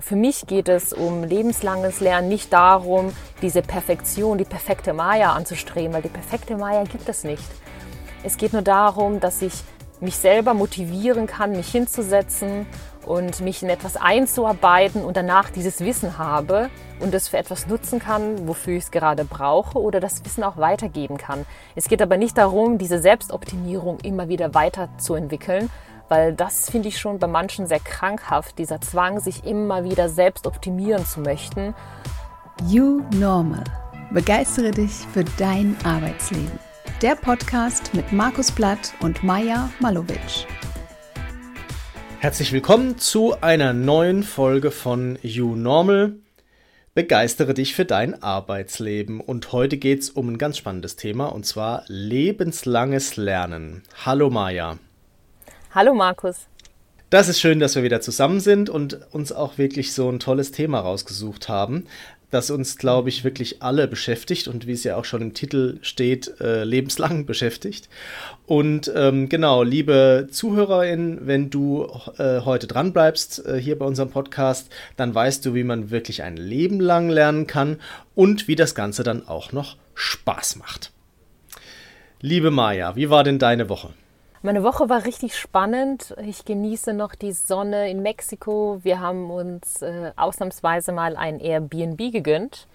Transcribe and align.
für 0.00 0.16
mich 0.16 0.46
geht 0.46 0.68
es 0.68 0.92
um 0.92 1.24
lebenslanges 1.24 2.00
Lernen, 2.00 2.28
nicht 2.28 2.52
darum, 2.52 3.12
diese 3.42 3.62
Perfektion, 3.62 4.38
die 4.38 4.44
perfekte 4.44 4.92
Maya 4.92 5.32
anzustreben, 5.32 5.92
weil 5.92 6.02
die 6.02 6.08
perfekte 6.08 6.56
Maya 6.56 6.84
gibt 6.84 7.08
es 7.08 7.24
nicht. 7.24 7.44
Es 8.22 8.36
geht 8.36 8.52
nur 8.52 8.62
darum, 8.62 9.20
dass 9.20 9.42
ich 9.42 9.54
mich 10.00 10.16
selber 10.16 10.54
motivieren 10.54 11.26
kann, 11.26 11.52
mich 11.52 11.70
hinzusetzen 11.70 12.66
und 13.06 13.40
mich 13.40 13.62
in 13.62 13.68
etwas 13.68 13.96
einzuarbeiten 13.96 15.04
und 15.04 15.16
danach 15.16 15.50
dieses 15.50 15.80
Wissen 15.80 16.18
habe 16.18 16.70
und 17.00 17.14
es 17.14 17.28
für 17.28 17.38
etwas 17.38 17.66
nutzen 17.66 17.98
kann, 17.98 18.46
wofür 18.46 18.76
ich 18.76 18.84
es 18.84 18.90
gerade 18.90 19.24
brauche 19.24 19.78
oder 19.78 20.00
das 20.00 20.24
Wissen 20.24 20.44
auch 20.44 20.56
weitergeben 20.56 21.16
kann. 21.16 21.46
Es 21.74 21.88
geht 21.88 22.02
aber 22.02 22.16
nicht 22.16 22.36
darum, 22.36 22.78
diese 22.78 23.00
Selbstoptimierung 23.00 23.98
immer 24.00 24.28
wieder 24.28 24.54
weiterzuentwickeln, 24.54 25.70
weil 26.10 26.34
das 26.34 26.68
finde 26.68 26.88
ich 26.88 26.98
schon 26.98 27.20
bei 27.20 27.28
manchen 27.28 27.68
sehr 27.68 27.78
krankhaft, 27.78 28.58
dieser 28.58 28.80
Zwang, 28.80 29.20
sich 29.20 29.44
immer 29.44 29.84
wieder 29.84 30.08
selbst 30.08 30.46
optimieren 30.46 31.06
zu 31.06 31.20
möchten. 31.20 31.72
You 32.68 33.02
Normal. 33.14 33.62
Begeistere 34.12 34.72
dich 34.72 34.90
für 34.90 35.22
dein 35.38 35.76
Arbeitsleben. 35.84 36.58
Der 37.00 37.14
Podcast 37.14 37.94
mit 37.94 38.12
Markus 38.12 38.50
Blatt 38.50 38.92
und 39.00 39.22
Maja 39.22 39.70
Malowitsch. 39.78 40.46
Herzlich 42.18 42.52
willkommen 42.52 42.98
zu 42.98 43.40
einer 43.40 43.72
neuen 43.72 44.24
Folge 44.24 44.72
von 44.72 45.16
You 45.22 45.54
Normal. 45.54 46.16
Begeistere 46.92 47.54
dich 47.54 47.76
für 47.76 47.84
dein 47.84 48.20
Arbeitsleben. 48.20 49.20
Und 49.20 49.52
heute 49.52 49.78
geht 49.78 50.00
es 50.00 50.10
um 50.10 50.28
ein 50.28 50.38
ganz 50.38 50.58
spannendes 50.58 50.96
Thema 50.96 51.26
und 51.26 51.46
zwar 51.46 51.84
lebenslanges 51.86 53.16
Lernen. 53.16 53.84
Hallo 54.04 54.28
Maja. 54.28 54.76
Hallo 55.72 55.94
Markus. 55.94 56.48
Das 57.10 57.28
ist 57.28 57.38
schön, 57.38 57.60
dass 57.60 57.76
wir 57.76 57.84
wieder 57.84 58.00
zusammen 58.00 58.40
sind 58.40 58.68
und 58.68 58.98
uns 59.12 59.30
auch 59.30 59.56
wirklich 59.56 59.92
so 59.92 60.08
ein 60.10 60.18
tolles 60.18 60.50
Thema 60.50 60.80
rausgesucht 60.80 61.48
haben, 61.48 61.86
das 62.32 62.50
uns, 62.50 62.76
glaube 62.76 63.08
ich, 63.08 63.22
wirklich 63.22 63.62
alle 63.62 63.86
beschäftigt 63.86 64.48
und 64.48 64.66
wie 64.66 64.72
es 64.72 64.82
ja 64.82 64.96
auch 64.96 65.04
schon 65.04 65.22
im 65.22 65.32
Titel 65.32 65.78
steht, 65.82 66.40
äh, 66.40 66.64
lebenslang 66.64 67.24
beschäftigt. 67.26 67.88
Und 68.46 68.90
ähm, 68.96 69.28
genau, 69.28 69.62
liebe 69.62 70.26
Zuhörerin, 70.32 71.20
wenn 71.22 71.50
du 71.50 71.86
äh, 72.18 72.40
heute 72.40 72.66
dran 72.66 72.92
bleibst 72.92 73.46
äh, 73.46 73.56
hier 73.56 73.78
bei 73.78 73.86
unserem 73.86 74.10
Podcast, 74.10 74.72
dann 74.96 75.14
weißt 75.14 75.46
du, 75.46 75.54
wie 75.54 75.62
man 75.62 75.92
wirklich 75.92 76.24
ein 76.24 76.36
Leben 76.36 76.80
lang 76.80 77.10
lernen 77.10 77.46
kann 77.46 77.78
und 78.16 78.48
wie 78.48 78.56
das 78.56 78.74
Ganze 78.74 79.04
dann 79.04 79.28
auch 79.28 79.52
noch 79.52 79.76
Spaß 79.94 80.56
macht. 80.56 80.90
Liebe 82.20 82.50
Maja, 82.50 82.96
wie 82.96 83.08
war 83.08 83.22
denn 83.22 83.38
deine 83.38 83.68
Woche? 83.68 83.90
Meine 84.42 84.62
Woche 84.62 84.88
war 84.88 85.04
richtig 85.04 85.36
spannend. 85.36 86.16
Ich 86.24 86.46
genieße 86.46 86.94
noch 86.94 87.14
die 87.14 87.32
Sonne 87.32 87.90
in 87.90 88.00
Mexiko. 88.00 88.78
Wir 88.82 88.98
haben 88.98 89.30
uns 89.30 89.82
äh, 89.82 90.12
ausnahmsweise 90.16 90.92
mal 90.92 91.16
ein 91.18 91.40
Airbnb 91.40 92.10
gegönnt. 92.10 92.66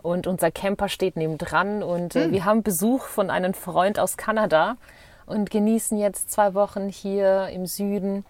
Und 0.00 0.26
unser 0.26 0.50
Camper 0.50 0.88
steht 0.88 1.16
nebendran. 1.16 1.82
Und 1.82 2.16
äh, 2.16 2.24
hm. 2.24 2.32
wir 2.32 2.46
haben 2.46 2.62
Besuch 2.62 3.04
von 3.04 3.28
einem 3.28 3.52
Freund 3.52 3.98
aus 3.98 4.16
Kanada 4.16 4.78
und 5.26 5.50
genießen 5.50 5.98
jetzt 5.98 6.30
zwei 6.30 6.54
Wochen 6.54 6.88
hier 6.88 7.48
im 7.48 7.66
Süden 7.66 8.24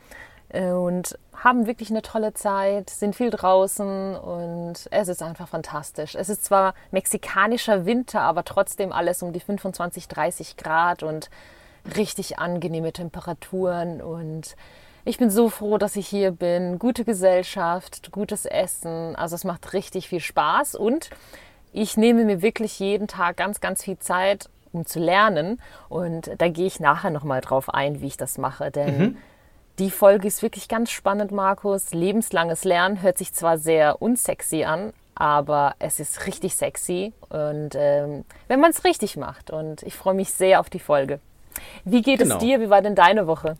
äh, 0.48 0.72
und 0.72 1.16
haben 1.32 1.68
wirklich 1.68 1.90
eine 1.90 2.02
tolle 2.02 2.34
Zeit, 2.34 2.90
sind 2.90 3.14
viel 3.14 3.30
draußen 3.30 4.16
und 4.16 4.88
es 4.90 5.08
ist 5.08 5.22
einfach 5.22 5.48
fantastisch. 5.48 6.16
Es 6.16 6.28
ist 6.28 6.44
zwar 6.44 6.74
mexikanischer 6.90 7.86
Winter, 7.86 8.22
aber 8.22 8.44
trotzdem 8.44 8.92
alles 8.92 9.22
um 9.22 9.32
die 9.32 9.40
25, 9.40 10.08
30 10.08 10.56
Grad 10.56 11.04
und 11.04 11.30
richtig 11.96 12.38
angenehme 12.38 12.92
Temperaturen 12.92 14.00
und 14.00 14.56
ich 15.04 15.18
bin 15.18 15.30
so 15.30 15.48
froh, 15.48 15.78
dass 15.78 15.96
ich 15.96 16.06
hier 16.06 16.30
bin. 16.30 16.78
Gute 16.78 17.04
Gesellschaft, 17.04 18.12
gutes 18.12 18.44
Essen. 18.44 19.16
Also 19.16 19.34
es 19.34 19.44
macht 19.44 19.72
richtig 19.72 20.08
viel 20.08 20.20
Spaß 20.20 20.74
und 20.74 21.10
ich 21.72 21.96
nehme 21.96 22.24
mir 22.24 22.42
wirklich 22.42 22.78
jeden 22.78 23.08
Tag 23.08 23.36
ganz, 23.36 23.60
ganz 23.60 23.82
viel 23.82 23.98
Zeit, 23.98 24.50
um 24.72 24.84
zu 24.84 24.98
lernen. 24.98 25.60
Und 25.88 26.30
da 26.38 26.48
gehe 26.48 26.66
ich 26.66 26.80
nachher 26.80 27.10
nochmal 27.10 27.40
drauf 27.40 27.72
ein, 27.72 28.02
wie 28.02 28.08
ich 28.08 28.18
das 28.18 28.36
mache. 28.38 28.70
Denn 28.70 28.98
mhm. 28.98 29.16
die 29.78 29.90
Folge 29.90 30.28
ist 30.28 30.42
wirklich 30.42 30.68
ganz 30.68 30.90
spannend, 30.90 31.32
Markus. 31.32 31.92
Lebenslanges 31.92 32.64
Lernen 32.64 33.00
hört 33.00 33.18
sich 33.18 33.32
zwar 33.32 33.56
sehr 33.56 34.02
unsexy 34.02 34.64
an, 34.64 34.92
aber 35.14 35.74
es 35.78 35.98
ist 35.98 36.26
richtig 36.26 36.56
sexy. 36.56 37.14
Und 37.30 37.70
ähm, 37.74 38.24
wenn 38.48 38.60
man 38.60 38.70
es 38.70 38.84
richtig 38.84 39.16
macht. 39.16 39.50
Und 39.50 39.82
ich 39.82 39.94
freue 39.94 40.14
mich 40.14 40.30
sehr 40.32 40.60
auf 40.60 40.68
die 40.68 40.78
Folge. 40.78 41.20
Wie 41.84 42.02
geht 42.02 42.18
genau. 42.18 42.36
es 42.36 42.40
dir? 42.40 42.60
Wie 42.60 42.70
war 42.70 42.82
denn 42.82 42.94
deine 42.94 43.26
Woche? 43.26 43.56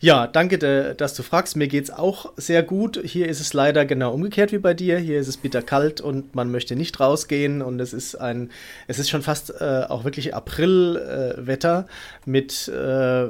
Ja, 0.00 0.28
danke, 0.28 0.94
dass 0.96 1.14
du 1.14 1.24
fragst. 1.24 1.56
Mir 1.56 1.66
geht 1.66 1.84
es 1.84 1.90
auch 1.90 2.32
sehr 2.36 2.62
gut. 2.62 3.00
Hier 3.04 3.28
ist 3.28 3.40
es 3.40 3.52
leider 3.52 3.84
genau 3.84 4.12
umgekehrt 4.12 4.52
wie 4.52 4.58
bei 4.58 4.72
dir. 4.72 4.96
Hier 4.98 5.18
ist 5.18 5.26
es 5.26 5.36
bitter 5.36 5.60
kalt 5.60 6.00
und 6.00 6.36
man 6.36 6.52
möchte 6.52 6.76
nicht 6.76 7.00
rausgehen. 7.00 7.62
Und 7.62 7.80
es 7.80 7.92
ist 7.92 8.14
ein, 8.14 8.50
es 8.86 9.00
ist 9.00 9.10
schon 9.10 9.22
fast 9.22 9.60
äh, 9.60 9.82
auch 9.88 10.04
wirklich 10.04 10.36
Aprilwetter 10.36 11.86
äh, 11.88 12.30
mit 12.30 12.68
äh, 12.68 13.26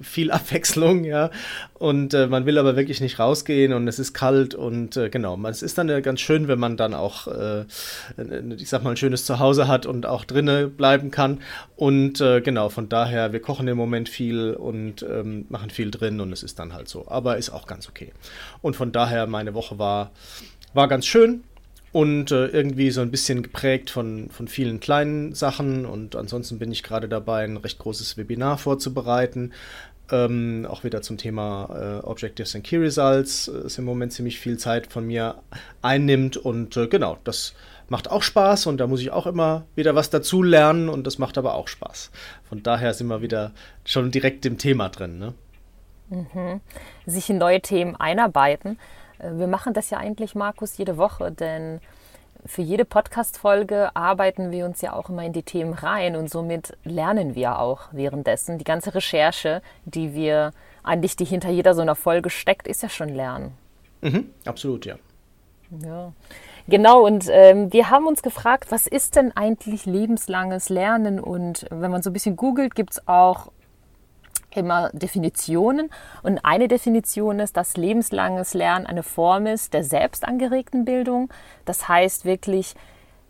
viel 0.00 0.30
Abwechslung, 0.32 1.04
ja. 1.04 1.30
Und 1.74 2.12
äh, 2.12 2.26
man 2.26 2.44
will 2.44 2.58
aber 2.58 2.74
wirklich 2.74 3.00
nicht 3.00 3.20
rausgehen 3.20 3.72
und 3.72 3.86
es 3.86 4.00
ist 4.00 4.14
kalt 4.14 4.56
und 4.56 4.96
äh, 4.96 5.10
genau. 5.10 5.38
Es 5.46 5.62
ist 5.62 5.78
dann 5.78 6.02
ganz 6.02 6.20
schön, 6.20 6.48
wenn 6.48 6.58
man 6.58 6.76
dann 6.76 6.94
auch, 6.94 7.28
äh, 7.28 7.66
ich 8.56 8.68
sag 8.68 8.82
mal, 8.82 8.90
ein 8.90 8.96
schönes 8.96 9.26
Zuhause 9.26 9.68
hat 9.68 9.86
und 9.86 10.06
auch 10.06 10.24
drinnen 10.24 10.72
bleiben 10.72 11.12
kann. 11.12 11.40
Und 11.76 12.18
genau, 12.18 12.68
von 12.68 12.88
daher, 12.88 13.32
wir 13.32 13.40
kochen 13.40 13.68
im 13.68 13.76
Moment 13.76 14.08
viel 14.08 14.54
und 14.54 15.02
ähm, 15.02 15.46
machen 15.54 15.70
viel 15.70 15.90
drin 15.90 16.20
und 16.20 16.32
es 16.32 16.42
ist 16.42 16.58
dann 16.58 16.74
halt 16.74 16.88
so. 16.88 17.08
Aber 17.08 17.38
ist 17.38 17.50
auch 17.50 17.66
ganz 17.66 17.88
okay. 17.88 18.12
Und 18.60 18.76
von 18.76 18.92
daher, 18.92 19.26
meine 19.26 19.54
Woche 19.54 19.78
war, 19.78 20.10
war 20.74 20.88
ganz 20.88 21.06
schön 21.06 21.44
und 21.92 22.32
äh, 22.32 22.48
irgendwie 22.48 22.90
so 22.90 23.02
ein 23.02 23.12
bisschen 23.12 23.44
geprägt 23.44 23.88
von, 23.88 24.28
von 24.28 24.48
vielen 24.48 24.80
kleinen 24.80 25.32
Sachen. 25.32 25.86
Und 25.86 26.16
ansonsten 26.16 26.58
bin 26.58 26.72
ich 26.72 26.82
gerade 26.82 27.08
dabei, 27.08 27.44
ein 27.44 27.56
recht 27.56 27.78
großes 27.78 28.16
Webinar 28.16 28.58
vorzubereiten. 28.58 29.52
Ähm, 30.10 30.66
auch 30.68 30.82
wieder 30.82 31.02
zum 31.02 31.18
Thema 31.18 32.00
äh, 32.02 32.04
Objectives 32.04 32.56
and 32.56 32.64
Key 32.64 32.78
Results. 32.78 33.46
Äh, 33.46 33.66
ist 33.66 33.78
im 33.78 33.84
Moment 33.84 34.12
ziemlich 34.12 34.40
viel 34.40 34.58
Zeit 34.58 34.92
von 34.92 35.06
mir 35.06 35.36
einnimmt. 35.82 36.36
Und 36.36 36.76
äh, 36.76 36.88
genau, 36.88 37.18
das 37.22 37.54
macht 37.88 38.10
auch 38.10 38.24
Spaß 38.24 38.66
und 38.66 38.78
da 38.78 38.88
muss 38.88 39.00
ich 39.00 39.12
auch 39.12 39.26
immer 39.26 39.64
wieder 39.76 39.94
was 39.94 40.10
dazu 40.10 40.42
lernen 40.42 40.88
und 40.88 41.06
das 41.06 41.18
macht 41.18 41.38
aber 41.38 41.54
auch 41.54 41.68
Spaß. 41.68 42.10
Von 42.48 42.62
daher 42.62 42.92
sind 42.94 43.06
wir 43.06 43.22
wieder 43.22 43.52
schon 43.84 44.10
direkt 44.10 44.46
im 44.46 44.58
Thema 44.58 44.88
drin. 44.88 45.18
Ne? 45.18 45.34
Mhm. 46.14 46.60
Sich 47.06 47.30
in 47.30 47.38
neue 47.38 47.60
Themen 47.60 47.96
einarbeiten. 47.96 48.78
Äh, 49.18 49.32
wir 49.32 49.46
machen 49.46 49.74
das 49.74 49.90
ja 49.90 49.98
eigentlich, 49.98 50.34
Markus, 50.34 50.76
jede 50.78 50.96
Woche, 50.96 51.32
denn 51.32 51.80
für 52.46 52.62
jede 52.62 52.84
Podcast-Folge 52.84 53.96
arbeiten 53.96 54.50
wir 54.50 54.66
uns 54.66 54.82
ja 54.82 54.92
auch 54.92 55.08
immer 55.08 55.24
in 55.24 55.32
die 55.32 55.42
Themen 55.42 55.72
rein 55.72 56.14
und 56.14 56.28
somit 56.30 56.76
lernen 56.84 57.34
wir 57.34 57.58
auch 57.58 57.88
währenddessen. 57.92 58.58
Die 58.58 58.64
ganze 58.64 58.94
Recherche, 58.94 59.62
die 59.86 60.14
wir 60.14 60.52
eigentlich, 60.82 61.16
die 61.16 61.24
hinter 61.24 61.48
jeder 61.48 61.74
so 61.74 61.80
einer 61.80 61.94
Folge 61.94 62.28
steckt, 62.28 62.68
ist 62.68 62.82
ja 62.82 62.90
schon 62.90 63.08
Lernen. 63.08 63.52
Mhm, 64.02 64.30
absolut, 64.44 64.84
ja. 64.84 64.96
Ja, 65.82 66.12
genau. 66.68 67.04
Und 67.04 67.26
ähm, 67.30 67.72
wir 67.72 67.88
haben 67.88 68.06
uns 68.06 68.22
gefragt, 68.22 68.70
was 68.70 68.86
ist 68.86 69.16
denn 69.16 69.34
eigentlich 69.34 69.86
lebenslanges 69.86 70.68
Lernen? 70.68 71.18
Und 71.18 71.66
wenn 71.70 71.90
man 71.90 72.02
so 72.02 72.10
ein 72.10 72.12
bisschen 72.12 72.36
googelt, 72.36 72.74
gibt 72.74 72.92
es 72.92 73.08
auch 73.08 73.50
immer 74.56 74.90
Definitionen. 74.92 75.90
Und 76.22 76.44
eine 76.44 76.68
Definition 76.68 77.40
ist, 77.40 77.56
dass 77.56 77.76
lebenslanges 77.76 78.54
Lernen 78.54 78.86
eine 78.86 79.02
Form 79.02 79.46
ist 79.46 79.74
der 79.74 79.84
selbst 79.84 80.24
angeregten 80.26 80.84
Bildung. 80.84 81.30
Das 81.64 81.88
heißt 81.88 82.24
wirklich, 82.24 82.74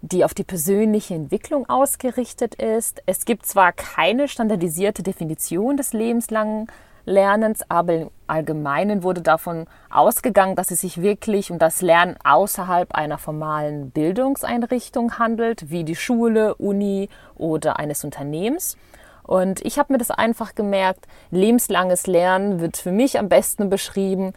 die 0.02 0.24
auf 0.24 0.34
die 0.34 0.44
persönliche 0.44 1.14
Entwicklung 1.14 1.68
ausgerichtet 1.68 2.56
ist. 2.56 3.02
Es 3.06 3.24
gibt 3.24 3.46
zwar 3.46 3.72
keine 3.72 4.28
standardisierte 4.28 5.02
Definition 5.02 5.76
des 5.76 5.92
lebenslangen 5.92 6.66
Lernens, 7.06 7.62
aber 7.68 7.94
im 7.94 8.10
Allgemeinen 8.26 9.02
wurde 9.02 9.20
davon 9.20 9.66
ausgegangen, 9.90 10.56
dass 10.56 10.70
es 10.70 10.80
sich 10.80 11.02
wirklich 11.02 11.50
um 11.50 11.58
das 11.58 11.82
Lernen 11.82 12.16
außerhalb 12.24 12.94
einer 12.94 13.18
formalen 13.18 13.90
Bildungseinrichtung 13.90 15.18
handelt, 15.18 15.70
wie 15.70 15.84
die 15.84 15.96
Schule, 15.96 16.54
Uni 16.54 17.08
oder 17.34 17.78
eines 17.78 18.04
Unternehmens. 18.04 18.78
Und 19.24 19.64
ich 19.64 19.78
habe 19.78 19.92
mir 19.92 19.98
das 19.98 20.10
einfach 20.10 20.54
gemerkt, 20.54 21.06
lebenslanges 21.30 22.06
Lernen 22.06 22.60
wird 22.60 22.76
für 22.76 22.92
mich 22.92 23.18
am 23.18 23.28
besten 23.28 23.70
beschrieben, 23.70 24.34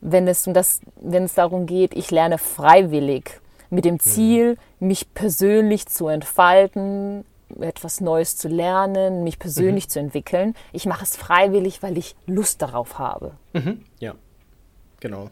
wenn 0.00 0.28
es, 0.28 0.46
um 0.46 0.54
das, 0.54 0.80
wenn 1.00 1.24
es 1.24 1.34
darum 1.34 1.66
geht, 1.66 1.94
ich 1.96 2.10
lerne 2.10 2.38
freiwillig 2.38 3.40
mit 3.70 3.84
dem 3.84 3.94
mhm. 3.94 4.00
Ziel, 4.00 4.58
mich 4.78 5.12
persönlich 5.14 5.86
zu 5.86 6.08
entfalten, 6.08 7.24
etwas 7.60 8.00
Neues 8.00 8.36
zu 8.36 8.48
lernen, 8.48 9.24
mich 9.24 9.38
persönlich 9.38 9.86
mhm. 9.86 9.90
zu 9.90 9.98
entwickeln. 10.00 10.54
Ich 10.72 10.86
mache 10.86 11.04
es 11.04 11.16
freiwillig, 11.16 11.82
weil 11.82 11.96
ich 11.96 12.14
Lust 12.26 12.62
darauf 12.62 12.98
habe. 12.98 13.32
Mhm. 13.54 13.84
Ja, 13.98 14.14
genau. 15.00 15.30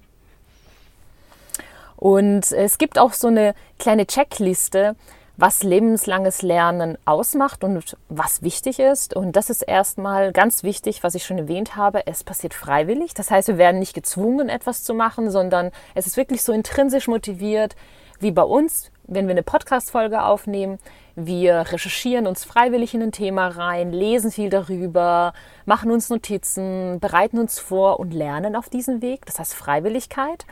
Und 1.97 2.53
es 2.53 2.79
gibt 2.79 2.99
auch 2.99 3.13
so 3.13 3.29
eine 3.29 3.55
kleine 3.79 4.07
Checkliste, 4.07 4.97
was 5.37 5.63
lebenslanges 5.63 6.43
Lernen 6.43 6.97
ausmacht 7.05 7.65
und 7.65 7.97
was 8.09 8.43
wichtig 8.43 8.79
ist. 8.79 9.15
Und 9.17 9.35
das 9.35 9.51
ist 9.51 9.63
erstmal 9.63 10.33
ganz 10.33 10.63
wichtig, 10.63 11.03
was 11.03 11.15
ich 11.15 11.25
schon 11.25 11.39
erwähnt 11.39 11.77
habe. 11.77 12.07
Es 12.07 12.23
passiert 12.23 12.55
freiwillig. 12.55 13.15
Das 13.15 13.31
heißt, 13.31 13.49
wir 13.49 13.59
werden 13.59 13.81
nicht 13.81 13.95
gezwungen, 13.95 14.49
etwas 14.49 14.85
zu 14.85 14.95
machen, 14.95 15.31
sondern 15.31 15.71
es 15.95 16.07
ist 16.07 16.17
wirklich 16.17 16.43
so 16.43 16.53
intrinsisch 16.53 17.09
motiviert, 17.09 17.75
wie 18.21 18.31
bei 18.31 18.43
uns, 18.43 18.93
wenn 19.07 19.27
wir 19.27 19.33
eine 19.33 19.43
Podcast-Folge 19.43 20.23
aufnehmen. 20.23 20.79
Wir 21.17 21.67
recherchieren 21.73 22.27
uns 22.27 22.45
freiwillig 22.45 22.95
in 22.95 23.03
ein 23.03 23.13
Thema 23.13 23.49
rein, 23.49 23.93
lesen 23.93 24.31
viel 24.31 24.51
darüber, 24.51 25.33
machen 25.65 25.91
uns 25.91 26.11
Notizen, 26.11 27.01
bereiten 27.01 27.39
uns 27.39 27.59
vor 27.59 27.99
und 27.99 28.15
lernen 28.15 28.55
auf 28.57 28.69
diesem 28.69 29.03
Weg. 29.03 29.27
Das 29.27 29.39
heißt 29.39 29.55
Freiwilligkeit. 29.55 30.47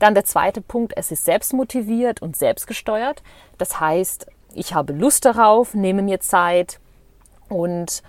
Dann 0.00 0.14
der 0.14 0.24
zweite 0.24 0.62
Punkt, 0.62 0.94
es 0.96 1.12
ist 1.12 1.24
selbstmotiviert 1.24 2.22
und 2.22 2.34
selbstgesteuert. 2.34 3.22
Das 3.58 3.78
heißt, 3.78 4.26
ich 4.54 4.74
habe 4.74 4.92
Lust 4.92 5.24
darauf, 5.24 5.74
nehme 5.74 6.02
mir 6.02 6.20
Zeit 6.20 6.80
und 7.48 8.02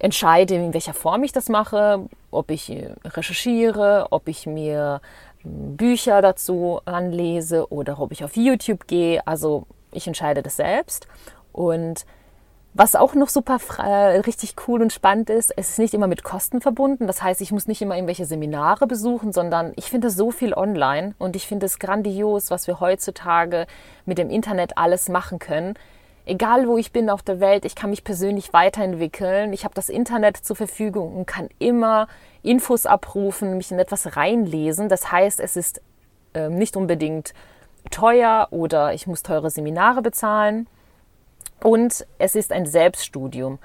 entscheide, 0.00 0.56
in 0.56 0.74
welcher 0.74 0.92
Form 0.92 1.22
ich 1.22 1.32
das 1.32 1.48
mache, 1.48 2.08
ob 2.32 2.50
ich 2.50 2.76
recherchiere, 3.04 4.08
ob 4.10 4.26
ich 4.26 4.46
mir 4.46 5.00
hm, 5.42 5.76
Bücher 5.76 6.20
dazu 6.20 6.80
anlese 6.84 7.72
oder 7.72 8.00
ob 8.00 8.10
ich 8.10 8.24
auf 8.24 8.36
YouTube 8.36 8.88
gehe. 8.88 9.24
Also 9.26 9.66
ich 9.92 10.08
entscheide 10.08 10.42
das 10.42 10.56
selbst. 10.56 11.06
Und 11.52 12.06
was 12.72 12.94
auch 12.94 13.14
noch 13.14 13.28
super 13.28 13.58
äh, 13.78 14.18
richtig 14.20 14.54
cool 14.68 14.80
und 14.80 14.92
spannend 14.92 15.28
ist, 15.28 15.52
es 15.56 15.70
ist 15.70 15.78
nicht 15.80 15.92
immer 15.92 16.06
mit 16.06 16.22
Kosten 16.22 16.60
verbunden. 16.60 17.08
Das 17.08 17.20
heißt, 17.22 17.40
ich 17.40 17.50
muss 17.50 17.66
nicht 17.66 17.82
immer 17.82 17.96
irgendwelche 17.96 18.26
Seminare 18.26 18.86
besuchen, 18.86 19.32
sondern 19.32 19.72
ich 19.74 19.86
finde 19.86 20.10
so 20.10 20.30
viel 20.30 20.54
online 20.54 21.14
und 21.18 21.34
ich 21.34 21.48
finde 21.48 21.66
es 21.66 21.80
grandios, 21.80 22.50
was 22.50 22.68
wir 22.68 22.78
heutzutage 22.78 23.66
mit 24.06 24.18
dem 24.18 24.30
Internet 24.30 24.78
alles 24.78 25.08
machen 25.08 25.40
können. 25.40 25.74
Egal 26.26 26.68
wo 26.68 26.78
ich 26.78 26.92
bin 26.92 27.10
auf 27.10 27.22
der 27.22 27.40
Welt, 27.40 27.64
ich 27.64 27.74
kann 27.74 27.90
mich 27.90 28.04
persönlich 28.04 28.52
weiterentwickeln. 28.52 29.52
Ich 29.52 29.64
habe 29.64 29.74
das 29.74 29.88
Internet 29.88 30.36
zur 30.36 30.54
Verfügung 30.54 31.16
und 31.16 31.26
kann 31.26 31.48
immer 31.58 32.06
Infos 32.42 32.86
abrufen, 32.86 33.56
mich 33.56 33.72
in 33.72 33.80
etwas 33.80 34.16
reinlesen. 34.16 34.88
Das 34.88 35.10
heißt, 35.10 35.40
es 35.40 35.56
ist 35.56 35.82
äh, 36.34 36.48
nicht 36.48 36.76
unbedingt 36.76 37.34
teuer 37.90 38.46
oder 38.52 38.94
ich 38.94 39.08
muss 39.08 39.24
teure 39.24 39.50
Seminare 39.50 40.02
bezahlen 40.02 40.68
und 41.62 42.06
es 42.18 42.34
ist 42.34 42.52
ein 42.52 42.66
Selbststudium. 42.66 43.58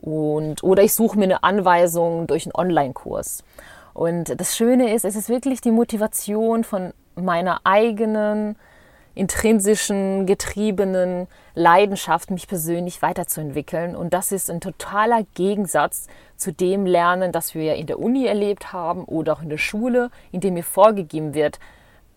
Und, 0.00 0.62
oder 0.62 0.82
ich 0.82 0.94
suche 0.94 1.18
mir 1.18 1.24
eine 1.24 1.42
Anweisung 1.42 2.26
durch 2.26 2.46
einen 2.46 2.54
Online-Kurs. 2.54 3.44
Und 3.92 4.40
das 4.40 4.56
Schöne 4.56 4.94
ist, 4.94 5.04
es 5.04 5.16
ist 5.16 5.28
wirklich 5.28 5.60
die 5.60 5.72
Motivation 5.72 6.64
von 6.64 6.92
meiner 7.16 7.60
eigenen, 7.64 8.56
intrinsischen, 9.14 10.24
getriebenen 10.24 11.26
Leidenschaft, 11.54 12.30
mich 12.30 12.48
persönlich 12.48 13.02
weiterzuentwickeln. 13.02 13.94
Und 13.94 14.14
das 14.14 14.32
ist 14.32 14.50
ein 14.50 14.60
totaler 14.60 15.24
Gegensatz 15.34 16.06
zu 16.36 16.52
dem 16.52 16.86
Lernen, 16.86 17.32
das 17.32 17.54
wir 17.54 17.74
in 17.74 17.86
der 17.86 17.98
Uni 17.98 18.26
erlebt 18.26 18.72
haben 18.72 19.04
oder 19.04 19.34
auch 19.34 19.42
in 19.42 19.50
der 19.50 19.58
Schule, 19.58 20.10
in 20.32 20.40
dem 20.40 20.54
mir 20.54 20.64
vorgegeben 20.64 21.34
wird, 21.34 21.58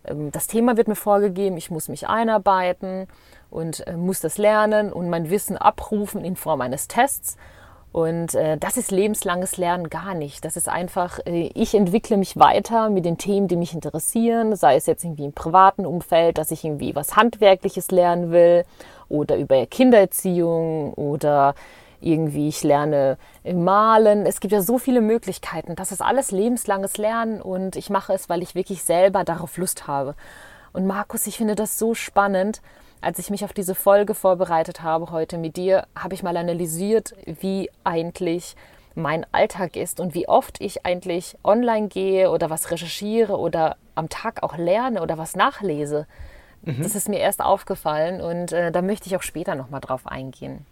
ähm, 0.06 0.32
das 0.32 0.48
Thema 0.48 0.78
wird 0.78 0.88
mir 0.88 0.96
vorgegeben, 0.96 1.58
ich 1.58 1.72
muss 1.72 1.90
mich 1.90 2.08
einarbeiten 2.08 3.08
und 3.54 3.86
äh, 3.88 3.96
muss 3.96 4.20
das 4.20 4.38
lernen 4.38 4.92
und 4.92 5.10
mein 5.10 5.30
Wissen 5.30 5.58
abrufen 5.58 6.26
in 6.26 6.36
Form 6.36 6.62
eines 6.62 6.88
Tests. 6.88 7.38
Und 7.92 8.34
äh, 8.34 8.58
das 8.58 8.78
ist 8.78 8.90
lebenslanges 8.90 9.58
Lernen 9.58 9.92
gar 9.92 10.16
nicht. 10.16 10.44
Das 10.44 10.58
ist 10.58 10.68
einfach, 10.68 11.20
äh, 11.28 11.52
ich 11.54 11.76
entwickle 11.76 12.18
mich 12.18 12.36
weiter 12.38 12.90
mit 12.90 13.06
den 13.06 13.20
Themen, 13.20 13.48
die 13.48 13.56
mich 13.56 13.76
interessieren, 13.76 14.56
sei 14.56 14.76
es 14.76 14.88
jetzt 14.88 15.04
irgendwie 15.04 15.26
im 15.26 15.34
privaten 15.34 15.86
Umfeld, 15.86 16.40
dass 16.40 16.50
ich 16.50 16.66
irgendwie 16.66 16.96
was 16.96 17.16
Handwerkliches 17.16 17.92
lernen 17.92 18.32
will 18.32 18.66
oder 19.08 19.38
über 19.38 19.68
Kindererziehung 19.68 20.96
oder 20.96 21.54
irgendwie 22.02 22.48
ich 22.48 22.64
lerne 22.64 23.18
malen. 23.46 24.26
Es 24.26 24.40
gibt 24.40 24.52
ja 24.52 24.62
so 24.62 24.80
viele 24.80 25.00
Möglichkeiten. 25.00 25.76
Das 25.76 25.92
ist 25.92 26.02
alles 26.02 26.32
lebenslanges 26.32 26.98
Lernen 26.98 27.40
und 27.40 27.76
ich 27.76 27.92
mache 27.92 28.14
es, 28.14 28.28
weil 28.28 28.42
ich 28.42 28.56
wirklich 28.56 28.84
selber 28.84 29.24
darauf 29.24 29.58
Lust 29.58 29.86
habe. 29.86 30.16
Und 30.74 30.88
Markus, 30.88 31.28
ich 31.28 31.38
finde 31.38 31.54
das 31.56 31.78
so 31.78 31.94
spannend, 31.94 32.62
als 33.04 33.20
ich 33.20 33.30
mich 33.30 33.44
auf 33.44 33.54
diese 33.54 33.76
Folge 33.76 34.16
vorbereitet 34.16 34.82
habe 34.82 35.12
heute 35.12 35.38
mit 35.38 35.58
dir, 35.58 35.88
habe 35.96 36.14
ich 36.14 36.24
mal 36.24 36.38
analysiert, 36.38 37.14
wie 37.26 37.70
eigentlich 37.84 38.56
mein 38.96 39.26
Alltag 39.32 39.76
ist 39.76 40.00
und 40.00 40.14
wie 40.14 40.28
oft 40.28 40.62
ich 40.62 40.86
eigentlich 40.86 41.36
online 41.44 41.88
gehe 41.88 42.30
oder 42.30 42.50
was 42.50 42.72
recherchiere 42.72 43.38
oder 43.38 43.78
am 43.96 44.10
Tag 44.10 44.44
auch 44.44 44.58
lerne 44.58 45.02
oder 45.02 45.18
was 45.18 45.36
nachlese. 45.36 46.08
Mhm. 46.62 46.82
Das 46.82 46.96
ist 46.96 47.10
mir 47.10 47.20
erst 47.20 47.42
aufgefallen 47.42 48.22
und 48.22 48.52
äh, 48.52 48.72
da 48.72 48.82
möchte 48.82 49.08
ich 49.08 49.16
auch 49.16 49.24
später 49.24 49.56
nochmal 49.56 49.82
drauf 49.82 50.08
eingehen. 50.08 50.66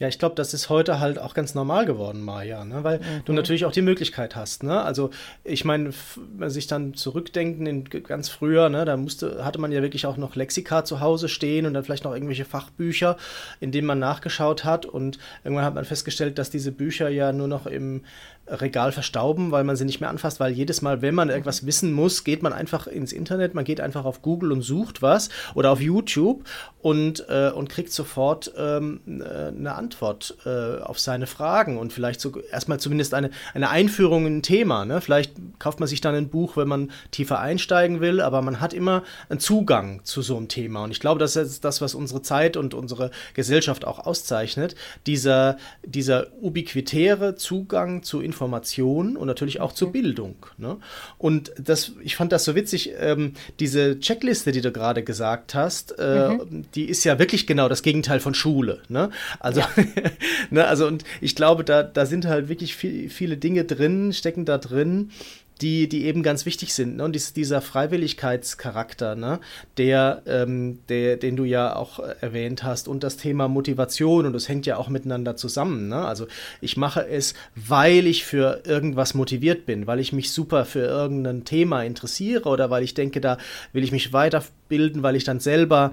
Ja, 0.00 0.06
ich 0.06 0.20
glaube, 0.20 0.36
das 0.36 0.54
ist 0.54 0.68
heute 0.68 1.00
halt 1.00 1.18
auch 1.18 1.34
ganz 1.34 1.56
normal 1.56 1.84
geworden, 1.84 2.22
Maja, 2.22 2.64
ne? 2.64 2.84
weil 2.84 2.98
mhm. 3.00 3.24
du 3.24 3.32
natürlich 3.32 3.64
auch 3.64 3.72
die 3.72 3.82
Möglichkeit 3.82 4.36
hast. 4.36 4.62
Ne? 4.62 4.80
Also 4.80 5.10
ich 5.42 5.64
meine, 5.64 5.90
wenn 6.14 6.38
man 6.38 6.50
sich 6.50 6.68
dann 6.68 6.94
zurückdenken 6.94 7.66
in 7.66 7.84
ganz 7.84 8.28
früher, 8.28 8.68
ne, 8.68 8.84
da 8.84 8.96
musste, 8.96 9.44
hatte 9.44 9.60
man 9.60 9.72
ja 9.72 9.82
wirklich 9.82 10.06
auch 10.06 10.16
noch 10.16 10.36
Lexika 10.36 10.84
zu 10.84 11.00
Hause 11.00 11.28
stehen 11.28 11.66
und 11.66 11.74
dann 11.74 11.82
vielleicht 11.82 12.04
noch 12.04 12.14
irgendwelche 12.14 12.44
Fachbücher, 12.44 13.16
in 13.58 13.72
denen 13.72 13.88
man 13.88 13.98
nachgeschaut 13.98 14.64
hat. 14.64 14.86
Und 14.86 15.18
irgendwann 15.42 15.64
hat 15.64 15.74
man 15.74 15.84
festgestellt, 15.84 16.38
dass 16.38 16.50
diese 16.50 16.70
Bücher 16.70 17.08
ja 17.08 17.32
nur 17.32 17.48
noch 17.48 17.66
im 17.66 18.02
Regal 18.50 18.92
verstauben, 18.92 19.50
weil 19.50 19.64
man 19.64 19.76
sie 19.76 19.84
nicht 19.84 20.00
mehr 20.00 20.10
anfasst, 20.10 20.40
weil 20.40 20.52
jedes 20.52 20.82
Mal, 20.82 21.02
wenn 21.02 21.14
man 21.14 21.28
irgendwas 21.28 21.66
wissen 21.66 21.92
muss, 21.92 22.24
geht 22.24 22.42
man 22.42 22.52
einfach 22.52 22.86
ins 22.86 23.12
Internet, 23.12 23.54
man 23.54 23.64
geht 23.64 23.80
einfach 23.80 24.04
auf 24.04 24.22
Google 24.22 24.52
und 24.52 24.62
sucht 24.62 25.02
was 25.02 25.28
oder 25.54 25.70
auf 25.70 25.80
YouTube 25.80 26.44
und, 26.80 27.28
äh, 27.28 27.50
und 27.50 27.68
kriegt 27.68 27.92
sofort 27.92 28.52
ähm, 28.56 29.00
äh, 29.06 29.48
eine 29.48 29.74
Antwort 29.74 30.36
äh, 30.46 30.80
auf 30.80 30.98
seine 30.98 31.26
Fragen 31.26 31.76
und 31.76 31.92
vielleicht 31.92 32.20
so 32.20 32.40
erstmal 32.40 32.80
zumindest 32.80 33.14
eine, 33.14 33.30
eine 33.54 33.70
Einführung 33.70 34.26
in 34.26 34.38
ein 34.38 34.42
Thema. 34.42 34.84
Ne? 34.84 35.00
Vielleicht 35.00 35.34
kauft 35.58 35.80
man 35.80 35.88
sich 35.88 36.00
dann 36.00 36.14
ein 36.14 36.28
Buch, 36.28 36.56
wenn 36.56 36.68
man 36.68 36.90
tiefer 37.10 37.40
einsteigen 37.40 38.00
will, 38.00 38.20
aber 38.20 38.42
man 38.42 38.60
hat 38.60 38.72
immer 38.72 39.02
einen 39.28 39.40
Zugang 39.40 40.00
zu 40.04 40.22
so 40.22 40.36
einem 40.36 40.48
Thema. 40.48 40.84
Und 40.84 40.90
ich 40.90 41.00
glaube, 41.00 41.18
das 41.18 41.36
ist 41.36 41.64
das, 41.64 41.80
was 41.80 41.94
unsere 41.94 42.22
Zeit 42.22 42.56
und 42.56 42.74
unsere 42.74 43.10
Gesellschaft 43.34 43.84
auch 43.84 43.98
auszeichnet. 43.98 44.74
Dieser, 45.06 45.56
dieser 45.84 46.32
ubiquitäre 46.40 47.34
Zugang 47.34 48.02
zu 48.02 48.20
Informationen 48.20 48.37
Information 48.38 49.16
und 49.16 49.26
natürlich 49.26 49.60
auch 49.60 49.72
zur 49.72 49.90
Bildung. 49.90 50.36
Ne? 50.58 50.76
Und 51.18 51.52
das, 51.58 51.92
ich 52.02 52.14
fand 52.14 52.30
das 52.30 52.44
so 52.44 52.54
witzig, 52.54 52.92
ähm, 53.00 53.32
diese 53.58 53.98
Checkliste, 53.98 54.52
die 54.52 54.60
du 54.60 54.70
gerade 54.70 55.02
gesagt 55.02 55.56
hast, 55.56 55.98
äh, 55.98 56.28
mhm. 56.28 56.66
die 56.74 56.84
ist 56.84 57.02
ja 57.02 57.18
wirklich 57.18 57.48
genau 57.48 57.68
das 57.68 57.82
Gegenteil 57.82 58.20
von 58.20 58.34
Schule. 58.34 58.80
Ne? 58.88 59.10
Also, 59.40 59.60
ja. 59.60 59.68
ne, 60.50 60.66
also 60.66 60.86
und 60.86 61.02
ich 61.20 61.34
glaube, 61.34 61.64
da, 61.64 61.82
da 61.82 62.06
sind 62.06 62.26
halt 62.26 62.48
wirklich 62.48 62.76
viel, 62.76 63.10
viele 63.10 63.36
Dinge 63.36 63.64
drin, 63.64 64.12
stecken 64.12 64.44
da 64.44 64.58
drin, 64.58 65.10
die, 65.60 65.88
die 65.88 66.04
eben 66.04 66.22
ganz 66.22 66.46
wichtig 66.46 66.74
sind. 66.74 66.96
Ne? 66.96 67.04
Und 67.04 67.14
dies, 67.14 67.32
dieser 67.32 67.60
Freiwilligkeitscharakter, 67.60 69.14
ne? 69.14 69.40
der, 69.76 70.22
ähm, 70.26 70.78
der, 70.88 71.16
den 71.16 71.36
du 71.36 71.44
ja 71.44 71.74
auch 71.74 71.98
äh, 71.98 72.14
erwähnt 72.20 72.62
hast, 72.62 72.88
und 72.88 73.02
das 73.02 73.16
Thema 73.16 73.48
Motivation, 73.48 74.26
und 74.26 74.32
das 74.32 74.48
hängt 74.48 74.66
ja 74.66 74.76
auch 74.76 74.88
miteinander 74.88 75.36
zusammen. 75.36 75.88
Ne? 75.88 76.04
Also 76.04 76.26
ich 76.60 76.76
mache 76.76 77.06
es, 77.06 77.34
weil 77.54 78.06
ich 78.06 78.24
für 78.24 78.62
irgendwas 78.64 79.14
motiviert 79.14 79.66
bin, 79.66 79.86
weil 79.86 80.00
ich 80.00 80.12
mich 80.12 80.32
super 80.32 80.64
für 80.64 80.84
irgendein 80.84 81.44
Thema 81.44 81.82
interessiere 81.82 82.48
oder 82.48 82.70
weil 82.70 82.82
ich 82.82 82.94
denke, 82.94 83.20
da 83.20 83.38
will 83.72 83.84
ich 83.84 83.92
mich 83.92 84.12
weiterbilden, 84.12 85.02
weil 85.02 85.16
ich 85.16 85.24
dann 85.24 85.40
selber 85.40 85.92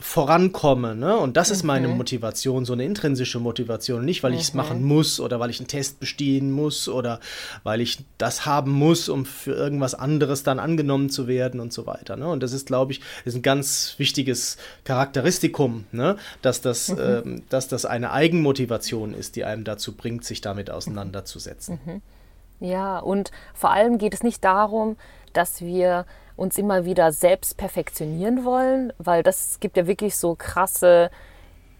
vorankomme. 0.00 0.94
Ne? 0.94 1.16
Und 1.16 1.36
das 1.36 1.50
ist 1.50 1.62
meine 1.62 1.88
Motivation, 1.88 2.64
so 2.64 2.72
eine 2.72 2.84
intrinsische 2.84 3.38
Motivation. 3.38 4.04
Nicht, 4.04 4.22
weil 4.22 4.34
ich 4.34 4.40
es 4.40 4.54
machen 4.54 4.82
muss 4.82 5.20
oder 5.20 5.40
weil 5.40 5.50
ich 5.50 5.60
einen 5.60 5.68
Test 5.68 6.00
bestehen 6.00 6.50
muss 6.50 6.88
oder 6.88 7.20
weil 7.62 7.80
ich 7.80 8.04
das 8.18 8.46
haben 8.46 8.72
muss, 8.72 9.08
um 9.08 9.26
für 9.26 9.52
irgendwas 9.52 9.94
anderes 9.94 10.42
dann 10.42 10.58
angenommen 10.58 11.10
zu 11.10 11.28
werden 11.28 11.60
und 11.60 11.72
so 11.72 11.86
weiter. 11.86 12.16
Ne? 12.16 12.28
Und 12.28 12.42
das 12.42 12.52
ist, 12.52 12.66
glaube 12.66 12.92
ich, 12.92 13.00
ist 13.24 13.34
ein 13.34 13.42
ganz 13.42 13.94
wichtiges 13.98 14.56
Charakteristikum, 14.84 15.84
ne? 15.92 16.16
dass, 16.42 16.60
das, 16.60 16.88
mhm. 16.88 16.98
ähm, 17.00 17.42
dass 17.48 17.68
das 17.68 17.84
eine 17.84 18.12
Eigenmotivation 18.12 19.14
ist, 19.14 19.36
die 19.36 19.44
einem 19.44 19.64
dazu 19.64 19.94
bringt, 19.96 20.24
sich 20.24 20.40
damit 20.40 20.70
auseinanderzusetzen. 20.70 21.78
Mhm. 21.84 22.02
Ja, 22.60 22.98
und 22.98 23.30
vor 23.54 23.70
allem 23.70 23.98
geht 23.98 24.14
es 24.14 24.22
nicht 24.22 24.44
darum, 24.44 24.96
dass 25.32 25.62
wir 25.62 26.04
uns 26.40 26.56
immer 26.56 26.86
wieder 26.86 27.12
selbst 27.12 27.58
perfektionieren 27.58 28.44
wollen, 28.44 28.92
weil 28.98 29.22
das 29.22 29.60
gibt 29.60 29.76
ja 29.76 29.86
wirklich 29.86 30.16
so 30.16 30.34
krasse 30.34 31.10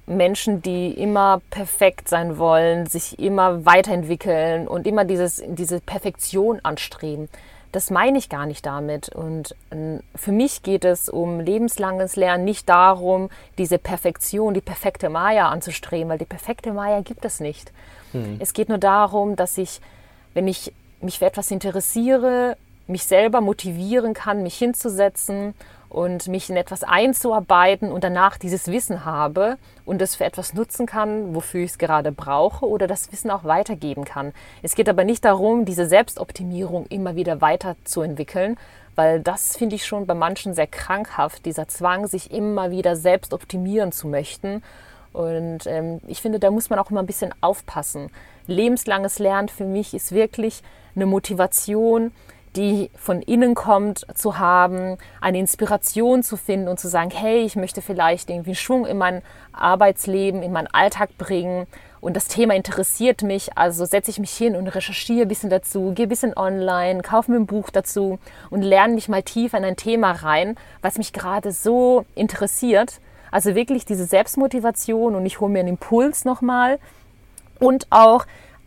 Menschen, 0.06 0.60
die 0.60 0.92
immer 0.92 1.40
perfekt 1.50 2.08
sein 2.08 2.36
wollen, 2.36 2.86
sich 2.86 3.18
immer 3.18 3.64
weiterentwickeln 3.64 4.68
und 4.68 4.86
immer 4.86 5.04
dieses, 5.04 5.42
diese 5.46 5.80
Perfektion 5.80 6.60
anstreben. 6.62 7.28
Das 7.72 7.90
meine 7.90 8.18
ich 8.18 8.28
gar 8.28 8.46
nicht 8.46 8.66
damit. 8.66 9.08
Und 9.10 9.54
ähm, 9.70 10.00
für 10.14 10.32
mich 10.32 10.62
geht 10.62 10.84
es 10.84 11.08
um 11.08 11.40
lebenslanges 11.40 12.16
Lernen, 12.16 12.44
nicht 12.44 12.68
darum, 12.68 13.30
diese 13.56 13.78
Perfektion, 13.78 14.52
die 14.52 14.60
perfekte 14.60 15.08
Maya 15.08 15.48
anzustreben, 15.48 16.08
weil 16.10 16.18
die 16.18 16.24
perfekte 16.24 16.72
Maya 16.72 17.00
gibt 17.00 17.24
es 17.24 17.40
nicht. 17.40 17.72
Hm. 18.12 18.36
Es 18.40 18.52
geht 18.52 18.68
nur 18.68 18.78
darum, 18.78 19.36
dass 19.36 19.56
ich, 19.56 19.80
wenn 20.34 20.48
ich 20.48 20.72
mich 21.00 21.20
für 21.20 21.26
etwas 21.26 21.50
interessiere, 21.50 22.56
mich 22.90 23.04
selber 23.04 23.40
motivieren 23.40 24.14
kann, 24.14 24.42
mich 24.42 24.56
hinzusetzen 24.56 25.54
und 25.88 26.28
mich 26.28 26.48
in 26.48 26.56
etwas 26.56 26.84
einzuarbeiten 26.84 27.90
und 27.90 28.04
danach 28.04 28.38
dieses 28.38 28.68
Wissen 28.68 29.04
habe 29.04 29.58
und 29.84 30.00
es 30.00 30.14
für 30.14 30.24
etwas 30.24 30.54
nutzen 30.54 30.86
kann, 30.86 31.34
wofür 31.34 31.64
ich 31.64 31.72
es 31.72 31.78
gerade 31.78 32.12
brauche 32.12 32.66
oder 32.66 32.86
das 32.86 33.10
Wissen 33.10 33.30
auch 33.30 33.44
weitergeben 33.44 34.04
kann. 34.04 34.32
Es 34.62 34.76
geht 34.76 34.88
aber 34.88 35.04
nicht 35.04 35.24
darum, 35.24 35.64
diese 35.64 35.86
Selbstoptimierung 35.86 36.86
immer 36.86 37.16
wieder 37.16 37.40
weiterzuentwickeln, 37.40 38.56
weil 38.94 39.20
das 39.20 39.56
finde 39.56 39.76
ich 39.76 39.84
schon 39.84 40.06
bei 40.06 40.14
manchen 40.14 40.54
sehr 40.54 40.68
krankhaft, 40.68 41.44
dieser 41.44 41.66
Zwang, 41.66 42.06
sich 42.06 42.32
immer 42.32 42.70
wieder 42.70 42.94
selbst 42.94 43.32
optimieren 43.32 43.90
zu 43.90 44.06
möchten. 44.06 44.62
Und 45.12 45.66
ähm, 45.66 46.00
ich 46.06 46.20
finde, 46.20 46.38
da 46.38 46.52
muss 46.52 46.70
man 46.70 46.78
auch 46.78 46.90
immer 46.90 47.00
ein 47.00 47.06
bisschen 47.06 47.34
aufpassen. 47.40 48.10
Lebenslanges 48.46 49.18
Lernen 49.18 49.48
für 49.48 49.64
mich 49.64 49.92
ist 49.92 50.12
wirklich 50.12 50.62
eine 50.94 51.06
Motivation, 51.06 52.12
die 52.56 52.90
von 52.96 53.22
innen 53.22 53.54
kommt, 53.54 54.06
zu 54.14 54.38
haben, 54.38 54.98
eine 55.20 55.38
Inspiration 55.38 56.22
zu 56.22 56.36
finden 56.36 56.68
und 56.68 56.80
zu 56.80 56.88
sagen, 56.88 57.10
hey, 57.10 57.44
ich 57.44 57.56
möchte 57.56 57.82
vielleicht 57.82 58.30
irgendwie 58.30 58.54
Schwung 58.54 58.86
in 58.86 58.98
mein 58.98 59.22
Arbeitsleben, 59.52 60.42
in 60.42 60.52
meinen 60.52 60.68
Alltag 60.68 61.16
bringen 61.16 61.66
und 62.00 62.16
das 62.16 62.28
Thema 62.28 62.54
interessiert 62.54 63.22
mich, 63.22 63.56
also 63.58 63.84
setze 63.84 64.10
ich 64.10 64.18
mich 64.18 64.32
hin 64.32 64.56
und 64.56 64.68
recherchiere 64.68 65.22
ein 65.22 65.28
bisschen 65.28 65.50
dazu, 65.50 65.92
gehe 65.94 66.06
ein 66.06 66.08
bisschen 66.08 66.36
online, 66.36 67.02
kaufe 67.02 67.30
mir 67.30 67.36
ein 67.36 67.46
Buch 67.46 67.68
dazu 67.70 68.18
und 68.48 68.62
lerne 68.62 68.94
mich 68.94 69.08
mal 69.08 69.22
tief 69.22 69.52
in 69.52 69.64
ein 69.64 69.76
Thema 69.76 70.12
rein, 70.12 70.56
was 70.80 70.96
mich 70.96 71.12
gerade 71.12 71.52
so 71.52 72.06
interessiert. 72.14 73.00
Also 73.30 73.54
wirklich 73.54 73.84
diese 73.84 74.06
Selbstmotivation 74.06 75.14
und 75.14 75.26
ich 75.26 75.40
hole 75.40 75.52
mir 75.52 75.60
einen 75.60 75.68
Impuls 75.68 76.24
nochmal. 76.24 76.78
Und 77.58 77.86
auch 77.90 78.24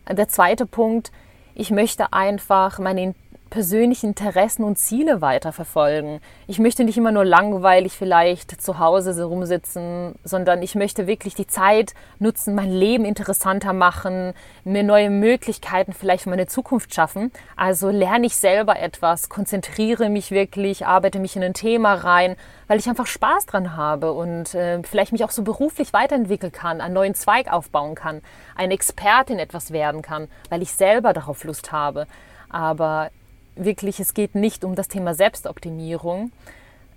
der 0.08 0.28
zweite 0.28 0.64
Punkt, 0.64 1.10
ich 1.56 1.72
möchte 1.72 2.12
einfach 2.12 2.78
meine 2.78 3.14
persönlichen 3.54 4.08
Interessen 4.08 4.64
und 4.64 4.78
Ziele 4.78 5.20
weiterverfolgen. 5.20 6.18
Ich 6.48 6.58
möchte 6.58 6.82
nicht 6.82 6.98
immer 6.98 7.12
nur 7.12 7.24
langweilig 7.24 7.92
vielleicht 7.92 8.60
zu 8.60 8.80
Hause 8.80 9.22
rumsitzen, 9.22 10.16
sondern 10.24 10.60
ich 10.60 10.74
möchte 10.74 11.06
wirklich 11.06 11.36
die 11.36 11.46
Zeit 11.46 11.94
nutzen, 12.18 12.56
mein 12.56 12.72
Leben 12.72 13.04
interessanter 13.04 13.72
machen, 13.72 14.32
mir 14.64 14.82
neue 14.82 15.08
Möglichkeiten 15.08 15.92
vielleicht 15.92 16.24
für 16.24 16.30
meine 16.30 16.48
Zukunft 16.48 16.92
schaffen. 16.96 17.30
Also 17.54 17.90
lerne 17.90 18.26
ich 18.26 18.34
selber 18.34 18.80
etwas, 18.80 19.28
konzentriere 19.28 20.08
mich 20.08 20.32
wirklich, 20.32 20.84
arbeite 20.84 21.20
mich 21.20 21.36
in 21.36 21.44
ein 21.44 21.54
Thema 21.54 21.94
rein, 21.94 22.34
weil 22.66 22.80
ich 22.80 22.88
einfach 22.88 23.06
Spaß 23.06 23.46
dran 23.46 23.76
habe 23.76 24.14
und 24.14 24.52
äh, 24.56 24.82
vielleicht 24.82 25.12
mich 25.12 25.22
auch 25.22 25.30
so 25.30 25.44
beruflich 25.44 25.92
weiterentwickeln 25.92 26.50
kann, 26.50 26.80
einen 26.80 26.94
neuen 26.94 27.14
Zweig 27.14 27.52
aufbauen 27.52 27.94
kann, 27.94 28.20
eine 28.56 28.74
Expertin 28.74 29.38
etwas 29.38 29.70
werden 29.70 30.02
kann, 30.02 30.26
weil 30.50 30.60
ich 30.60 30.72
selber 30.72 31.12
darauf 31.12 31.44
Lust 31.44 31.70
habe. 31.70 32.08
Aber 32.48 33.10
wirklich, 33.56 34.00
es 34.00 34.14
geht 34.14 34.34
nicht 34.34 34.64
um 34.64 34.74
das 34.74 34.88
Thema 34.88 35.14
Selbstoptimierung 35.14 36.32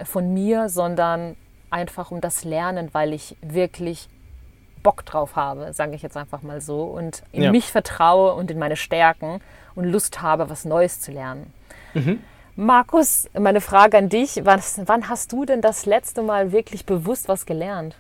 von 0.04 0.34
mir, 0.34 0.70
sondern 0.70 1.36
einfach 1.70 2.12
um 2.12 2.22
das 2.22 2.44
Lernen, 2.44 2.90
weil 2.94 3.14
ich 3.14 3.36
wirklich 3.42 4.10
Bock 4.84 5.06
drauf 5.06 5.36
habe, 5.36 5.74
sage 5.74 5.96
ich 5.96 6.02
jetzt 6.02 6.16
einfach 6.16 6.42
mal 6.42 6.62
so, 6.62 6.84
und 6.84 7.24
in 7.32 7.44
ja. 7.44 7.52
mich 7.52 7.72
vertraue 7.72 8.34
und 8.34 8.52
in 8.52 8.60
meine 8.60 8.76
Stärken 8.76 9.42
und 9.76 9.86
Lust 9.86 10.22
habe, 10.22 10.50
was 10.50 10.66
Neues 10.66 11.02
zu 11.02 11.12
lernen. 11.12 11.52
Mhm. 11.94 12.22
Markus, 12.56 13.30
meine 13.38 13.62
Frage 13.62 13.98
an 13.98 14.10
dich, 14.10 14.42
was, 14.46 14.82
wann 14.86 15.10
hast 15.10 15.32
du 15.32 15.46
denn 15.46 15.62
das 15.62 15.86
letzte 15.86 16.24
Mal 16.24 16.52
wirklich 16.52 16.86
bewusst 16.86 17.28
was 17.28 17.46
gelernt? 17.46 17.96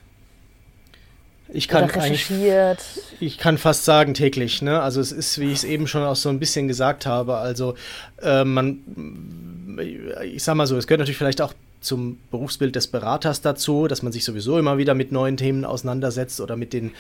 Ich 1.50 1.68
kann 1.68 1.86
recherchiert. 1.86 2.80
Ich 3.20 3.38
kann 3.38 3.58
fast 3.58 3.86
sagen 3.86 4.14
täglich. 4.14 4.62
Ne? 4.62 4.82
Also 4.82 5.00
es 5.00 5.12
ist, 5.12 5.40
wie 5.40 5.48
ich 5.52 5.60
es 5.60 5.64
eben 5.64 5.88
schon 5.88 6.04
auch 6.04 6.16
so 6.16 6.30
ein 6.30 6.40
bisschen 6.40 6.68
gesagt 6.68 7.06
habe. 7.06 7.38
Also 7.38 7.76
äh, 8.22 8.44
man, 8.44 9.78
ich 10.24 10.44
sag 10.44 10.56
mal 10.56 10.68
so, 10.68 10.78
es 10.78 10.88
gehört 10.88 11.00
natürlich 11.00 11.18
vielleicht 11.18 11.42
auch 11.42 11.54
zum 11.88 12.20
Berufsbild 12.30 12.76
des 12.76 12.88
Beraters 12.88 13.42
dazu, 13.42 13.88
dass 13.88 14.04
man 14.04 14.12
sich 14.12 14.24
sowieso 14.26 14.60
immer 14.60 14.78
wieder 14.78 14.94
mit 14.94 15.12
neuen 15.12 15.38
Themen 15.38 15.66
auseinandersetzt 15.66 16.40
oder 16.42 16.56
mit 16.56 16.74
den 16.74 16.92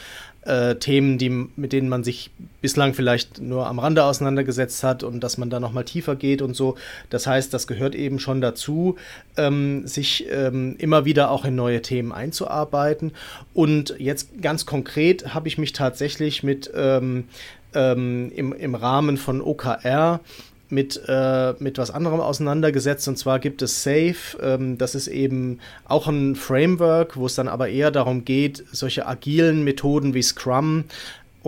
äh, 0.47 0.75
Themen, 0.75 1.17
die, 1.17 1.29
mit 1.29 1.73
denen 1.73 1.89
man 1.89 2.03
sich 2.03 2.31
bislang 2.61 2.93
vielleicht 2.93 3.41
nur 3.41 3.67
am 3.67 3.79
Rande 3.79 4.05
auseinandergesetzt 4.05 4.83
hat 4.83 5.03
und 5.03 5.19
dass 5.19 5.37
man 5.37 5.49
da 5.49 5.59
nochmal 5.59 5.83
tiefer 5.83 6.15
geht 6.15 6.41
und 6.41 6.55
so. 6.55 6.75
Das 7.09 7.27
heißt, 7.27 7.53
das 7.53 7.67
gehört 7.67 7.95
eben 7.95 8.19
schon 8.19 8.41
dazu, 8.41 8.95
ähm, 9.35 9.85
sich 9.85 10.25
ähm, 10.31 10.75
immer 10.79 11.05
wieder 11.05 11.29
auch 11.31 11.45
in 11.45 11.55
neue 11.55 11.81
Themen 11.81 12.11
einzuarbeiten. 12.11 13.11
Und 13.53 13.95
jetzt 13.99 14.41
ganz 14.41 14.65
konkret 14.65 15.33
habe 15.33 15.47
ich 15.49 15.57
mich 15.57 15.73
tatsächlich 15.73 16.43
mit 16.43 16.71
ähm, 16.73 17.25
ähm 17.73 18.31
im, 18.33 18.53
im 18.53 18.75
Rahmen 18.75 19.17
von 19.17 19.41
OKR 19.41 20.21
mit, 20.69 21.01
äh, 21.07 21.53
mit 21.59 21.77
was 21.77 21.91
anderem 21.91 22.19
auseinandergesetzt. 22.19 23.07
Und 23.07 23.17
zwar 23.17 23.39
gibt 23.39 23.61
es 23.61 23.83
Safe. 23.83 24.15
Ähm, 24.41 24.77
das 24.77 24.95
ist 24.95 25.07
eben 25.07 25.59
auch 25.85 26.07
ein 26.07 26.35
Framework, 26.35 27.17
wo 27.17 27.25
es 27.25 27.35
dann 27.35 27.47
aber 27.47 27.69
eher 27.69 27.91
darum 27.91 28.25
geht, 28.25 28.63
solche 28.71 29.07
agilen 29.07 29.63
Methoden 29.63 30.13
wie 30.13 30.21
Scrum 30.21 30.85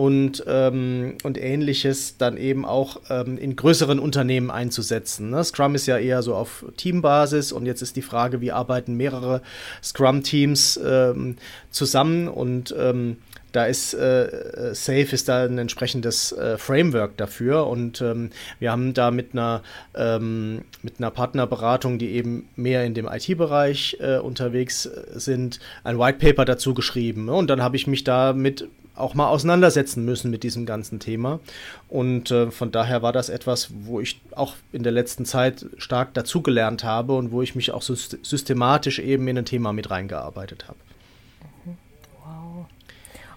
und, 0.00 0.44
ähm, 0.46 1.18
und 1.24 1.36
ähnliches 1.36 2.16
dann 2.16 2.38
eben 2.38 2.64
auch 2.64 3.02
ähm, 3.10 3.36
in 3.36 3.54
größeren 3.54 3.98
Unternehmen 3.98 4.50
einzusetzen. 4.50 5.28
Ne? 5.28 5.44
Scrum 5.44 5.74
ist 5.74 5.84
ja 5.86 5.98
eher 5.98 6.22
so 6.22 6.34
auf 6.34 6.64
Teambasis 6.78 7.52
und 7.52 7.66
jetzt 7.66 7.82
ist 7.82 7.96
die 7.96 8.02
Frage, 8.02 8.40
wie 8.40 8.50
arbeiten 8.50 8.96
mehrere 8.96 9.42
Scrum-Teams 9.82 10.80
ähm, 10.82 11.36
zusammen 11.70 12.28
und 12.28 12.74
ähm, 12.78 13.18
da 13.52 13.64
ist 13.66 13.94
äh, 13.94 14.74
Safe 14.74 15.08
ist 15.12 15.28
da 15.28 15.44
ein 15.44 15.58
entsprechendes 15.58 16.32
äh, 16.32 16.58
Framework 16.58 17.16
dafür 17.16 17.66
und 17.66 18.00
ähm, 18.00 18.30
wir 18.58 18.70
haben 18.70 18.94
da 18.94 19.10
mit 19.10 19.32
einer 19.32 19.62
ähm, 19.94 20.62
mit 20.82 20.94
einer 20.98 21.10
Partnerberatung, 21.10 21.98
die 21.98 22.10
eben 22.10 22.48
mehr 22.56 22.84
in 22.84 22.94
dem 22.94 23.06
IT-Bereich 23.06 23.96
äh, 24.00 24.18
unterwegs 24.18 24.86
äh, 24.86 25.04
sind, 25.14 25.60
ein 25.84 25.98
White 25.98 26.18
Paper 26.18 26.44
dazu 26.44 26.74
geschrieben 26.74 27.28
und 27.28 27.48
dann 27.48 27.62
habe 27.62 27.76
ich 27.76 27.86
mich 27.86 28.04
damit 28.04 28.68
auch 28.94 29.14
mal 29.14 29.28
auseinandersetzen 29.28 30.04
müssen 30.04 30.30
mit 30.30 30.42
diesem 30.42 30.66
ganzen 30.66 31.00
Thema 31.00 31.40
und 31.88 32.30
äh, 32.30 32.50
von 32.50 32.70
daher 32.70 33.02
war 33.02 33.12
das 33.12 33.28
etwas, 33.28 33.70
wo 33.82 34.00
ich 34.00 34.20
auch 34.32 34.54
in 34.72 34.82
der 34.82 34.92
letzten 34.92 35.24
Zeit 35.24 35.66
stark 35.78 36.14
dazugelernt 36.14 36.84
habe 36.84 37.14
und 37.14 37.32
wo 37.32 37.42
ich 37.42 37.54
mich 37.54 37.72
auch 37.72 37.82
systematisch 37.82 38.98
eben 38.98 39.26
in 39.28 39.38
ein 39.38 39.44
Thema 39.44 39.72
mit 39.72 39.90
reingearbeitet 39.90 40.68
habe. 40.68 40.78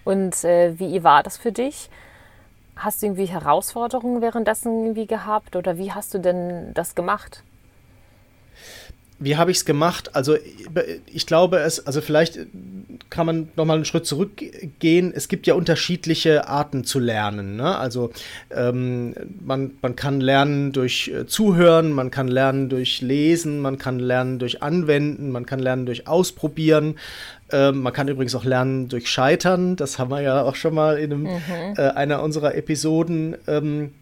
Und 0.04 0.44
äh, 0.44 0.78
wie 0.78 1.02
war 1.02 1.22
das 1.22 1.36
für 1.36 1.52
dich? 1.52 1.88
Hast 2.76 3.02
du 3.02 3.06
irgendwie 3.06 3.26
Herausforderungen 3.26 4.20
währenddessen 4.20 4.82
irgendwie 4.82 5.06
gehabt 5.06 5.56
oder 5.56 5.78
wie 5.78 5.92
hast 5.92 6.12
du 6.14 6.18
denn 6.18 6.74
das 6.74 6.94
gemacht? 6.94 7.42
Wie 9.20 9.36
habe 9.36 9.50
ich 9.52 9.58
es 9.58 9.64
gemacht? 9.64 10.16
Also 10.16 10.36
ich 11.06 11.26
glaube 11.26 11.58
es, 11.58 11.86
also 11.86 12.00
vielleicht 12.00 12.40
kann 13.10 13.26
man 13.26 13.48
noch 13.54 13.64
mal 13.64 13.74
einen 13.76 13.84
Schritt 13.84 14.06
zurückgehen. 14.06 15.12
Es 15.14 15.28
gibt 15.28 15.46
ja 15.46 15.54
unterschiedliche 15.54 16.48
Arten 16.48 16.84
zu 16.84 16.98
lernen. 16.98 17.54
Ne? 17.56 17.76
Also 17.76 18.10
ähm, 18.50 19.14
man, 19.40 19.72
man 19.82 19.94
kann 19.94 20.20
lernen 20.20 20.72
durch 20.72 21.08
äh, 21.08 21.26
Zuhören, 21.26 21.92
man 21.92 22.10
kann 22.10 22.26
lernen 22.26 22.68
durch 22.68 23.02
Lesen, 23.02 23.60
man 23.60 23.78
kann 23.78 24.00
lernen 24.00 24.40
durch 24.40 24.62
Anwenden, 24.62 25.30
man 25.30 25.46
kann 25.46 25.60
lernen 25.60 25.86
durch 25.86 26.08
Ausprobieren. 26.08 26.96
Ähm, 27.52 27.82
man 27.82 27.92
kann 27.92 28.08
übrigens 28.08 28.34
auch 28.34 28.44
lernen 28.44 28.88
durch 28.88 29.08
Scheitern. 29.08 29.76
Das 29.76 29.98
haben 29.98 30.10
wir 30.10 30.22
ja 30.22 30.42
auch 30.42 30.56
schon 30.56 30.74
mal 30.74 30.98
in 30.98 31.12
einem, 31.12 31.22
mhm. 31.22 31.74
äh, 31.76 31.82
einer 31.90 32.22
unserer 32.22 32.56
Episoden 32.56 33.36
ähm, 33.46 33.92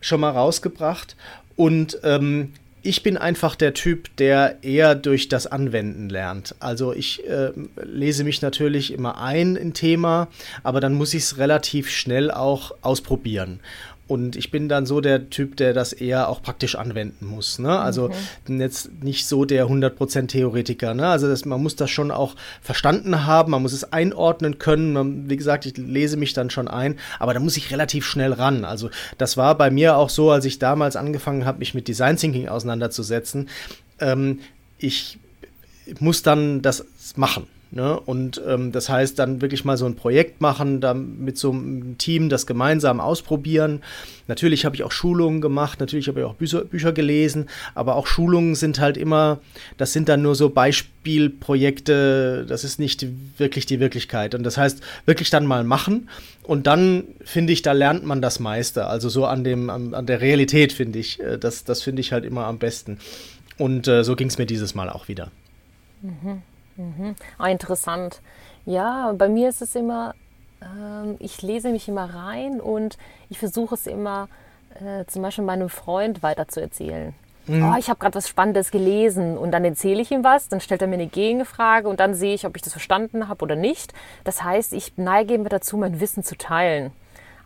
schon 0.00 0.20
mal 0.20 0.30
rausgebracht. 0.30 1.16
Und 1.54 2.00
ähm, 2.02 2.52
ich 2.86 3.02
bin 3.02 3.16
einfach 3.16 3.56
der 3.56 3.74
Typ, 3.74 4.16
der 4.16 4.62
eher 4.62 4.94
durch 4.94 5.28
das 5.28 5.46
Anwenden 5.46 6.08
lernt. 6.08 6.54
Also 6.60 6.92
ich 6.92 7.26
äh, 7.28 7.50
lese 7.82 8.24
mich 8.24 8.42
natürlich 8.42 8.92
immer 8.92 9.20
ein 9.20 9.56
in 9.56 9.74
Thema, 9.74 10.28
aber 10.62 10.80
dann 10.80 10.94
muss 10.94 11.12
ich 11.12 11.24
es 11.24 11.38
relativ 11.38 11.90
schnell 11.90 12.30
auch 12.30 12.72
ausprobieren. 12.82 13.60
Und 14.08 14.36
ich 14.36 14.52
bin 14.52 14.68
dann 14.68 14.86
so 14.86 15.00
der 15.00 15.30
Typ, 15.30 15.56
der 15.56 15.72
das 15.72 15.92
eher 15.92 16.28
auch 16.28 16.40
praktisch 16.40 16.76
anwenden 16.76 17.26
muss. 17.26 17.58
Ne? 17.58 17.76
Also 17.76 18.10
mhm. 18.46 18.60
jetzt 18.60 19.02
nicht 19.02 19.26
so 19.26 19.44
der 19.44 19.66
100% 19.66 20.28
Theoretiker. 20.28 20.94
Ne? 20.94 21.08
Also 21.08 21.26
das, 21.26 21.44
man 21.44 21.60
muss 21.60 21.74
das 21.74 21.90
schon 21.90 22.12
auch 22.12 22.36
verstanden 22.62 23.26
haben, 23.26 23.50
man 23.50 23.62
muss 23.62 23.72
es 23.72 23.92
einordnen 23.92 24.58
können. 24.58 24.92
Man, 24.92 25.28
wie 25.28 25.36
gesagt, 25.36 25.66
ich 25.66 25.76
lese 25.76 26.16
mich 26.16 26.34
dann 26.34 26.50
schon 26.50 26.68
ein, 26.68 26.98
aber 27.18 27.34
da 27.34 27.40
muss 27.40 27.56
ich 27.56 27.72
relativ 27.72 28.06
schnell 28.06 28.32
ran. 28.32 28.64
Also 28.64 28.90
das 29.18 29.36
war 29.36 29.56
bei 29.58 29.70
mir 29.70 29.96
auch 29.96 30.10
so, 30.10 30.30
als 30.30 30.44
ich 30.44 30.60
damals 30.60 30.94
angefangen 30.94 31.44
habe, 31.44 31.58
mich 31.58 31.74
mit 31.74 31.88
Design 31.88 32.16
Thinking 32.16 32.48
auseinanderzusetzen. 32.48 33.48
Ähm, 33.98 34.38
ich 34.78 35.18
muss 35.98 36.22
dann 36.22 36.62
das 36.62 36.84
machen. 37.16 37.48
Ne? 37.72 37.98
Und 37.98 38.40
ähm, 38.46 38.70
das 38.70 38.88
heißt, 38.88 39.18
dann 39.18 39.40
wirklich 39.42 39.64
mal 39.64 39.76
so 39.76 39.86
ein 39.86 39.96
Projekt 39.96 40.40
machen, 40.40 40.80
dann 40.80 41.18
mit 41.18 41.36
so 41.36 41.50
einem 41.50 41.98
Team 41.98 42.28
das 42.28 42.46
gemeinsam 42.46 43.00
ausprobieren. 43.00 43.82
Natürlich 44.28 44.64
habe 44.64 44.76
ich 44.76 44.84
auch 44.84 44.92
Schulungen 44.92 45.40
gemacht, 45.40 45.80
natürlich 45.80 46.06
habe 46.06 46.20
ich 46.20 46.26
auch 46.26 46.34
Bücher, 46.34 46.64
Bücher, 46.64 46.92
gelesen, 46.92 47.48
aber 47.74 47.96
auch 47.96 48.06
Schulungen 48.06 48.54
sind 48.54 48.78
halt 48.78 48.96
immer, 48.96 49.40
das 49.78 49.92
sind 49.92 50.08
dann 50.08 50.22
nur 50.22 50.36
so 50.36 50.48
Beispielprojekte, 50.48 52.46
das 52.48 52.62
ist 52.62 52.78
nicht 52.78 53.04
wirklich 53.36 53.66
die 53.66 53.80
Wirklichkeit. 53.80 54.36
Und 54.36 54.44
das 54.44 54.56
heißt, 54.56 54.80
wirklich 55.04 55.30
dann 55.30 55.44
mal 55.44 55.64
machen 55.64 56.08
und 56.44 56.68
dann 56.68 57.02
finde 57.24 57.52
ich, 57.52 57.62
da 57.62 57.72
lernt 57.72 58.06
man 58.06 58.22
das 58.22 58.38
meiste. 58.38 58.86
Also 58.86 59.08
so 59.08 59.26
an, 59.26 59.42
dem, 59.42 59.70
an, 59.70 59.92
an 59.92 60.06
der 60.06 60.20
Realität 60.20 60.72
finde 60.72 61.00
ich, 61.00 61.18
äh, 61.18 61.36
das, 61.36 61.64
das 61.64 61.82
finde 61.82 62.00
ich 62.00 62.12
halt 62.12 62.24
immer 62.24 62.46
am 62.46 62.58
besten. 62.58 62.98
Und 63.58 63.88
äh, 63.88 64.04
so 64.04 64.14
ging 64.14 64.28
es 64.28 64.38
mir 64.38 64.46
dieses 64.46 64.76
Mal 64.76 64.88
auch 64.88 65.08
wieder. 65.08 65.32
Mhm. 66.02 66.42
Mhm. 66.76 67.14
Ah, 67.38 67.48
interessant. 67.48 68.20
Ja, 68.64 69.12
bei 69.12 69.28
mir 69.28 69.48
ist 69.48 69.62
es 69.62 69.74
immer, 69.74 70.14
ähm, 70.62 71.16
ich 71.18 71.42
lese 71.42 71.70
mich 71.70 71.88
immer 71.88 72.14
rein 72.14 72.60
und 72.60 72.98
ich 73.28 73.38
versuche 73.38 73.74
es 73.74 73.86
immer 73.86 74.28
äh, 74.80 75.04
zum 75.06 75.22
Beispiel 75.22 75.44
meinem 75.44 75.68
Freund 75.68 76.22
weiterzuerzählen. 76.22 77.14
Mhm. 77.46 77.62
Oh, 77.62 77.76
ich 77.78 77.88
habe 77.88 77.98
gerade 77.98 78.16
was 78.16 78.28
Spannendes 78.28 78.70
gelesen 78.70 79.38
und 79.38 79.52
dann 79.52 79.64
erzähle 79.64 80.02
ich 80.02 80.10
ihm 80.10 80.24
was, 80.24 80.48
dann 80.48 80.60
stellt 80.60 80.82
er 80.82 80.88
mir 80.88 80.94
eine 80.94 81.06
Gegenfrage 81.06 81.88
und 81.88 82.00
dann 82.00 82.14
sehe 82.14 82.34
ich, 82.34 82.44
ob 82.44 82.56
ich 82.56 82.62
das 82.62 82.72
verstanden 82.72 83.28
habe 83.28 83.44
oder 83.44 83.54
nicht. 83.56 83.92
Das 84.24 84.42
heißt, 84.42 84.72
ich 84.72 84.94
neige 84.96 85.34
immer 85.34 85.48
dazu, 85.48 85.76
mein 85.76 86.00
Wissen 86.00 86.24
zu 86.24 86.36
teilen. 86.36 86.90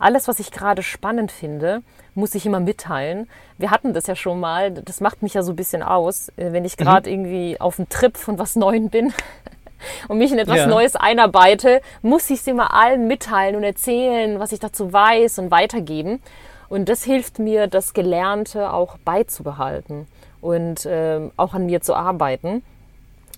Alles, 0.01 0.27
was 0.27 0.39
ich 0.39 0.51
gerade 0.51 0.81
spannend 0.81 1.31
finde, 1.31 1.83
muss 2.15 2.33
ich 2.33 2.45
immer 2.47 2.59
mitteilen. 2.59 3.29
Wir 3.59 3.69
hatten 3.69 3.93
das 3.93 4.07
ja 4.07 4.15
schon 4.15 4.39
mal, 4.39 4.71
das 4.71 4.99
macht 4.99 5.21
mich 5.21 5.35
ja 5.35 5.43
so 5.43 5.53
ein 5.53 5.55
bisschen 5.55 5.83
aus, 5.83 6.29
äh, 6.37 6.51
wenn 6.51 6.65
ich 6.65 6.75
gerade 6.75 7.07
mhm. 7.07 7.15
irgendwie 7.15 7.61
auf 7.61 7.75
dem 7.75 7.87
Trip 7.87 8.17
von 8.17 8.39
was 8.39 8.55
Neuem 8.55 8.89
bin 8.89 9.13
und 10.07 10.17
mich 10.17 10.31
in 10.31 10.39
etwas 10.39 10.57
ja. 10.57 10.67
Neues 10.67 10.95
einarbeite, 10.95 11.81
muss 12.01 12.29
ich 12.31 12.39
es 12.39 12.47
immer 12.47 12.73
allen 12.73 13.07
mitteilen 13.07 13.55
und 13.55 13.63
erzählen, 13.63 14.39
was 14.39 14.51
ich 14.51 14.59
dazu 14.59 14.91
weiß 14.91 15.37
und 15.37 15.51
weitergeben. 15.51 16.19
Und 16.67 16.89
das 16.89 17.03
hilft 17.03 17.37
mir, 17.37 17.67
das 17.67 17.93
Gelernte 17.93 18.73
auch 18.73 18.97
beizubehalten 18.97 20.07
und 20.41 20.85
äh, 20.87 21.29
auch 21.37 21.53
an 21.53 21.67
mir 21.67 21.81
zu 21.81 21.93
arbeiten. 21.93 22.63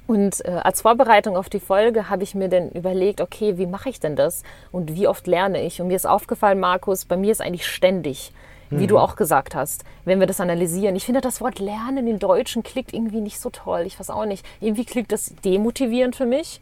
Und 0.06 0.44
äh, 0.46 0.52
als 0.52 0.82
Vorbereitung 0.82 1.38
auf 1.38 1.50
die 1.50 1.62
Folge 1.62 2.10
habe 2.10 2.24
ich 2.24 2.36
mir 2.36 2.50
dann 2.50 2.70
überlegt, 2.72 3.22
okay, 3.22 3.58
wie 3.58 3.66
mache 3.66 3.90
ich 3.90 4.00
denn 4.00 4.16
das 4.16 4.44
und 4.72 4.96
wie 4.96 5.08
oft 5.08 5.28
lerne 5.28 5.62
ich? 5.64 5.80
Und 5.80 5.88
mir 5.88 5.96
ist 5.96 6.06
aufgefallen, 6.06 6.60
Markus, 6.60 7.06
bei 7.06 7.16
mir 7.16 7.32
ist 7.32 7.42
eigentlich 7.42 7.66
ständig, 7.66 8.34
wie 8.70 8.84
mhm. 8.84 8.88
du 8.88 9.00
auch 9.00 9.16
gesagt 9.16 9.56
hast, 9.56 9.86
wenn 10.04 10.20
wir 10.20 10.28
das 10.28 10.42
analysieren. 10.42 10.96
Ich 10.96 11.06
finde, 11.06 11.22
das 11.22 11.40
Wort 11.40 11.60
Lernen 11.60 12.08
im 12.08 12.20
Deutschen 12.20 12.64
klingt 12.64 12.94
irgendwie 12.94 13.22
nicht 13.22 13.40
so 13.40 13.50
toll. 13.50 13.84
Ich 13.86 13.98
weiß 13.98 14.10
auch 14.10 14.26
nicht. 14.26 14.46
Irgendwie 14.60 14.84
klingt 14.84 15.12
das 15.12 15.34
demotivierend 15.46 16.16
für 16.16 16.26
mich, 16.26 16.60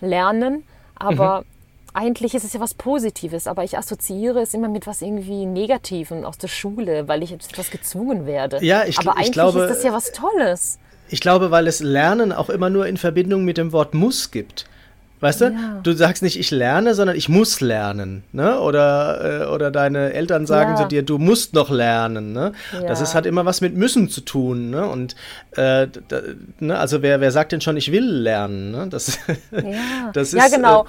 Lernen. 0.00 0.64
Aber 0.94 1.40
mhm. 1.40 1.46
eigentlich 1.92 2.34
ist 2.34 2.44
es 2.44 2.54
ja 2.54 2.60
was 2.60 2.72
Positives. 2.72 3.46
Aber 3.46 3.64
ich 3.64 3.76
assoziiere 3.76 4.40
es 4.40 4.54
immer 4.54 4.68
mit 4.68 4.86
was 4.86 5.02
irgendwie 5.02 5.44
Negativem 5.44 6.24
aus 6.24 6.38
der 6.38 6.48
Schule, 6.48 7.06
weil 7.06 7.22
ich 7.22 7.32
etwas 7.32 7.70
gezwungen 7.70 8.24
werde. 8.24 8.64
Ja, 8.64 8.84
ich, 8.86 8.98
aber 8.98 9.16
eigentlich 9.16 9.26
ich 9.26 9.32
glaube, 9.32 9.60
ist 9.60 9.70
das 9.70 9.84
ja 9.84 9.92
was 9.92 10.12
Tolles. 10.12 10.78
Ich 11.10 11.20
glaube, 11.20 11.50
weil 11.50 11.66
es 11.66 11.80
Lernen 11.80 12.32
auch 12.32 12.50
immer 12.50 12.70
nur 12.70 12.86
in 12.86 12.96
Verbindung 12.96 13.44
mit 13.44 13.58
dem 13.58 13.72
Wort 13.72 13.94
muss 13.94 14.30
gibt. 14.30 14.66
Weißt 15.20 15.40
du? 15.40 15.46
Ja. 15.46 15.80
Du 15.82 15.94
sagst 15.94 16.22
nicht, 16.22 16.38
ich 16.38 16.52
lerne, 16.52 16.94
sondern 16.94 17.16
ich 17.16 17.28
muss 17.28 17.60
lernen. 17.60 18.22
Ne? 18.30 18.60
Oder, 18.60 19.42
äh, 19.42 19.46
oder 19.46 19.72
deine 19.72 20.12
Eltern 20.12 20.46
sagen 20.46 20.72
ja. 20.72 20.76
zu 20.76 20.84
dir, 20.86 21.02
du 21.02 21.18
musst 21.18 21.54
noch 21.54 21.70
lernen. 21.70 22.32
Ne? 22.32 22.52
Ja. 22.72 22.82
Das 22.82 23.00
ist, 23.00 23.14
hat 23.14 23.26
immer 23.26 23.44
was 23.44 23.60
mit 23.60 23.74
müssen 23.74 24.08
zu 24.08 24.20
tun. 24.20 24.70
Ne? 24.70 24.86
Und 24.86 25.16
äh, 25.56 25.88
da, 26.08 26.20
ne? 26.60 26.78
also 26.78 27.02
wer, 27.02 27.20
wer 27.20 27.32
sagt 27.32 27.50
denn 27.50 27.60
schon, 27.60 27.76
ich 27.76 27.90
will 27.90 28.04
lernen? 28.04 28.70
Ne? 28.70 28.86
Das, 28.88 29.18
ja. 29.50 30.10
das 30.12 30.34
ist, 30.34 30.40
ja, 30.40 30.48
genau. 30.48 30.86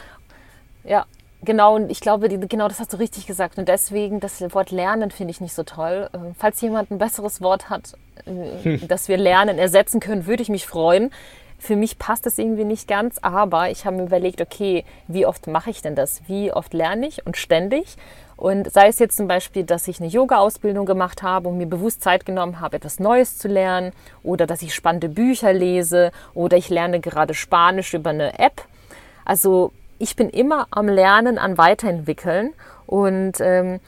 Äh, 0.84 0.92
ja, 0.92 1.06
Genau, 1.42 1.76
und 1.76 1.90
ich 1.90 2.02
glaube, 2.02 2.28
genau 2.30 2.68
das 2.68 2.80
hast 2.80 2.92
du 2.92 2.98
richtig 2.98 3.26
gesagt. 3.26 3.58
Und 3.58 3.70
deswegen, 3.70 4.20
das 4.20 4.42
Wort 4.54 4.72
Lernen 4.72 5.10
finde 5.10 5.32
ich 5.32 5.40
nicht 5.40 5.54
so 5.54 5.64
toll. 5.64 6.10
Äh, 6.12 6.18
falls 6.38 6.60
jemand 6.62 6.92
ein 6.92 6.98
besseres 6.98 7.42
Wort 7.42 7.70
hat, 7.70 7.94
hm. 8.26 8.82
das 8.88 9.08
wir 9.08 9.18
Lernen 9.18 9.58
ersetzen 9.58 10.00
können, 10.00 10.26
würde 10.26 10.44
ich 10.44 10.50
mich 10.50 10.66
freuen. 10.66 11.12
Für 11.58 11.76
mich 11.76 12.00
passt 12.00 12.26
das 12.26 12.38
irgendwie 12.38 12.64
nicht 12.64 12.88
ganz, 12.88 13.18
aber 13.22 13.70
ich 13.70 13.86
habe 13.86 13.98
mir 13.98 14.04
überlegt, 14.04 14.40
okay, 14.40 14.86
wie 15.08 15.26
oft 15.26 15.48
mache 15.48 15.70
ich 15.70 15.82
denn 15.82 15.96
das? 15.96 16.22
Wie 16.28 16.54
oft 16.54 16.74
lerne 16.74 17.08
ich 17.08 17.26
und 17.26 17.36
ständig? 17.36 17.98
Und 18.38 18.72
sei 18.72 18.88
es 18.88 19.00
jetzt 19.00 19.18
zum 19.18 19.28
Beispiel, 19.28 19.66
dass 19.66 19.90
ich 19.90 20.00
eine 20.00 20.08
Yoga-Ausbildung 20.08 20.86
gemacht 20.86 21.22
habe 21.22 21.50
und 21.50 21.58
mir 21.58 21.68
bewusst 21.68 22.02
Zeit 22.02 22.26
genommen 22.26 22.62
habe, 22.62 22.78
etwas 22.78 22.98
Neues 23.00 23.38
zu 23.38 23.50
lernen, 23.50 23.92
oder 24.24 24.48
dass 24.48 24.62
ich 24.62 24.74
spannende 24.74 25.10
Bücher 25.10 25.52
lese, 25.52 26.12
oder 26.34 26.56
ich 26.56 26.70
lerne 26.70 27.02
gerade 27.02 27.34
Spanisch 27.34 27.94
über 27.94 28.12
eine 28.12 28.40
App. 28.40 28.64
Also 29.26 29.74
ich 30.00 30.16
bin 30.16 30.30
immer 30.30 30.68
am 30.72 30.88
Lernen, 30.88 31.38
an 31.38 31.58
Weiterentwickeln. 31.58 32.54
Und 32.88 33.34
ähm, 33.42 33.80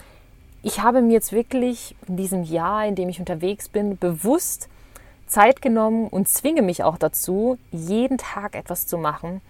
ich 0.62 0.82
habe 0.82 1.02
mir 1.02 1.14
jetzt 1.14 1.32
wirklich 1.32 1.96
in 2.08 2.18
diesem 2.18 2.44
Jahr, 2.44 2.86
in 2.86 2.96
dem 2.96 3.10
ich 3.10 3.20
unterwegs 3.20 3.70
bin, 3.70 3.98
bewusst 3.98 4.70
Zeit 5.26 5.62
genommen 5.62 6.08
und 6.08 6.28
zwinge 6.28 6.62
mich 6.62 6.84
auch 6.84 6.98
dazu, 6.98 7.58
jeden 7.72 8.18
Tag 8.18 8.56
etwas 8.56 8.86
zu 8.86 8.98
machen, 8.98 9.42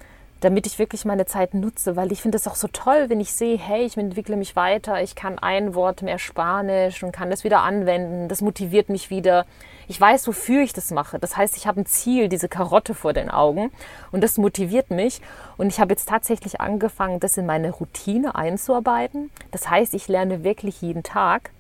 damit 0.42 0.66
ich 0.66 0.80
wirklich 0.80 1.06
meine 1.06 1.26
Zeit 1.26 1.54
nutze, 1.54 1.96
weil 1.96 2.12
ich 2.12 2.22
finde 2.22 2.36
es 2.36 2.48
auch 2.48 2.56
so 2.56 2.68
toll, 2.68 3.06
wenn 3.08 3.20
ich 3.20 3.32
sehe, 3.32 3.58
hey, 3.58 3.86
ich 3.86 3.96
entwickle 3.96 4.36
mich 4.36 4.56
weiter, 4.56 5.02
ich 5.02 5.16
kann 5.16 5.40
ein 5.40 5.76
Wort 5.76 6.02
mehr 6.02 6.18
Spanisch 6.18 7.04
und 7.04 7.12
kann 7.12 7.30
das 7.30 7.44
wieder 7.44 7.62
anwenden, 7.62 8.28
das 8.28 8.42
motiviert 8.42 8.90
mich 8.90 9.12
wieder. 9.12 9.46
Ich 9.88 10.02
weiß, 10.02 10.28
wofür 10.28 10.64
ich 10.64 10.74
das 10.74 10.90
mache. 10.92 11.20
Das 11.20 11.38
heißt, 11.38 11.56
ich 11.58 11.68
habe 11.68 11.82
ein 11.82 11.86
Ziel, 11.86 12.28
diese 12.28 12.50
Karotte 12.50 12.96
vor 12.96 13.14
den 13.14 13.30
Augen 13.30 13.72
und 14.12 14.24
das 14.24 14.38
motiviert 14.38 14.90
mich 14.90 15.22
und 15.58 15.68
ich 15.68 15.80
habe 15.80 15.94
jetzt 15.94 16.10
tatsächlich 16.10 16.60
angefangen, 16.60 17.20
das 17.20 17.38
in 17.38 17.46
meine 17.46 17.70
Routine 17.70 18.34
einzuarbeiten. 18.34 19.30
Das 19.52 19.70
heißt, 19.70 19.94
ich 19.94 20.08
lerne 20.08 20.44
wirklich 20.44 20.82
jeden 20.82 21.04
Tag 21.04 21.52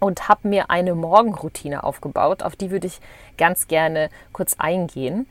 und 0.00 0.28
habe 0.28 0.48
mir 0.48 0.70
eine 0.70 0.96
Morgenroutine 0.96 1.84
aufgebaut, 1.84 2.42
auf 2.42 2.56
die 2.56 2.72
würde 2.72 2.88
ich 2.88 3.00
ganz 3.36 3.68
gerne 3.68 4.10
kurz 4.32 4.56
eingehen. 4.58 5.26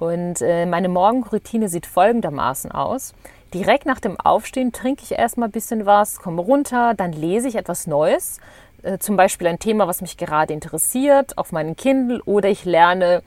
Und 0.00 0.40
äh, 0.40 0.64
meine 0.64 0.88
Morgenroutine 0.88 1.68
sieht 1.68 1.84
folgendermaßen 1.84 2.72
aus. 2.72 3.12
Direkt 3.52 3.84
nach 3.84 4.00
dem 4.00 4.18
Aufstehen 4.18 4.72
trinke 4.72 5.02
ich 5.02 5.12
erstmal 5.12 5.50
ein 5.50 5.52
bisschen 5.52 5.84
was, 5.84 6.20
komme 6.20 6.40
runter, 6.40 6.94
dann 6.94 7.12
lese 7.12 7.48
ich 7.48 7.54
etwas 7.54 7.86
Neues, 7.86 8.40
äh, 8.82 8.96
zum 8.96 9.18
Beispiel 9.18 9.46
ein 9.46 9.58
Thema, 9.58 9.86
was 9.88 10.00
mich 10.00 10.16
gerade 10.16 10.54
interessiert, 10.54 11.36
auf 11.36 11.52
meinen 11.52 11.76
Kindle 11.76 12.22
oder 12.24 12.48
ich 12.48 12.64
lerne 12.64 13.22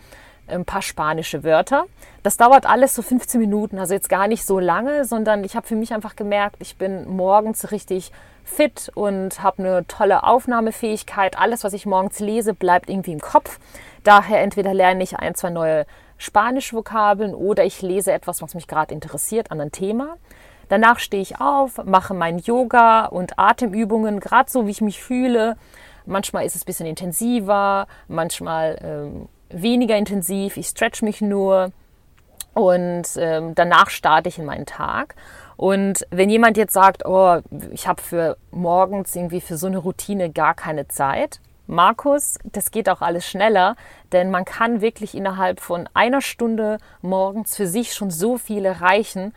ein 0.48 0.66
paar 0.66 0.82
spanische 0.82 1.44
Wörter. 1.44 1.86
Das 2.24 2.38
dauert 2.38 2.66
alles 2.66 2.96
so 2.96 3.04
15 3.04 3.40
Minuten, 3.40 3.78
also 3.78 3.94
jetzt 3.94 4.10
gar 4.10 4.28
nicht 4.28 4.44
so 4.44 4.58
lange, 4.58 5.06
sondern 5.06 5.44
ich 5.44 5.56
habe 5.56 5.68
für 5.68 5.76
mich 5.76 5.94
einfach 5.94 6.16
gemerkt, 6.16 6.56
ich 6.58 6.78
bin 6.78 7.08
morgens 7.08 7.70
richtig 7.70 8.12
fit 8.44 8.92
und 8.96 9.44
habe 9.44 9.60
eine 9.60 9.88
tolle 9.88 10.24
Aufnahmefähigkeit. 10.24 11.38
Alles, 11.38 11.64
was 11.64 11.74
ich 11.74 11.86
morgens 11.86 12.20
lese, 12.20 12.56
bleibt 12.56 12.90
irgendwie 12.90 13.14
im 13.14 13.22
Kopf. 13.22 13.60
Daher 14.04 14.42
entweder 14.42 14.74
lerne 14.74 15.04
ich 15.04 15.20
ein, 15.20 15.36
zwei 15.36 15.52
neue 15.52 15.86
Spanisch-Vokabeln 16.24 17.34
oder 17.36 17.66
ich 17.66 17.82
lese 17.82 18.12
etwas, 18.12 18.42
was 18.42 18.56
mich 18.56 18.68
gerade 18.68 18.94
interessiert 18.94 19.52
an 19.52 19.60
ein 19.60 19.72
Thema. 19.72 20.18
Danach 20.70 21.00
stehe 21.00 21.22
ich 21.22 21.42
auf, 21.42 21.84
mache 21.84 22.14
mein 22.14 22.40
Yoga 22.40 23.06
und 23.06 23.38
Atemübungen, 23.38 24.20
gerade 24.20 24.50
so, 24.50 24.66
wie 24.66 24.72
ich 24.72 24.82
mich 24.82 25.04
fühle. 25.04 25.58
Manchmal 26.06 26.46
ist 26.46 26.56
es 26.56 26.64
ein 26.64 26.66
bisschen 26.66 26.86
intensiver, 26.86 27.88
manchmal 28.08 28.80
ähm, 28.82 29.28
weniger 29.50 29.98
intensiv. 29.98 30.58
Ich 30.58 30.68
stretch 30.68 31.02
mich 31.02 31.22
nur 31.22 31.72
und 32.54 33.04
ähm, 33.18 33.56
danach 33.56 33.90
starte 33.90 34.30
ich 34.30 34.40
in 34.40 34.46
meinen 34.46 34.66
Tag. 34.66 35.16
Und 35.58 36.06
wenn 36.10 36.30
jemand 36.30 36.58
jetzt 36.58 36.74
sagt, 36.74 37.06
oh, 37.06 37.40
ich 37.72 37.88
habe 37.88 38.02
für 38.02 38.38
morgens 38.52 39.16
irgendwie 39.16 39.42
für 39.42 39.58
so 39.58 39.68
eine 39.68 39.78
Routine 39.78 40.32
gar 40.32 40.54
keine 40.54 40.88
Zeit, 40.88 41.40
Markus, 41.68 42.38
das 42.44 42.72
geht 42.72 42.90
auch 42.90 43.02
alles 43.02 43.26
schneller, 43.26 43.76
denn 44.12 44.32
man 44.32 44.44
kann 44.44 44.82
wirklich 44.82 45.16
innerhalb 45.16 45.62
von 45.62 45.88
einer 45.94 46.22
Stunde 46.22 46.78
morgens 47.02 47.56
für 47.56 47.68
sich 47.68 47.94
schon 47.94 48.12
so 48.12 48.38
viel 48.38 48.66
erreichen. 48.66 49.34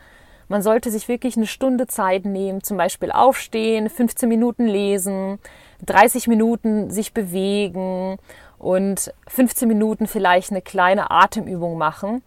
Man 0.49 0.61
sollte 0.61 0.91
sich 0.91 1.07
wirklich 1.07 1.37
eine 1.37 1.47
Stunde 1.47 1.87
Zeit 1.87 2.25
nehmen, 2.25 2.63
zum 2.63 2.77
Beispiel 2.77 3.11
aufstehen, 3.11 3.89
15 3.89 4.27
Minuten 4.27 4.65
lesen, 4.65 5.39
30 5.85 6.27
Minuten 6.27 6.89
sich 6.89 7.13
bewegen 7.13 8.17
und 8.57 9.13
15 9.27 9.67
Minuten 9.67 10.07
vielleicht 10.07 10.51
eine 10.51 10.61
kleine 10.61 11.11
Atemübung 11.11 11.77
machen. 11.77 12.23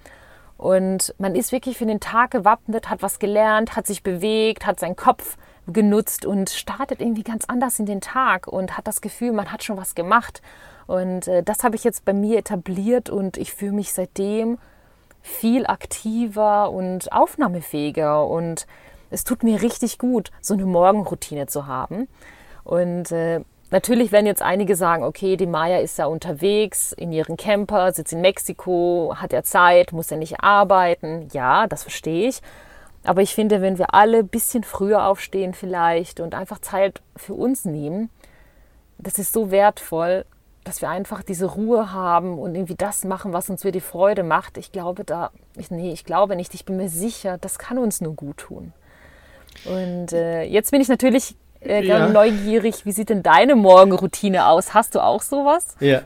Und 0.57 1.15
man 1.19 1.35
ist 1.35 1.53
wirklich 1.53 1.79
für 1.79 1.87
den 1.87 2.01
Tag 2.01 2.33
gewappnet, 2.33 2.91
hat 2.91 3.03
was 3.03 3.19
gelernt, 3.19 3.77
hat 3.77 3.87
sich 3.87 4.03
bewegt, 4.03 4.67
hat 4.67 4.79
seinen 4.79 4.97
Kopf 4.97 5.37
genutzt 5.73 6.25
und 6.27 6.51
startet 6.51 7.01
irgendwie 7.01 7.23
ganz 7.23 7.45
anders 7.47 7.79
in 7.79 7.87
den 7.87 8.01
Tag 8.01 8.47
und 8.47 8.77
hat 8.77 8.87
das 8.87 9.01
Gefühl, 9.01 9.33
man 9.33 9.53
hat 9.53 9.65
schon 9.65 9.77
was 9.77 9.95
gemacht. 9.95 10.43
Und 10.87 11.29
äh, 11.29 11.43
das 11.43 11.63
habe 11.63 11.77
ich 11.77 11.85
jetzt 11.85 12.05
bei 12.05 12.13
mir 12.13 12.39
etabliert 12.39 13.11
und 13.11 13.37
ich 13.37 13.53
fühle 13.53 13.73
mich 13.73 13.93
seitdem 13.93 14.59
viel 15.23 15.67
aktiver 15.67 16.71
und 16.71 17.13
aufnahmefähiger. 17.13 18.27
Und 18.27 18.67
es 19.11 19.25
tut 19.25 19.43
mir 19.43 19.63
richtig 19.63 19.99
gut, 19.99 20.31
so 20.41 20.55
eine 20.55 20.67
Morgenroutine 20.67 21.47
zu 21.47 21.67
haben. 21.67 22.09
Und 22.65 23.13
äh, 23.13 23.41
Natürlich 23.73 24.11
werden 24.11 24.27
jetzt 24.27 24.43
einige 24.43 24.75
sagen, 24.75 25.05
okay, 25.05 25.37
die 25.37 25.47
Maya 25.47 25.79
ist 25.79 25.97
ja 25.97 26.07
unterwegs 26.07 26.93
in 26.93 27.13
ihren 27.13 27.37
Camper, 27.37 27.93
sitzt 27.93 28.13
in 28.13 28.21
Mexiko, 28.21 29.15
hat 29.15 29.33
ja 29.33 29.45
Zeit, 29.45 29.93
muss 29.93 30.11
ja 30.11 30.17
nicht 30.17 30.41
arbeiten. 30.41 31.29
Ja, 31.33 31.69
das 31.69 31.85
verstehe 31.85 32.29
ich. 32.29 32.41
Aber 33.05 33.23
ich 33.23 33.35
finde, 33.35 33.63
wenn 33.63 33.79
wir 33.79 33.95
alle 33.95 34.19
ein 34.19 34.29
bisschen 34.29 34.63
früher 34.63 35.07
aufstehen 35.07 35.55
vielleicht 35.55 36.21
und 36.21 36.35
einfach 36.35 36.59
Zeit 36.59 37.01
für 37.17 37.35
uns 37.35 37.65
nehmen, 37.65 38.11
das 38.99 39.19
ist 39.19 39.33
so 39.33 39.51
wertvoll, 39.51 40.27
dass 40.65 40.83
wir 40.83 40.91
einfach 40.91 41.23
diese 41.23 41.47
Ruhe 41.47 41.93
haben 41.93 42.39
und 42.39 42.55
irgendwie 42.55 42.75
das 42.75 43.05
machen, 43.05 43.33
was 43.33 43.49
uns 43.49 43.63
die 43.63 43.81
Freude 43.81 44.23
macht. 44.23 44.59
Ich 44.59 44.73
glaube 44.73 45.05
da, 45.05 45.31
ich, 45.57 45.71
nee, 45.71 45.93
ich 45.93 46.05
glaube 46.05 46.37
nicht, 46.37 46.55
ich 46.55 46.67
bin 46.67 46.77
mir 46.77 46.91
sicher, 46.91 47.39
das 47.39 47.59
kann 47.59 47.79
uns 47.79 48.03
nur 48.03 48.15
gut 48.15 48.37
tun. 48.37 48.73
Und 49.65 50.13
äh, 50.13 50.43
jetzt 50.43 50.71
bin 50.71 50.81
ich 50.81 50.89
natürlich 50.89 51.35
äh, 51.63 51.85
ja. 51.85 52.09
neugierig, 52.09 52.85
wie 52.85 52.93
sieht 52.93 53.09
denn 53.09 53.23
deine 53.23 53.57
Morgenroutine 53.57 54.47
aus? 54.47 54.75
Hast 54.75 54.95
du 54.95 55.01
auch 55.01 55.23
sowas? 55.23 55.77
Ja. 55.81 56.03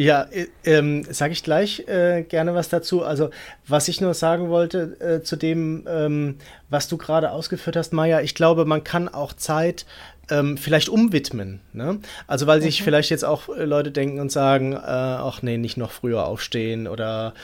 Ja, 0.00 0.22
äh, 0.30 0.46
ähm, 0.64 1.04
sage 1.10 1.34
ich 1.34 1.42
gleich 1.42 1.86
äh, 1.86 2.22
gerne 2.22 2.54
was 2.54 2.70
dazu. 2.70 3.04
Also, 3.04 3.28
was 3.68 3.86
ich 3.86 4.00
nur 4.00 4.14
sagen 4.14 4.48
wollte 4.48 4.98
äh, 4.98 5.22
zu 5.22 5.36
dem, 5.36 5.86
ähm, 5.86 6.38
was 6.70 6.88
du 6.88 6.96
gerade 6.96 7.32
ausgeführt 7.32 7.76
hast, 7.76 7.92
Maja, 7.92 8.22
ich 8.22 8.34
glaube, 8.34 8.64
man 8.64 8.82
kann 8.82 9.10
auch 9.10 9.34
Zeit 9.34 9.84
ähm, 10.30 10.56
vielleicht 10.56 10.88
umwidmen. 10.88 11.60
Ne? 11.72 11.98
Also 12.26 12.46
weil 12.46 12.62
sich 12.62 12.80
mhm. 12.80 12.84
vielleicht 12.84 13.10
jetzt 13.10 13.24
auch 13.24 13.48
äh, 13.48 13.64
Leute 13.64 13.90
denken 13.90 14.20
und 14.20 14.32
sagen, 14.32 14.72
äh, 14.72 14.76
ach 14.76 15.42
nee, 15.42 15.58
nicht 15.58 15.76
noch 15.76 15.90
früher 15.90 16.26
aufstehen 16.26 16.86
oder 16.86 17.34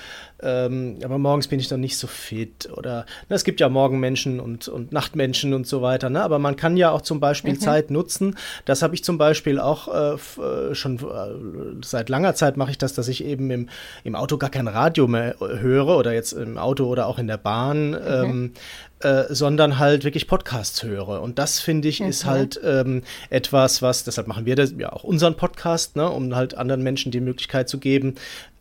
ähm, 0.42 0.98
aber 1.02 1.16
morgens 1.16 1.48
bin 1.48 1.58
ich 1.60 1.70
noch 1.70 1.78
nicht 1.78 1.96
so 1.96 2.06
fit 2.06 2.68
oder 2.76 3.06
ne, 3.28 3.36
es 3.36 3.44
gibt 3.44 3.58
ja 3.58 3.70
Morgenmenschen 3.70 4.38
und, 4.38 4.68
und 4.68 4.92
Nachtmenschen 4.92 5.54
und 5.54 5.66
so 5.66 5.80
weiter. 5.80 6.10
Ne? 6.10 6.22
Aber 6.22 6.38
man 6.38 6.56
kann 6.56 6.76
ja 6.76 6.90
auch 6.90 7.00
zum 7.00 7.20
Beispiel 7.20 7.54
mhm. 7.54 7.60
Zeit 7.60 7.90
nutzen. 7.90 8.36
Das 8.66 8.82
habe 8.82 8.94
ich 8.94 9.02
zum 9.02 9.16
Beispiel 9.16 9.58
auch 9.58 9.88
äh, 9.88 10.14
äh 10.14 10.74
schon 10.74 10.98
äh, 10.98 11.82
seit 11.82 12.10
langer 12.10 12.34
Zeit 12.34 12.58
mache 12.58 12.70
ich 12.70 12.78
das, 12.78 12.92
dass 12.92 13.08
ich 13.08 13.24
eben 13.24 13.50
im, 13.50 13.68
im 14.04 14.14
Auto 14.14 14.36
gar 14.36 14.50
kein 14.50 14.68
Radio 14.68 15.08
mehr 15.08 15.36
höre 15.40 15.96
oder 15.96 16.12
jetzt 16.12 16.32
im 16.32 16.58
Auto 16.58 16.84
oder 16.84 17.06
auch 17.06 17.18
in 17.18 17.28
der 17.28 17.38
Bahn. 17.38 17.90
Mhm. 17.90 17.96
Ähm, 18.06 18.52
äh, 19.00 19.24
sondern 19.28 19.78
halt 19.78 20.04
wirklich 20.04 20.26
Podcasts 20.26 20.82
höre. 20.82 21.20
Und 21.20 21.38
das 21.38 21.60
finde 21.60 21.88
ich 21.88 22.00
mhm. 22.00 22.08
ist 22.08 22.24
halt 22.24 22.58
ähm, 22.64 23.02
etwas, 23.30 23.82
was, 23.82 24.04
deshalb 24.04 24.26
machen 24.26 24.46
wir 24.46 24.56
das 24.56 24.74
ja 24.78 24.92
auch 24.92 25.04
unseren 25.04 25.36
Podcast, 25.36 25.96
ne, 25.96 26.08
um 26.08 26.34
halt 26.34 26.56
anderen 26.56 26.82
Menschen 26.82 27.12
die 27.12 27.20
Möglichkeit 27.20 27.68
zu 27.68 27.78
geben, 27.78 28.14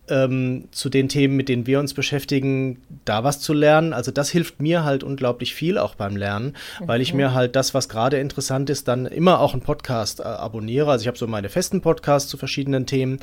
ähm, 0.10 0.66
zu 0.72 0.90
den 0.90 1.10
Themen, 1.10 1.36
mit 1.36 1.50
denen 1.50 1.68
wir 1.68 1.80
uns 1.80 1.94
beschäftigen, 1.94 2.82
da 3.06 3.24
was 3.24 3.40
zu 3.40 3.54
lernen. 3.54 3.94
Also 3.94 4.12
das 4.12 4.30
hilft 4.30 4.62
mir 4.62 4.84
halt 4.84 5.04
unglaublich 5.04 5.54
viel 5.54 5.78
auch 5.78 5.96
beim 5.96 6.16
Lernen, 6.16 6.56
weil 6.80 7.02
ich 7.02 7.14
mir 7.14 7.34
halt 7.34 7.56
das, 7.56 7.74
was 7.74 7.90
gerade 7.90 8.18
interessant 8.18 8.70
ist, 8.70 8.88
dann 8.88 9.06
immer 9.06 9.40
auch 9.40 9.54
einen 9.54 9.62
Podcast 9.62 10.20
äh, 10.20 10.24
abonniere. 10.24 10.92
Also 10.92 11.04
ich 11.04 11.08
habe 11.08 11.18
so 11.18 11.28
meine 11.28 11.50
festen 11.50 11.82
Podcasts 11.82 12.30
zu 12.30 12.38
verschiedenen 12.38 12.86
Themen 12.86 13.20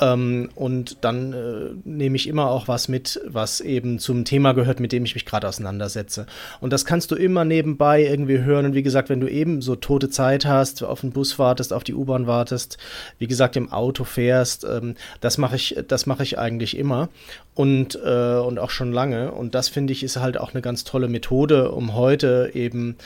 ähm, 0.00 0.50
und 0.54 0.98
dann 1.02 1.32
äh, 1.32 1.70
nehme 1.84 2.16
ich 2.16 2.28
immer 2.28 2.50
auch 2.50 2.68
was 2.68 2.88
mit, 2.88 3.20
was 3.26 3.60
eben 3.60 3.98
zum 3.98 4.24
Thema 4.24 4.52
gehört, 4.52 4.78
mit 4.78 4.92
dem 4.92 5.04
ich 5.04 5.14
mich 5.14 5.24
gerade 5.24 5.48
auseinandersetze. 5.48 6.26
Und 6.60 6.72
das 6.72 6.84
kannst 6.84 7.10
du 7.10 7.14
immer 7.14 7.44
nebenbei 7.44 8.04
irgendwie 8.04 8.40
hören. 8.40 8.66
Und 8.66 8.74
wie 8.74 8.82
gesagt, 8.82 9.08
wenn 9.08 9.20
du 9.20 9.28
eben 9.28 9.62
so 9.62 9.74
tote 9.74 10.10
Zeit 10.10 10.44
hast, 10.44 10.82
auf 10.82 11.00
den 11.00 11.12
Bus 11.12 11.38
wartest, 11.38 11.72
auf 11.72 11.84
die 11.84 11.94
U-Bahn 11.94 12.26
wartest, 12.26 12.76
wie 13.18 13.26
gesagt, 13.26 13.56
im 13.56 13.72
Auto 13.72 14.04
fährst, 14.04 14.64
ähm, 14.64 14.96
das 15.20 15.38
mache 15.38 15.56
ich, 15.56 15.76
das 15.88 16.04
mache 16.04 16.15
ich 16.22 16.38
eigentlich 16.38 16.76
immer 16.76 17.08
und, 17.54 17.98
äh, 18.04 18.36
und 18.36 18.58
auch 18.58 18.70
schon 18.70 18.92
lange. 18.92 19.32
Und 19.32 19.54
das 19.54 19.68
finde 19.68 19.92
ich 19.92 20.02
ist 20.02 20.16
halt 20.16 20.38
auch 20.38 20.52
eine 20.52 20.62
ganz 20.62 20.84
tolle 20.84 21.08
Methode, 21.08 21.70
um 21.72 21.94
heute 21.94 22.50
eben 22.54 22.96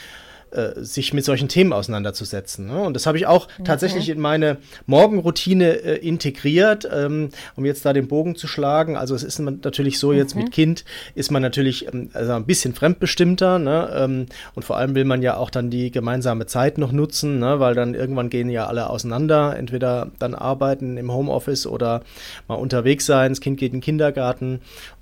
äh, 0.51 0.83
sich 0.83 1.13
mit 1.13 1.23
solchen 1.23 1.47
Themen 1.47 1.71
auseinanderzusetzen. 1.71 2.67
Ne? 2.67 2.81
Und 2.81 2.93
das 2.93 3.05
habe 3.05 3.17
ich 3.17 3.25
auch 3.25 3.45
okay. 3.45 3.63
tatsächlich 3.63 4.09
in 4.09 4.19
meine 4.19 4.57
Morgenroutine 4.85 5.81
äh, 5.81 5.95
integriert, 6.05 6.87
ähm, 6.91 7.29
um 7.55 7.65
jetzt 7.65 7.85
da 7.85 7.93
den 7.93 8.07
Bogen 8.07 8.35
zu 8.35 8.47
schlagen. 8.47 8.97
Also 8.97 9.15
es 9.15 9.23
ist 9.23 9.39
natürlich 9.39 9.97
so, 9.97 10.11
jetzt 10.11 10.35
mhm. 10.35 10.43
mit 10.43 10.51
Kind 10.51 10.83
ist 11.15 11.31
man 11.31 11.41
natürlich 11.41 11.87
ähm, 11.93 12.09
also 12.13 12.33
ein 12.33 12.45
bisschen 12.45 12.73
fremdbestimmter 12.73 13.59
ne? 13.59 13.89
ähm, 13.95 14.25
und 14.53 14.63
vor 14.63 14.77
allem 14.77 14.93
will 14.93 15.05
man 15.05 15.21
ja 15.21 15.37
auch 15.37 15.49
dann 15.49 15.69
die 15.69 15.89
gemeinsame 15.89 16.45
Zeit 16.47 16.77
noch 16.77 16.91
nutzen, 16.91 17.39
ne? 17.39 17.59
weil 17.59 17.73
dann 17.73 17.93
irgendwann 17.93 18.29
gehen 18.29 18.49
ja 18.49 18.67
alle 18.67 18.89
auseinander, 18.89 19.55
entweder 19.57 20.11
dann 20.19 20.35
arbeiten 20.35 20.97
im 20.97 21.13
Homeoffice 21.13 21.65
oder 21.65 22.01
mal 22.47 22.55
unterwegs 22.55 23.05
sein, 23.05 23.31
das 23.31 23.39
Kind 23.39 23.57
geht 23.57 23.71
in 23.71 23.77
den 23.77 23.81
Kindergarten 23.81 24.59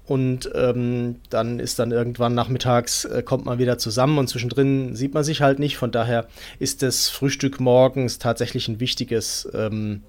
und 0.10 0.50
ähm, 0.56 1.18
dann 1.30 1.60
ist 1.60 1.78
dann 1.78 1.92
irgendwann 1.92 2.34
nachmittags, 2.34 3.06
äh, 3.06 3.22
kommt 3.22 3.46
man 3.46 3.60
wieder 3.60 3.78
zusammen 3.78 4.18
und 4.18 4.28
zwischendrin 4.28 4.96
sieht 4.96 5.14
man 5.14 5.24
sich 5.24 5.44
halt 5.44 5.60
nicht. 5.60 5.78
Von 5.78 5.92
daher 5.92 6.26
ist 6.58 6.82
das 6.82 7.10
Frühstück 7.10 7.60
morgens 7.60 8.18
tatsächlich 8.18 8.68
ein 8.68 8.80
wichtiges, 8.80 9.48
ähm, 9.54 10.02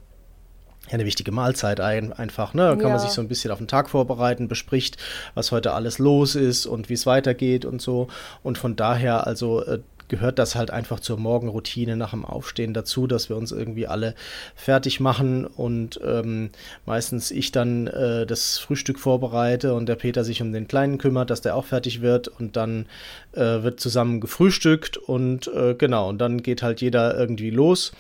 ja, 0.87 0.95
eine 0.95 1.05
wichtige 1.05 1.33
Mahlzeit 1.33 1.81
ein, 1.81 2.15
einfach. 2.15 2.55
Ne? 2.55 2.63
Da 2.63 2.77
kann 2.77 2.85
ja. 2.85 2.89
man 2.89 2.99
sich 2.99 3.11
so 3.11 3.21
ein 3.21 3.29
bisschen 3.29 3.51
auf 3.51 3.59
den 3.59 3.69
Tag 3.69 3.91
vorbereiten, 3.91 4.49
bespricht, 4.49 4.97
was 5.35 5.53
heute 5.53 5.75
alles 5.75 5.99
los 5.99 6.35
ist 6.35 6.65
und 6.65 6.89
wie 6.89 6.95
es 6.95 7.05
weitergeht 7.05 7.67
und 7.67 7.83
so. 7.83 8.09
Und 8.43 8.57
von 8.57 8.77
daher, 8.77 9.27
also 9.27 9.63
äh, 9.63 9.81
gehört 10.11 10.39
das 10.39 10.55
halt 10.55 10.71
einfach 10.71 11.01
zur 11.01 11.19
Morgenroutine 11.19 11.97
nach 11.97 12.11
dem 12.11 12.27
Aufstehen 12.27 12.75
dazu, 12.75 13.07
dass 13.07 13.31
wir 13.31 13.37
uns 13.37 13.53
irgendwie 13.53 13.87
alle 13.87 14.15
fertig 14.55 15.01
machen 15.01 15.47
und 15.47 15.99
ähm, 16.05 16.51
meistens 16.85 17.31
ich 17.31 17.53
dann 17.53 17.87
äh, 17.87 18.27
das 18.27 18.59
Frühstück 18.59 18.99
vorbereite 18.99 19.73
und 19.73 19.87
der 19.89 19.97
Peter 19.97 20.23
sich 20.25 20.43
um 20.43 20.53
den 20.53 20.69
Kleinen 20.69 20.99
kümmert, 20.99 21.31
dass 21.31 21.41
der 21.41 21.57
auch 21.57 21.65
fertig 21.65 22.03
wird 22.03 22.29
und 22.29 22.57
dann 22.57 22.87
äh, 23.33 23.63
wird 23.63 23.81
zusammen 23.81 24.21
gefrühstückt 24.21 24.99
und 24.99 25.49
äh, 25.49 25.75
genau, 25.75 26.11
und 26.11 26.19
dann 26.19 26.43
geht 26.43 26.63
halt 26.63 26.83
jeder 26.83 27.19
irgendwie 27.19 27.51
los 27.51 27.93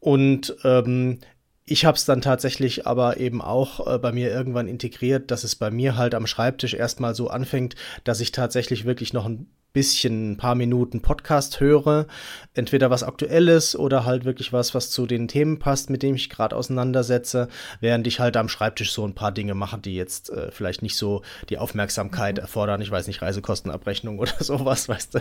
und 0.00 0.56
ähm, 0.64 1.20
ich 1.66 1.84
habe 1.84 1.96
es 1.96 2.04
dann 2.04 2.20
tatsächlich 2.20 2.86
aber 2.88 3.18
eben 3.18 3.40
auch 3.40 3.86
äh, 3.86 3.98
bei 3.98 4.10
mir 4.10 4.32
irgendwann 4.32 4.66
integriert, 4.66 5.30
dass 5.30 5.44
es 5.44 5.54
bei 5.54 5.70
mir 5.70 5.96
halt 5.96 6.16
am 6.16 6.26
Schreibtisch 6.26 6.74
erstmal 6.74 7.14
so 7.14 7.28
anfängt, 7.28 7.76
dass 8.02 8.20
ich 8.20 8.32
tatsächlich 8.32 8.86
wirklich 8.86 9.12
noch 9.12 9.26
ein 9.26 9.46
bisschen 9.72 10.32
ein 10.32 10.36
paar 10.36 10.54
Minuten 10.54 11.00
Podcast 11.00 11.60
höre, 11.60 12.06
entweder 12.54 12.90
was 12.90 13.02
aktuelles 13.02 13.76
oder 13.76 14.04
halt 14.04 14.24
wirklich 14.24 14.52
was, 14.52 14.74
was 14.74 14.90
zu 14.90 15.06
den 15.06 15.28
Themen 15.28 15.58
passt, 15.58 15.90
mit 15.90 16.02
dem 16.02 16.16
ich 16.16 16.28
gerade 16.28 16.56
auseinandersetze, 16.56 17.48
während 17.80 18.06
ich 18.06 18.18
halt 18.18 18.36
am 18.36 18.48
Schreibtisch 18.48 18.92
so 18.92 19.04
ein 19.06 19.14
paar 19.14 19.30
Dinge 19.30 19.54
mache, 19.54 19.78
die 19.78 19.94
jetzt 19.94 20.30
äh, 20.30 20.50
vielleicht 20.50 20.82
nicht 20.82 20.96
so 20.96 21.22
die 21.48 21.58
Aufmerksamkeit 21.58 22.36
mhm. 22.36 22.42
erfordern. 22.42 22.80
Ich 22.80 22.90
weiß 22.90 23.06
nicht, 23.06 23.22
Reisekostenabrechnung 23.22 24.18
oder 24.18 24.32
sowas, 24.40 24.88
weißt 24.88 25.14
du, 25.14 25.20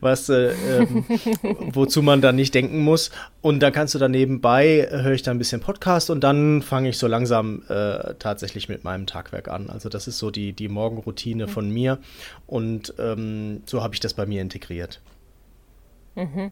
was, 0.00 0.28
äh, 0.28 0.52
ähm, 0.68 1.04
wozu 1.72 2.02
man 2.02 2.20
dann 2.20 2.36
nicht 2.36 2.54
denken 2.54 2.80
muss. 2.80 3.10
Und 3.40 3.60
dann 3.60 3.72
kannst 3.72 3.94
du 3.94 3.98
dann 3.98 4.10
nebenbei, 4.10 4.88
äh, 4.90 5.02
höre 5.02 5.12
ich 5.12 5.22
da 5.22 5.30
ein 5.30 5.38
bisschen 5.38 5.60
Podcast 5.62 6.10
und 6.10 6.22
dann 6.22 6.60
fange 6.60 6.90
ich 6.90 6.98
so 6.98 7.06
langsam 7.06 7.62
äh, 7.68 8.14
tatsächlich 8.18 8.68
mit 8.68 8.84
meinem 8.84 9.06
Tagwerk 9.06 9.48
an. 9.48 9.70
Also 9.70 9.88
das 9.88 10.06
ist 10.06 10.18
so 10.18 10.30
die, 10.30 10.52
die 10.52 10.68
Morgenroutine 10.68 11.46
mhm. 11.46 11.50
von 11.50 11.70
mir 11.70 11.98
und 12.46 12.94
ähm, 12.98 13.62
so 13.64 13.85
habe 13.86 13.94
ich 13.94 14.00
das 14.00 14.14
bei 14.14 14.26
mir 14.26 14.42
integriert. 14.42 15.00
Mhm. 16.16 16.50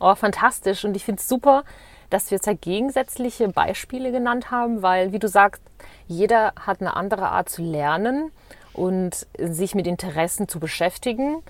Oh, 0.00 0.14
fantastisch. 0.14 0.84
Und 0.84 0.94
ich 0.96 1.04
finde 1.04 1.20
es 1.20 1.28
super, 1.28 1.64
dass 2.10 2.30
wir 2.30 2.40
zwei 2.40 2.54
gegensätzliche 2.54 3.48
Beispiele 3.48 4.12
genannt 4.12 4.50
haben, 4.50 4.82
weil, 4.82 5.12
wie 5.12 5.18
du 5.18 5.28
sagst, 5.28 5.62
jeder 6.06 6.52
hat 6.60 6.80
eine 6.80 6.94
andere 6.94 7.30
Art 7.30 7.48
zu 7.48 7.62
lernen 7.62 8.30
und 8.74 9.26
sich 9.38 9.74
mit 9.74 9.86
Interessen 9.86 10.46
zu 10.46 10.60
beschäftigen. 10.60 11.42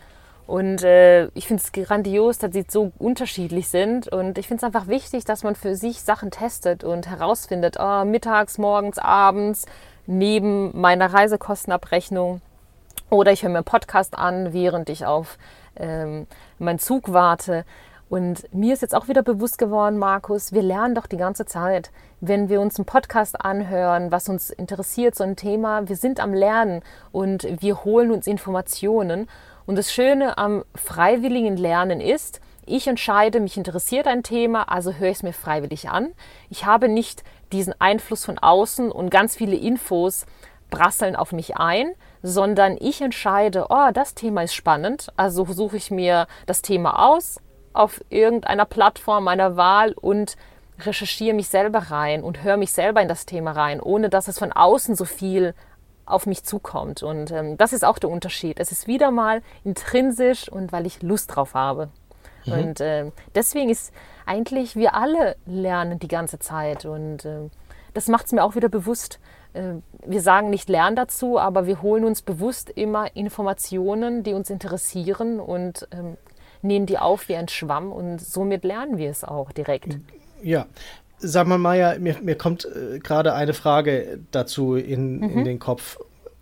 Und 0.47 0.85
äh, 0.85 1.27
ich 1.35 1.49
finde 1.49 1.63
es 1.65 1.73
grandios, 1.73 2.39
dass 2.39 2.53
sie 2.53 2.65
so 2.69 2.93
unterschiedlich 2.99 3.69
sind. 3.69 4.09
Und 4.09 4.39
ich 4.39 4.47
finde 4.47 4.59
es 4.59 4.65
einfach 4.65 4.87
wichtig, 4.87 5.25
dass 5.25 5.43
man 5.43 5.57
für 5.57 5.75
sich 5.75 6.03
Sachen 6.03 6.31
testet 6.31 6.85
und 6.85 7.09
herausfindet, 7.09 7.77
oh, 7.81 8.05
mittags, 8.05 8.59
morgens, 8.59 8.99
abends, 8.99 9.67
neben 10.07 10.79
meiner 10.79 11.13
Reisekostenabrechnung 11.13 12.41
oder 13.15 13.33
ich 13.33 13.43
höre 13.43 13.51
mir 13.51 13.59
einen 13.59 13.65
Podcast 13.65 14.19
an, 14.19 14.53
während 14.53 14.89
ich 14.91 15.07
auf 15.07 15.39
ähm, 15.77 16.27
meinen 16.59 16.79
Zug 16.79 17.13
warte. 17.13 17.65
Und 18.11 18.53
mir 18.53 18.75
ist 18.75 18.83
jetzt 18.83 18.95
auch 18.95 19.09
wieder 19.09 19.23
bewusst 19.23 19.59
geworden, 19.59 19.99
Markus, 19.99 20.53
wir 20.53 20.63
lernen 20.63 20.95
doch 20.95 21.07
die 21.07 21.17
ganze 21.17 21.47
Zeit. 21.47 21.91
Wenn 22.21 22.49
wir 22.49 22.61
uns 22.61 22.77
einen 22.77 22.85
Podcast 22.85 23.41
anhören, 23.41 24.13
was 24.13 24.29
uns 24.29 24.51
interessiert, 24.51 25.15
so 25.15 25.25
ein 25.25 25.37
Thema, 25.37 25.89
wir 25.89 25.97
sind 25.97 26.21
am 26.21 26.35
Lernen 26.35 26.83
und 27.13 27.47
wir 27.61 27.85
holen 27.85 28.11
uns 28.11 28.27
Informationen. 28.27 29.29
Und 29.67 29.77
das 29.77 29.93
Schöne 29.93 30.37
am 30.37 30.65
freiwilligen 30.75 31.57
Lernen 31.57 32.01
ist, 32.01 32.41
ich 32.67 32.87
entscheide, 32.87 33.41
mich 33.41 33.57
interessiert 33.57 34.07
ein 34.07 34.23
Thema, 34.23 34.71
also 34.71 34.93
höre 34.95 35.11
ich 35.11 35.19
es 35.19 35.23
mir 35.23 35.33
freiwillig 35.33 35.89
an. 35.89 36.13
Ich 36.51 36.65
habe 36.65 36.89
nicht 36.89 37.23
diesen 37.53 37.79
Einfluss 37.81 38.25
von 38.25 38.39
außen 38.39 38.91
und 38.91 39.11
ganz 39.11 39.37
viele 39.37 39.57
Infos 39.57 40.27
prasseln 40.71 41.15
auf 41.15 41.33
mich 41.33 41.57
ein, 41.57 41.93
sondern 42.27 42.79
ich 42.81 43.03
entscheide, 43.03 43.67
oh, 43.69 43.91
das 43.93 44.15
Thema 44.15 44.43
ist 44.43 44.55
spannend, 44.55 45.13
also 45.15 45.45
suche 45.45 45.77
ich 45.77 45.91
mir 45.91 46.27
das 46.47 46.63
Thema 46.63 47.11
aus 47.11 47.39
auf 47.75 48.01
irgendeiner 48.09 48.65
Plattform 48.65 49.25
meiner 49.25 49.59
Wahl 49.59 49.93
und 49.93 50.37
recherchiere 50.81 51.37
mich 51.37 51.49
selber 51.49 51.91
rein 51.91 52.23
und 52.23 52.43
höre 52.43 52.57
mich 52.57 52.73
selber 52.73 53.03
in 53.03 53.09
das 53.09 53.27
Thema 53.27 53.53
rein, 53.53 53.79
ohne 53.79 54.09
dass 54.09 54.27
es 54.27 54.39
von 54.39 54.53
außen 54.53 54.97
so 54.97 55.05
viel 55.05 55.55
auf 56.07 56.25
mich 56.25 56.45
zukommt. 56.45 57.03
Und 57.03 57.31
ähm, 57.31 57.59
das 57.59 57.75
ist 57.75 57.85
auch 57.85 57.99
der 57.99 58.09
Unterschied. 58.09 58.59
Es 58.59 58.73
ist 58.73 58.87
wieder 58.87 59.11
mal 59.11 59.43
intrinsisch 59.63 60.49
und 60.49 60.73
weil 60.73 60.87
ich 60.87 61.03
Lust 61.03 61.37
drauf 61.37 61.53
habe. 61.53 61.91
Mhm. 62.47 62.53
Und 62.53 62.81
äh, 62.81 63.11
deswegen 63.35 63.69
ist 63.69 63.93
eigentlich, 64.25 64.77
wir 64.77 64.95
alle 64.95 65.37
lernen 65.45 65.99
die 65.99 66.09
ganze 66.09 66.39
Zeit. 66.39 66.87
Und 66.87 67.27
äh, 67.27 67.51
das 67.93 68.09
macht 68.09 68.27
es 68.27 68.33
mir 68.33 68.45
auch 68.45 68.55
wieder 68.55 68.71
bewusst, 68.71 69.21
wir 70.07 70.21
sagen 70.21 70.51
nicht 70.51 70.69
lernen 70.69 70.97
dazu, 70.97 71.39
aber 71.39 71.67
wir 71.67 71.83
holen 71.83 72.05
uns 72.05 72.23
bewusst 72.23 72.71
immer 72.71 73.15
Informationen, 73.17 74.23
die 74.23 74.33
uns 74.33 74.51
interessieren 74.51 75.41
und 75.41 75.89
ähm, 75.93 76.17
nehmen 76.63 76.87
die 76.87 76.99
auf 76.99 77.29
wie 77.29 77.37
ein 77.37 77.49
Schwamm 77.49 77.93
und 77.93 78.21
somit 78.21 78.65
lernen 78.65 78.99
wir 78.99 79.11
es 79.11 79.23
auch 79.23 79.53
direkt. 79.53 79.99
Ja, 80.43 80.67
sag 81.19 81.47
mal, 81.47 81.59
Maja, 81.59 81.97
mir, 81.99 82.17
mir 82.23 82.37
kommt 82.37 82.65
äh, 82.65 82.99
gerade 82.99 83.35
eine 83.35 83.55
Frage 83.55 84.19
dazu 84.31 84.75
in, 84.75 85.19
mhm. 85.19 85.39
in 85.39 85.45
den 85.45 85.59
Kopf. 85.59 85.99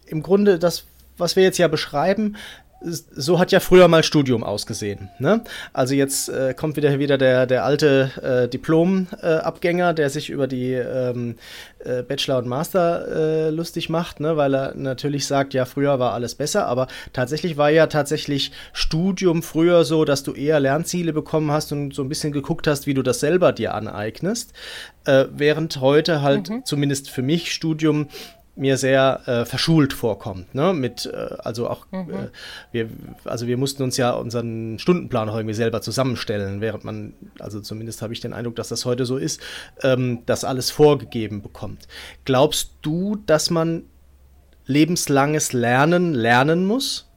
Im 0.07 0.23
Grunde, 0.23 0.59
das, 0.59 0.85
was 1.19 1.37
wir 1.37 1.43
jetzt 1.43 1.59
ja 1.59 1.69
beschreiben, 1.69 2.37
so 2.85 3.39
hat 3.39 3.53
ja 3.53 3.61
früher 3.61 3.89
mal 3.89 4.03
Studium 4.03 4.43
ausgesehen. 4.45 5.11
Ne? 5.19 5.43
Also 5.73 5.95
jetzt 5.95 6.29
äh, 6.29 6.55
kommt 6.55 6.77
wieder 6.77 6.99
wieder 6.99 7.19
der, 7.19 7.47
der 7.47 7.65
alte 7.65 8.11
äh, 8.23 8.49
Diplom-Abgänger, 8.49 9.91
äh, 9.91 9.95
der 9.95 10.11
sich 10.11 10.31
über 10.31 10.47
die 10.47 10.73
ähm, 10.73 11.37
äh, 11.85 12.03
Bachelor 12.03 12.39
und 12.39 12.47
Master 12.47 13.07
äh, 13.09 13.51
lustig 13.51 13.89
macht, 13.89 14.21
ne? 14.21 14.37
weil 14.37 14.55
er 14.55 14.75
natürlich 14.75 15.27
sagt, 15.27 15.55
ja, 15.55 15.65
früher 15.65 15.99
war 15.99 16.13
alles 16.13 16.35
besser, 16.35 16.67
aber 16.67 16.89
tatsächlich 17.13 17.57
war 17.57 17.71
ja 17.71 17.87
tatsächlich 17.87 18.53
Studium 18.73 19.43
früher 19.43 19.85
so, 19.85 20.05
dass 20.05 20.23
du 20.23 20.33
eher 20.33 20.61
Lernziele 20.61 21.13
bekommen 21.13 21.51
hast 21.51 21.73
und 21.73 21.95
so 21.95 22.03
ein 22.03 22.09
bisschen 22.09 22.33
geguckt 22.33 22.67
hast, 22.67 22.87
wie 22.87 22.95
du 22.95 23.03
das 23.03 23.21
selber 23.21 23.53
dir 23.53 23.75
aneignest, 23.75 24.53
äh, 25.05 25.27
während 25.33 25.81
heute 25.81 26.23
halt 26.23 26.51
mhm. 26.51 26.65
zumindest 26.65 27.11
für 27.11 27.23
mich 27.23 27.53
Studium 27.53 28.09
mir 28.55 28.77
sehr 28.77 29.21
äh, 29.27 29.45
verschult 29.47 29.93
vorkommt. 29.93 30.55
Ne? 30.55 30.75
Mit, 30.75 31.07
äh, 31.07 31.37
also 31.39 31.69
auch, 31.69 31.87
mhm. 31.91 32.11
äh, 32.11 32.29
wir, 32.71 32.89
also 33.25 33.47
wir 33.47 33.57
mussten 33.57 33.83
uns 33.83 33.97
ja 33.97 34.11
unseren 34.11 34.79
Stundenplan 34.79 35.29
auch 35.29 35.37
irgendwie 35.37 35.55
selber 35.55 35.81
zusammenstellen, 35.81 36.61
während 36.61 36.85
man, 36.85 37.15
also 37.39 37.61
zumindest 37.61 38.03
habe 38.03 38.13
ich 38.13 38.21
den 38.21 38.35
Eindruck, 38.35 38.57
dass 38.57 38.69
das 38.69 38.85
heute 38.85 39.07
so 39.07 39.17
ist, 39.17 39.41
ähm, 39.83 40.25
dass 40.27 40.45
alles 40.45 40.71
vorgegeben 40.71 41.41
bekommt. 41.41 41.89
Glaubst 42.25 42.73
du, 42.83 43.17
dass 43.27 43.49
man 43.49 43.85
lebenslanges 44.67 45.55
Lernen 45.55 46.13
lernen 46.13 46.67
muss? 46.67 47.09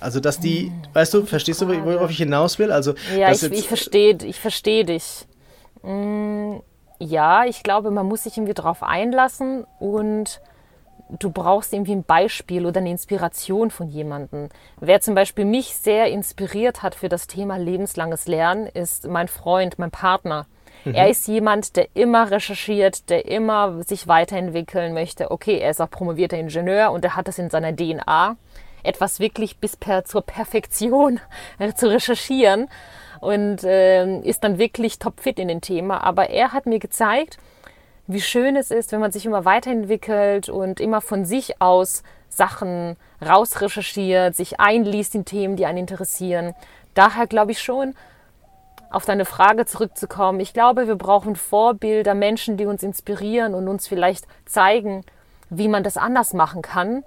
Also, 0.00 0.20
dass 0.20 0.38
die, 0.38 0.66
hm, 0.66 0.82
weißt 0.92 1.14
du, 1.14 1.24
verstehst 1.24 1.62
du, 1.62 1.68
worauf 1.68 2.10
ich 2.10 2.18
hinaus 2.18 2.58
will? 2.58 2.70
Also, 2.70 2.94
ja, 3.16 3.32
ich, 3.32 3.42
ich 3.42 3.68
verstehe 3.68 4.18
ich 4.22 4.38
versteh 4.38 4.82
dich. 4.82 5.24
Hm 5.82 6.60
ja, 7.04 7.44
ich 7.44 7.62
glaube, 7.62 7.90
man 7.90 8.06
muss 8.06 8.24
sich 8.24 8.36
irgendwie 8.36 8.54
darauf 8.54 8.82
einlassen 8.82 9.66
und 9.78 10.40
du 11.10 11.30
brauchst 11.30 11.72
irgendwie 11.72 11.94
ein 11.94 12.04
Beispiel 12.04 12.66
oder 12.66 12.80
eine 12.80 12.90
Inspiration 12.90 13.70
von 13.70 13.88
jemandem. 13.88 14.48
Wer 14.80 15.00
zum 15.00 15.14
Beispiel 15.14 15.44
mich 15.44 15.76
sehr 15.76 16.06
inspiriert 16.06 16.82
hat 16.82 16.94
für 16.94 17.08
das 17.08 17.26
Thema 17.26 17.56
lebenslanges 17.56 18.26
Lernen, 18.26 18.66
ist 18.66 19.06
mein 19.06 19.28
Freund, 19.28 19.78
mein 19.78 19.90
Partner. 19.90 20.46
Mhm. 20.84 20.94
Er 20.94 21.08
ist 21.08 21.28
jemand, 21.28 21.76
der 21.76 21.88
immer 21.94 22.30
recherchiert, 22.30 23.10
der 23.10 23.26
immer 23.26 23.82
sich 23.82 24.08
weiterentwickeln 24.08 24.94
möchte. 24.94 25.30
Okay, 25.30 25.58
er 25.58 25.70
ist 25.70 25.80
auch 25.80 25.90
promovierter 25.90 26.38
Ingenieur 26.38 26.90
und 26.90 27.04
er 27.04 27.16
hat 27.16 27.28
das 27.28 27.38
in 27.38 27.50
seiner 27.50 27.74
DNA, 27.74 28.36
etwas 28.82 29.20
wirklich 29.20 29.58
bis 29.58 29.76
per, 29.76 30.04
zur 30.04 30.22
Perfektion 30.22 31.20
zu 31.76 31.90
recherchieren 31.90 32.68
und 33.24 33.64
äh, 33.64 34.20
ist 34.20 34.44
dann 34.44 34.58
wirklich 34.58 34.98
topfit 34.98 35.38
in 35.38 35.48
dem 35.48 35.60
Thema. 35.60 36.04
Aber 36.04 36.30
er 36.30 36.52
hat 36.52 36.66
mir 36.66 36.78
gezeigt, 36.78 37.38
wie 38.06 38.20
schön 38.20 38.56
es 38.56 38.70
ist, 38.70 38.92
wenn 38.92 39.00
man 39.00 39.12
sich 39.12 39.24
immer 39.24 39.44
weiterentwickelt 39.44 40.48
und 40.48 40.80
immer 40.80 41.00
von 41.00 41.24
sich 41.24 41.60
aus 41.60 42.02
Sachen 42.28 42.96
rausrecherchiert, 43.24 44.36
sich 44.36 44.60
einliest 44.60 45.14
in 45.14 45.24
Themen, 45.24 45.56
die 45.56 45.66
einen 45.66 45.78
interessieren. 45.78 46.54
Daher 46.94 47.26
glaube 47.26 47.52
ich 47.52 47.62
schon, 47.62 47.94
auf 48.90 49.04
deine 49.04 49.24
Frage 49.24 49.66
zurückzukommen. 49.66 50.40
Ich 50.40 50.52
glaube, 50.52 50.86
wir 50.86 50.96
brauchen 50.96 51.34
Vorbilder, 51.34 52.14
Menschen, 52.14 52.56
die 52.56 52.66
uns 52.66 52.82
inspirieren 52.82 53.54
und 53.54 53.68
uns 53.68 53.88
vielleicht 53.88 54.26
zeigen, 54.46 55.04
wie 55.50 55.68
man 55.68 55.82
das 55.82 55.96
anders 55.96 56.32
machen 56.32 56.62
kann, 56.62 57.04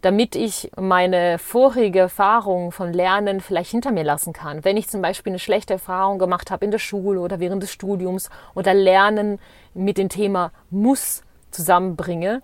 damit 0.00 0.36
ich 0.36 0.70
meine 0.76 1.38
vorige 1.38 1.98
Erfahrung 1.98 2.70
von 2.70 2.92
Lernen 2.92 3.40
vielleicht 3.40 3.70
hinter 3.70 3.90
mir 3.90 4.04
lassen 4.04 4.32
kann. 4.32 4.64
Wenn 4.64 4.76
ich 4.76 4.88
zum 4.88 5.02
Beispiel 5.02 5.32
eine 5.32 5.38
schlechte 5.38 5.74
Erfahrung 5.74 6.18
gemacht 6.18 6.50
habe 6.50 6.64
in 6.64 6.70
der 6.70 6.78
Schule 6.78 7.20
oder 7.20 7.40
während 7.40 7.62
des 7.62 7.72
Studiums 7.72 8.30
oder 8.54 8.74
Lernen 8.74 9.40
mit 9.74 9.98
dem 9.98 10.08
Thema 10.08 10.52
muss 10.70 11.22
zusammenbringe, 11.50 12.42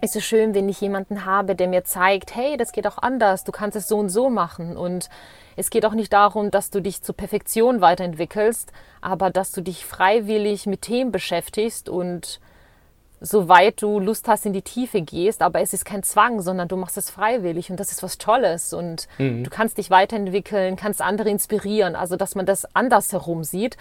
ist 0.00 0.16
es 0.16 0.24
schön, 0.24 0.54
wenn 0.54 0.68
ich 0.68 0.80
jemanden 0.80 1.24
habe, 1.24 1.56
der 1.56 1.66
mir 1.66 1.84
zeigt, 1.84 2.36
hey, 2.36 2.56
das 2.56 2.72
geht 2.72 2.86
auch 2.86 2.98
anders, 2.98 3.44
du 3.44 3.52
kannst 3.52 3.76
es 3.76 3.88
so 3.88 3.98
und 3.98 4.10
so 4.10 4.28
machen. 4.28 4.76
Und 4.76 5.08
es 5.56 5.70
geht 5.70 5.86
auch 5.86 5.94
nicht 5.94 6.12
darum, 6.12 6.50
dass 6.50 6.70
du 6.70 6.80
dich 6.80 7.02
zur 7.02 7.16
Perfektion 7.16 7.80
weiterentwickelst, 7.80 8.72
aber 9.00 9.30
dass 9.30 9.50
du 9.52 9.62
dich 9.62 9.86
freiwillig 9.86 10.66
mit 10.66 10.82
Themen 10.82 11.10
beschäftigst 11.10 11.88
und 11.88 12.40
soweit 13.20 13.80
du 13.82 14.00
Lust 14.00 14.28
hast, 14.28 14.46
in 14.46 14.52
die 14.52 14.62
Tiefe 14.62 15.02
gehst. 15.02 15.42
Aber 15.42 15.60
es 15.60 15.72
ist 15.72 15.84
kein 15.84 16.02
Zwang, 16.02 16.40
sondern 16.40 16.68
du 16.68 16.76
machst 16.76 16.96
es 16.96 17.10
freiwillig 17.10 17.70
und 17.70 17.80
das 17.80 17.92
ist 17.92 18.02
was 18.02 18.18
Tolles. 18.18 18.72
Und 18.72 19.08
mhm. 19.18 19.44
du 19.44 19.50
kannst 19.50 19.78
dich 19.78 19.90
weiterentwickeln, 19.90 20.76
kannst 20.76 21.00
andere 21.00 21.30
inspirieren. 21.30 21.96
Also, 21.96 22.16
dass 22.16 22.34
man 22.34 22.46
das 22.46 22.64
andersherum 22.74 23.44
sieht. 23.44 23.76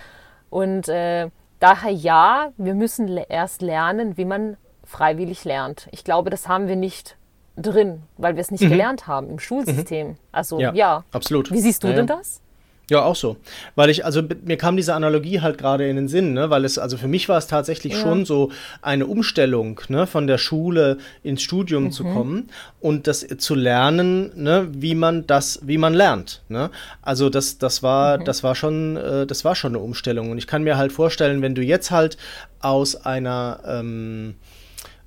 Und 0.50 0.88
äh, 0.88 1.30
daher 1.60 1.92
ja, 1.92 2.52
wir 2.58 2.76
müssen 2.76 3.18
erst 3.18 3.62
lernen, 3.62 4.18
wie 4.18 4.26
man 4.26 4.58
freiwillig 4.84 5.46
lernt. 5.46 5.88
Ich 5.92 6.04
glaube, 6.04 6.30
das 6.30 6.48
haben 6.48 6.68
wir 6.68 6.76
nicht 6.76 7.18
drin, 7.56 8.04
weil 8.18 8.36
wir 8.36 8.42
es 8.42 8.52
nicht 8.52 8.64
mhm. 8.64 8.70
gelernt 8.70 9.08
haben 9.08 9.30
im 9.30 9.40
Schulsystem. 9.40 10.10
Mhm. 10.10 10.16
Also 10.32 10.60
ja, 10.60 10.74
ja, 10.74 11.04
absolut. 11.12 11.52
Wie 11.52 11.60
siehst 11.60 11.84
du 11.84 11.88
ja, 11.88 11.94
denn 11.94 12.08
das? 12.08 12.42
Ja, 12.90 13.04
auch 13.04 13.16
so. 13.16 13.38
Weil 13.76 13.90
ich, 13.90 14.04
also 14.04 14.22
mir 14.44 14.58
kam 14.58 14.76
diese 14.76 14.94
Analogie 14.94 15.40
halt 15.40 15.58
gerade 15.58 15.88
in 15.88 15.96
den 15.96 16.10
Sinn, 16.10 16.34
ne? 16.34 16.50
weil 16.50 16.66
es, 16.66 16.78
also 16.78 16.98
für 16.98 17.08
mich 17.08 17.30
war 17.30 17.38
es 17.38 17.48
tatsächlich 17.48 17.94
ja. 17.94 18.00
schon 18.00 18.26
so 18.26 18.52
eine 18.82 19.08
Umstellung, 19.08 19.80
ne? 19.88 20.06
von 20.06 20.28
der 20.28 20.38
Schule 20.38 20.98
ins 21.24 21.42
Studium 21.42 21.86
mhm. 21.86 21.92
zu 21.92 22.04
kommen 22.04 22.50
und 22.82 23.08
das 23.08 23.26
zu 23.38 23.56
lernen, 23.56 24.32
ne? 24.36 24.68
wie 24.72 24.96
man 24.96 25.26
das, 25.26 25.62
wie 25.64 25.78
man 25.78 25.94
lernt. 25.94 26.42
Ne? 26.50 26.72
Also 27.02 27.30
das, 27.30 27.58
das 27.58 27.84
war, 27.84 28.18
mhm. 28.18 28.26
das 28.26 28.44
war 28.44 28.54
schon, 28.54 28.98
äh, 28.98 29.26
das 29.26 29.46
war 29.46 29.56
schon 29.56 29.72
eine 29.72 29.80
Umstellung. 29.80 30.32
Und 30.32 30.38
ich 30.38 30.48
kann 30.48 30.64
mir 30.64 30.76
halt 30.78 30.92
vorstellen, 30.92 31.42
wenn 31.42 31.56
du 31.56 31.62
jetzt 31.62 31.90
halt 31.90 32.18
aus 32.60 32.98
einer 32.98 33.62
ähm, 33.66 34.36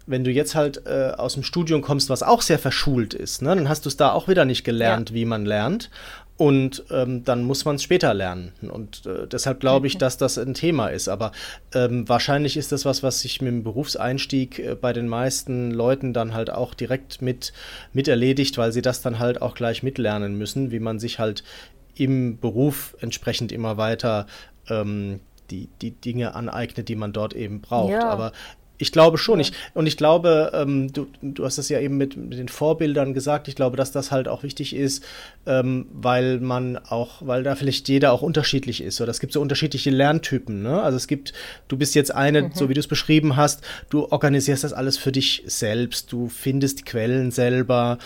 wenn 0.06 0.22
du 0.22 0.30
jetzt 0.30 0.54
halt 0.54 0.86
äh, 0.86 1.12
aus 1.16 1.34
dem 1.34 1.42
Studium 1.42 1.82
kommst, 1.82 2.10
was 2.10 2.22
auch 2.22 2.40
sehr 2.40 2.58
verschult 2.60 3.12
ist, 3.12 3.42
ne, 3.42 3.54
dann 3.54 3.68
hast 3.68 3.84
du 3.84 3.88
es 3.88 3.96
da 3.96 4.12
auch 4.12 4.28
wieder 4.28 4.44
nicht 4.44 4.62
gelernt, 4.62 5.10
ja. 5.10 5.16
wie 5.16 5.24
man 5.24 5.44
lernt. 5.44 5.90
Und 6.38 6.84
ähm, 6.90 7.24
dann 7.24 7.44
muss 7.44 7.64
man 7.64 7.76
es 7.76 7.82
später 7.82 8.12
lernen. 8.12 8.52
Und 8.60 9.06
äh, 9.06 9.26
deshalb 9.26 9.60
glaube 9.60 9.86
ich, 9.86 9.96
dass 9.96 10.18
das 10.18 10.36
ein 10.36 10.52
Thema 10.52 10.88
ist. 10.88 11.08
Aber 11.08 11.32
ähm, 11.72 12.06
wahrscheinlich 12.08 12.58
ist 12.58 12.72
das 12.72 12.84
was, 12.84 13.02
was 13.02 13.20
sich 13.20 13.40
mit 13.40 13.52
dem 13.52 13.62
Berufseinstieg 13.62 14.58
äh, 14.58 14.74
bei 14.74 14.92
den 14.92 15.08
meisten 15.08 15.70
Leuten 15.70 16.12
dann 16.12 16.34
halt 16.34 16.50
auch 16.50 16.74
direkt 16.74 17.22
mit, 17.22 17.54
mit 17.94 18.06
erledigt, 18.06 18.58
weil 18.58 18.72
sie 18.72 18.82
das 18.82 19.00
dann 19.00 19.18
halt 19.18 19.40
auch 19.40 19.54
gleich 19.54 19.82
mitlernen 19.82 20.36
müssen, 20.36 20.70
wie 20.70 20.80
man 20.80 20.98
sich 20.98 21.18
halt 21.18 21.42
im 21.94 22.38
Beruf 22.38 22.94
entsprechend 23.00 23.50
immer 23.50 23.78
weiter 23.78 24.26
ähm, 24.68 25.20
die, 25.50 25.68
die 25.80 25.92
Dinge 25.92 26.34
aneignet, 26.34 26.88
die 26.88 26.96
man 26.96 27.14
dort 27.14 27.34
eben 27.34 27.62
braucht. 27.62 27.92
Ja. 27.92 28.08
Aber 28.10 28.32
ich 28.78 28.92
glaube 28.92 29.18
schon. 29.18 29.40
Ja. 29.40 29.46
Ich, 29.46 29.52
und 29.74 29.86
ich 29.86 29.96
glaube, 29.96 30.52
ähm, 30.54 30.92
du, 30.92 31.06
du 31.22 31.44
hast 31.44 31.58
es 31.58 31.68
ja 31.68 31.80
eben 31.80 31.96
mit, 31.96 32.16
mit, 32.16 32.38
den 32.38 32.48
Vorbildern 32.48 33.14
gesagt, 33.14 33.48
ich 33.48 33.54
glaube, 33.54 33.76
dass 33.76 33.92
das 33.92 34.10
halt 34.10 34.28
auch 34.28 34.42
wichtig 34.42 34.74
ist, 34.74 35.04
ähm, 35.46 35.86
weil 35.92 36.40
man 36.40 36.76
auch, 36.76 37.26
weil 37.26 37.42
da 37.42 37.54
vielleicht 37.54 37.88
jeder 37.88 38.12
auch 38.12 38.22
unterschiedlich 38.22 38.82
ist. 38.82 39.00
Oder 39.00 39.10
es 39.10 39.20
gibt 39.20 39.32
so 39.32 39.40
unterschiedliche 39.40 39.90
Lerntypen. 39.90 40.62
Ne? 40.62 40.82
Also 40.82 40.96
es 40.96 41.06
gibt, 41.06 41.32
du 41.68 41.76
bist 41.76 41.94
jetzt 41.94 42.14
eine, 42.14 42.42
mhm. 42.42 42.50
so 42.54 42.68
wie 42.68 42.74
du 42.74 42.80
es 42.80 42.88
beschrieben 42.88 43.36
hast, 43.36 43.62
du 43.90 44.10
organisierst 44.10 44.64
das 44.64 44.72
alles 44.72 44.98
für 44.98 45.12
dich 45.12 45.42
selbst, 45.46 46.12
du 46.12 46.28
findest 46.28 46.86
Quellen 46.86 47.30
selber 47.30 47.98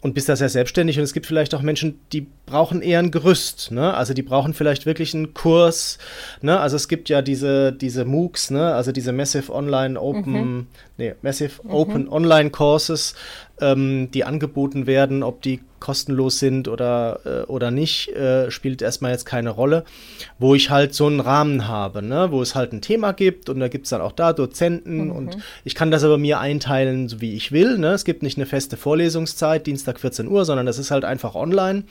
und 0.00 0.14
bist 0.14 0.28
da 0.28 0.36
sehr 0.36 0.48
selbstständig 0.48 0.98
und 0.98 1.04
es 1.04 1.12
gibt 1.12 1.26
vielleicht 1.26 1.54
auch 1.54 1.62
Menschen, 1.62 1.98
die 2.12 2.26
brauchen 2.46 2.82
eher 2.82 3.00
ein 3.00 3.10
Gerüst, 3.10 3.72
ne? 3.72 3.94
Also 3.94 4.14
die 4.14 4.22
brauchen 4.22 4.54
vielleicht 4.54 4.86
wirklich 4.86 5.12
einen 5.12 5.34
Kurs, 5.34 5.98
ne? 6.40 6.60
Also 6.60 6.76
es 6.76 6.86
gibt 6.86 7.08
ja 7.08 7.20
diese, 7.20 7.72
diese 7.72 8.04
MOOCs, 8.04 8.50
ne? 8.50 8.74
Also 8.74 8.92
diese 8.92 9.12
Massive 9.12 9.52
Online 9.52 10.00
Open, 10.00 10.32
mhm. 10.32 10.66
nee, 10.98 11.14
Massive 11.22 11.60
mhm. 11.64 11.70
Open 11.70 12.08
Online 12.08 12.50
Courses, 12.50 13.14
ähm, 13.60 14.10
die 14.12 14.22
angeboten 14.22 14.86
werden, 14.86 15.24
ob 15.24 15.42
die 15.42 15.60
kostenlos 15.80 16.38
sind 16.38 16.68
oder, 16.68 17.20
äh, 17.24 17.42
oder 17.44 17.70
nicht, 17.70 18.08
äh, 18.10 18.50
spielt 18.50 18.82
erstmal 18.82 19.12
jetzt 19.12 19.24
keine 19.24 19.50
Rolle, 19.50 19.84
wo 20.38 20.54
ich 20.54 20.70
halt 20.70 20.94
so 20.94 21.06
einen 21.06 21.20
Rahmen 21.20 21.68
habe, 21.68 22.02
ne? 22.02 22.30
wo 22.30 22.42
es 22.42 22.54
halt 22.54 22.72
ein 22.72 22.80
Thema 22.80 23.12
gibt 23.12 23.48
und 23.48 23.60
da 23.60 23.68
gibt 23.68 23.84
es 23.84 23.90
dann 23.90 24.00
auch 24.00 24.12
da 24.12 24.32
Dozenten 24.32 25.06
mhm. 25.06 25.12
und 25.12 25.38
ich 25.64 25.74
kann 25.74 25.90
das 25.90 26.04
aber 26.04 26.18
mir 26.18 26.40
einteilen, 26.40 27.08
so 27.08 27.20
wie 27.20 27.34
ich 27.34 27.52
will. 27.52 27.78
Ne? 27.78 27.92
Es 27.92 28.04
gibt 28.04 28.22
nicht 28.22 28.38
eine 28.38 28.46
feste 28.46 28.76
Vorlesungszeit, 28.76 29.66
Dienstag 29.66 30.00
14 30.00 30.28
Uhr, 30.28 30.44
sondern 30.44 30.66
das 30.66 30.78
ist 30.78 30.90
halt 30.90 31.04
einfach 31.04 31.34
online 31.34 31.84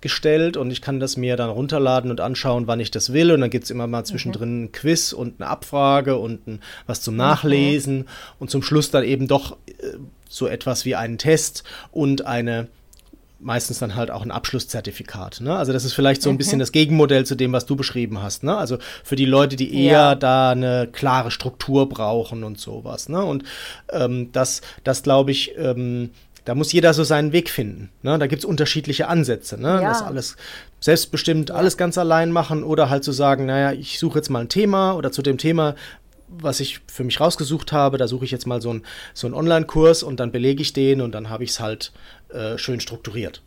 gestellt 0.00 0.56
und 0.56 0.70
ich 0.70 0.80
kann 0.80 1.00
das 1.00 1.16
mir 1.16 1.36
dann 1.36 1.50
runterladen 1.50 2.10
und 2.10 2.20
anschauen, 2.20 2.66
wann 2.66 2.80
ich 2.80 2.90
das 2.90 3.12
will. 3.12 3.32
Und 3.32 3.40
dann 3.40 3.50
gibt 3.50 3.64
es 3.64 3.70
immer 3.70 3.86
mal 3.86 4.04
zwischendrin 4.04 4.64
ein 4.64 4.72
Quiz 4.72 5.12
und 5.12 5.40
eine 5.40 5.50
Abfrage 5.50 6.16
und 6.16 6.46
ein, 6.46 6.60
was 6.86 7.02
zum 7.02 7.16
Nachlesen 7.16 8.06
und 8.38 8.50
zum 8.50 8.62
Schluss 8.62 8.90
dann 8.90 9.04
eben 9.04 9.28
doch 9.28 9.56
äh, 9.66 9.98
so 10.28 10.46
etwas 10.46 10.84
wie 10.84 10.94
einen 10.94 11.18
Test 11.18 11.64
und 11.90 12.26
eine 12.26 12.68
meistens 13.40 13.78
dann 13.78 13.96
halt 13.96 14.10
auch 14.10 14.22
ein 14.22 14.30
Abschlusszertifikat. 14.30 15.40
Ne? 15.40 15.56
Also 15.56 15.72
das 15.72 15.84
ist 15.84 15.94
vielleicht 15.94 16.22
so 16.22 16.30
ein 16.30 16.34
mhm. 16.34 16.38
bisschen 16.38 16.58
das 16.58 16.72
Gegenmodell 16.72 17.24
zu 17.24 17.34
dem, 17.34 17.52
was 17.52 17.66
du 17.66 17.76
beschrieben 17.76 18.22
hast. 18.22 18.44
Ne? 18.44 18.56
Also 18.56 18.78
für 19.02 19.16
die 19.16 19.24
Leute, 19.24 19.56
die 19.56 19.74
eher 19.74 19.92
ja. 19.92 20.14
da 20.14 20.50
eine 20.50 20.88
klare 20.90 21.30
Struktur 21.30 21.88
brauchen 21.88 22.44
und 22.44 22.58
sowas. 22.58 23.08
Ne? 23.08 23.22
Und 23.22 23.44
ähm, 23.90 24.30
das, 24.32 24.60
das 24.84 25.02
glaube 25.02 25.30
ich, 25.30 25.56
ähm, 25.56 26.10
da 26.44 26.54
muss 26.54 26.72
jeder 26.72 26.94
so 26.94 27.04
seinen 27.04 27.32
Weg 27.32 27.50
finden. 27.50 27.90
Ne? 28.02 28.18
Da 28.18 28.26
gibt 28.26 28.40
es 28.40 28.44
unterschiedliche 28.44 29.08
Ansätze. 29.08 29.60
Ne? 29.60 29.68
Ja. 29.68 29.88
Das 29.88 30.02
alles 30.02 30.36
selbstbestimmt, 30.80 31.50
ja. 31.50 31.54
alles 31.54 31.76
ganz 31.76 31.98
allein 31.98 32.32
machen 32.32 32.64
oder 32.64 32.90
halt 32.90 33.04
zu 33.04 33.12
so 33.12 33.18
sagen, 33.18 33.46
naja, 33.46 33.72
ich 33.72 33.98
suche 33.98 34.18
jetzt 34.18 34.30
mal 34.30 34.40
ein 34.40 34.48
Thema 34.48 34.92
oder 34.92 35.12
zu 35.12 35.22
dem 35.22 35.38
Thema 35.38 35.74
was 36.30 36.60
ich 36.60 36.80
für 36.86 37.04
mich 37.04 37.20
rausgesucht 37.20 37.72
habe. 37.72 37.98
Da 37.98 38.08
suche 38.08 38.24
ich 38.24 38.30
jetzt 38.30 38.46
mal 38.46 38.62
so 38.62 38.70
einen 38.70 38.84
so 39.14 39.26
einen 39.26 39.34
Online-Kurs 39.34 40.02
und 40.02 40.20
dann 40.20 40.32
belege 40.32 40.62
ich 40.62 40.72
den 40.72 41.00
und 41.00 41.12
dann 41.12 41.28
habe 41.28 41.44
ich 41.44 41.50
es 41.50 41.60
halt 41.60 41.92
äh, 42.30 42.56
schön 42.58 42.80
strukturiert. 42.80 43.42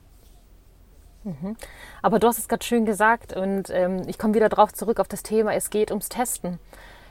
Mhm. 1.24 1.56
Aber 2.02 2.20
du 2.20 2.28
hast 2.28 2.38
es 2.38 2.48
gerade 2.48 2.66
schön 2.66 2.86
gesagt 2.86 3.36
und 3.36 3.70
ähm, 3.70 4.04
ich 4.08 4.18
komme 4.18 4.34
wieder 4.34 4.50
darauf 4.50 4.74
zurück 4.74 5.00
auf 5.00 5.08
das 5.08 5.24
Thema, 5.24 5.54
es 5.54 5.70
geht 5.70 5.90
ums 5.90 6.10
Testen. 6.10 6.60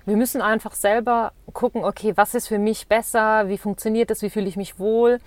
Wir 0.04 0.16
müssen 0.16 0.42
einfach 0.42 0.74
selber 0.74 1.32
gucken, 1.52 1.84
okay, 1.84 2.12
was 2.16 2.34
ist 2.34 2.48
für 2.48 2.58
mich 2.58 2.88
besser, 2.88 3.48
wie 3.48 3.56
funktioniert 3.56 4.10
das, 4.10 4.20
wie 4.22 4.30
fühle 4.30 4.48
ich 4.48 4.56
mich 4.56 4.78
wohl 4.78 5.20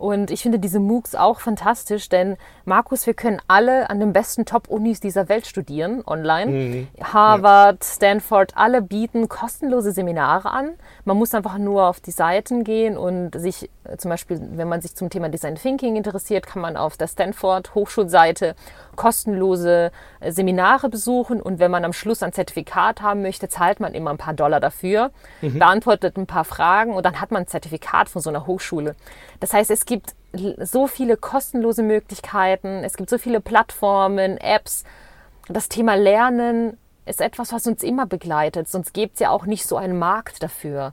und 0.00 0.30
ich 0.30 0.40
finde 0.40 0.58
diese 0.58 0.80
MOOCs 0.80 1.14
auch 1.14 1.40
fantastisch, 1.40 2.08
denn 2.08 2.38
Markus, 2.64 3.06
wir 3.06 3.12
können 3.12 3.38
alle 3.48 3.90
an 3.90 4.00
den 4.00 4.14
besten 4.14 4.46
Top-Unis 4.46 5.00
dieser 5.00 5.28
Welt 5.28 5.46
studieren, 5.46 6.02
online. 6.06 6.50
Mhm. 6.50 6.88
Harvard, 7.02 7.84
ja. 7.84 7.90
Stanford, 7.96 8.56
alle 8.56 8.80
bieten 8.80 9.28
kostenlose 9.28 9.92
Seminare 9.92 10.52
an. 10.52 10.70
Man 11.04 11.18
muss 11.18 11.34
einfach 11.34 11.58
nur 11.58 11.86
auf 11.86 12.00
die 12.00 12.12
Seiten 12.12 12.64
gehen 12.64 12.96
und 12.96 13.38
sich 13.38 13.68
äh, 13.84 13.98
zum 13.98 14.10
Beispiel, 14.10 14.40
wenn 14.52 14.68
man 14.68 14.80
sich 14.80 14.94
zum 14.96 15.10
Thema 15.10 15.28
Design 15.28 15.56
Thinking 15.56 15.96
interessiert, 15.96 16.46
kann 16.46 16.62
man 16.62 16.78
auf 16.78 16.96
der 16.96 17.06
Stanford 17.06 17.74
Hochschulseite 17.74 18.54
kostenlose 18.96 19.92
äh, 20.20 20.32
Seminare 20.32 20.88
besuchen 20.88 21.42
und 21.42 21.58
wenn 21.58 21.70
man 21.70 21.84
am 21.84 21.92
Schluss 21.92 22.22
ein 22.22 22.32
Zertifikat 22.32 23.02
haben 23.02 23.20
möchte, 23.20 23.48
zahlt 23.48 23.80
man 23.80 23.92
immer 23.92 24.10
ein 24.10 24.18
paar 24.18 24.34
Dollar 24.34 24.60
dafür, 24.60 25.10
mhm. 25.42 25.58
beantwortet 25.58 26.16
ein 26.16 26.26
paar 26.26 26.44
Fragen 26.44 26.94
und 26.94 27.04
dann 27.04 27.20
hat 27.20 27.30
man 27.30 27.42
ein 27.42 27.46
Zertifikat 27.46 28.08
von 28.08 28.22
so 28.22 28.30
einer 28.30 28.46
Hochschule. 28.46 28.96
Das 29.40 29.52
heißt, 29.52 29.70
es 29.70 29.86
gibt 29.90 30.14
so 30.62 30.86
viele 30.86 31.16
kostenlose 31.16 31.82
Möglichkeiten, 31.82 32.84
es 32.84 32.96
gibt 32.96 33.10
so 33.10 33.18
viele 33.18 33.40
Plattformen, 33.40 34.38
Apps. 34.38 34.84
Das 35.48 35.68
Thema 35.68 35.96
Lernen 35.96 36.76
ist 37.06 37.20
etwas, 37.20 37.52
was 37.52 37.66
uns 37.66 37.82
immer 37.82 38.06
begleitet, 38.06 38.68
sonst 38.68 38.94
gibt 38.94 39.14
es 39.14 39.20
ja 39.20 39.30
auch 39.30 39.46
nicht 39.46 39.66
so 39.66 39.76
einen 39.76 39.98
Markt 39.98 40.44
dafür, 40.44 40.92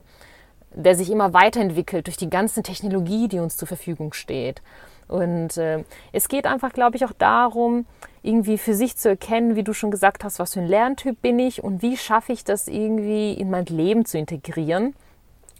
der 0.74 0.96
sich 0.96 1.12
immer 1.12 1.32
weiterentwickelt 1.32 2.08
durch 2.08 2.16
die 2.16 2.28
ganze 2.28 2.64
Technologie, 2.64 3.28
die 3.28 3.38
uns 3.38 3.56
zur 3.56 3.68
Verfügung 3.68 4.12
steht. 4.14 4.62
Und 5.06 5.56
äh, 5.56 5.84
es 6.12 6.28
geht 6.28 6.44
einfach, 6.44 6.72
glaube 6.72 6.96
ich, 6.96 7.04
auch 7.04 7.12
darum, 7.12 7.86
irgendwie 8.24 8.58
für 8.58 8.74
sich 8.74 8.96
zu 8.96 9.08
erkennen, 9.10 9.54
wie 9.54 9.62
du 9.62 9.74
schon 9.74 9.92
gesagt 9.92 10.24
hast, 10.24 10.40
was 10.40 10.54
für 10.54 10.60
ein 10.60 10.66
Lerntyp 10.66 11.22
bin 11.22 11.38
ich 11.38 11.62
und 11.62 11.82
wie 11.82 11.96
schaffe 11.96 12.32
ich 12.32 12.42
das 12.42 12.66
irgendwie 12.66 13.32
in 13.32 13.48
mein 13.48 13.66
Leben 13.66 14.04
zu 14.04 14.18
integrieren. 14.18 14.96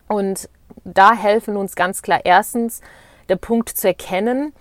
Und 0.09 0.51
da 0.83 1.13
helfen 1.13 1.57
uns 1.57 1.77
ganz 1.77 2.03
klar 2.03 2.21
erstens 2.25 2.81
der 3.29 3.37
Punkt 3.37 3.69
zu 3.71 3.89
erkennen, 3.89 4.53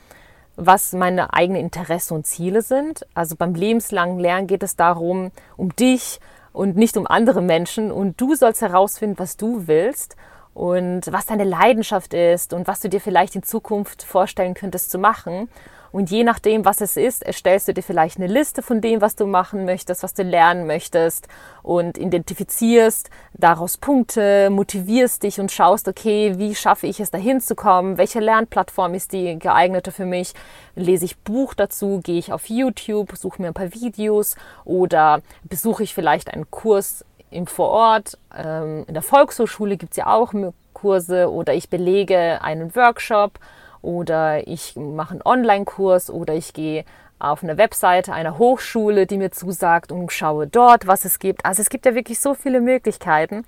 was 0.56 0.94
meine 0.94 1.34
eigenen 1.34 1.62
Interessen 1.62 2.16
und 2.16 2.26
Ziele 2.26 2.62
sind. 2.62 3.06
Also 3.14 3.36
beim 3.36 3.54
lebenslangen 3.54 4.20
Lernen 4.20 4.48
geht 4.48 4.64
es 4.64 4.76
darum, 4.76 5.32
um 5.56 5.76
dich 5.76 6.20
und 6.52 6.76
nicht 6.76 6.98
um 6.98 7.06
andere 7.06 7.42
Menschen. 7.42 7.92
Und 7.92 8.20
du 8.20 8.36
sollst 8.36 8.62
herausfinden, 8.62 9.20
was 9.20 9.38
du 9.38 9.68
willst 9.68 10.16
und 10.54 11.02
was 11.12 11.28
deine 11.28 11.44
Leidenschaft 11.44 12.16
ist 12.16 12.52
und 12.54 12.68
was 12.68 12.80
du 12.80 12.90
dir 12.90 13.00
vielleicht 13.00 13.36
in 13.36 13.44
Zukunft 13.44 14.02
vorstellen 14.02 14.56
könntest 14.56 14.90
zu 14.90 14.98
machen. 14.98 15.50
Und 15.98 16.12
je 16.12 16.24
nachdem, 16.24 16.64
was 16.64 16.80
es 16.80 16.96
ist, 16.96 17.24
erstellst 17.24 17.68
du 17.68 17.74
dir 17.74 17.82
vielleicht 17.82 18.18
eine 18.18 18.28
Liste 18.28 18.62
von 18.62 18.82
dem, 18.82 19.02
was 19.02 19.16
du 19.16 19.26
machen 19.26 19.66
möchtest, 19.66 20.04
was 20.04 20.14
du 20.14 20.22
lernen 20.22 20.68
möchtest 20.68 21.28
und 21.64 21.98
identifizierst 21.98 23.10
daraus 23.34 23.80
Punkte, 23.80 24.52
motivierst 24.52 25.24
dich 25.24 25.40
und 25.40 25.52
schaust, 25.52 25.88
okay, 25.88 26.36
wie 26.38 26.54
schaffe 26.54 26.86
ich 26.86 27.00
es 27.00 27.10
dahin 27.10 27.42
zu 27.42 27.56
kommen? 27.56 27.98
Welche 27.98 28.20
Lernplattform 28.20 28.94
ist 28.94 29.12
die 29.12 29.40
geeignete 29.40 29.92
für 29.92 30.06
mich? 30.06 30.34
Lese 30.76 31.06
ich 31.06 31.18
Buch 31.18 31.56
dazu? 31.56 32.00
Gehe 32.04 32.20
ich 32.20 32.32
auf 32.32 32.48
YouTube, 32.48 33.18
suche 33.18 33.42
mir 33.42 33.48
ein 33.48 33.56
paar 33.56 33.74
Videos 33.74 34.36
oder 34.66 35.24
besuche 35.46 35.82
ich 35.82 35.96
vielleicht 35.96 36.32
einen 36.32 36.52
Kurs 36.52 37.04
im 37.32 37.48
Vorort? 37.48 38.20
Ähm, 38.38 38.86
in 38.88 38.94
der 38.94 39.02
Volkshochschule 39.02 39.78
gibt 39.78 39.94
es 39.94 39.98
ja 39.98 40.14
auch 40.14 40.32
Kurse 40.74 41.32
oder 41.32 41.56
ich 41.56 41.72
belege 41.72 42.40
einen 42.44 42.76
Workshop 42.76 43.40
oder 43.88 44.46
ich 44.46 44.76
mache 44.76 45.12
einen 45.12 45.22
Online-Kurs 45.24 46.10
oder 46.10 46.34
ich 46.34 46.52
gehe 46.52 46.84
auf 47.20 47.42
eine 47.42 47.58
Webseite 47.58 48.12
einer 48.12 48.38
Hochschule, 48.38 49.08
die 49.08 49.18
mir 49.18 49.32
zusagt 49.32 49.94
und 49.94 50.12
schaue 50.12 50.46
dort, 50.46 50.88
was 50.88 51.06
es 51.06 51.20
gibt. 51.20 51.46
Also 51.46 51.62
es 51.62 51.70
gibt 51.70 51.86
ja 51.86 51.96
wirklich 51.96 52.20
so 52.20 52.34
viele 52.34 52.60
Möglichkeiten. 52.60 53.46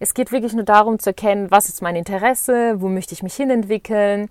Es 0.00 0.12
geht 0.12 0.32
wirklich 0.32 0.54
nur 0.54 0.64
darum 0.64 0.98
zu 0.98 1.10
erkennen, 1.10 1.52
was 1.52 1.68
ist 1.68 1.82
mein 1.82 1.94
Interesse, 1.94 2.80
wo 2.80 2.88
möchte 2.88 3.14
ich 3.14 3.22
mich 3.22 3.34
hinentwickeln, 3.34 4.28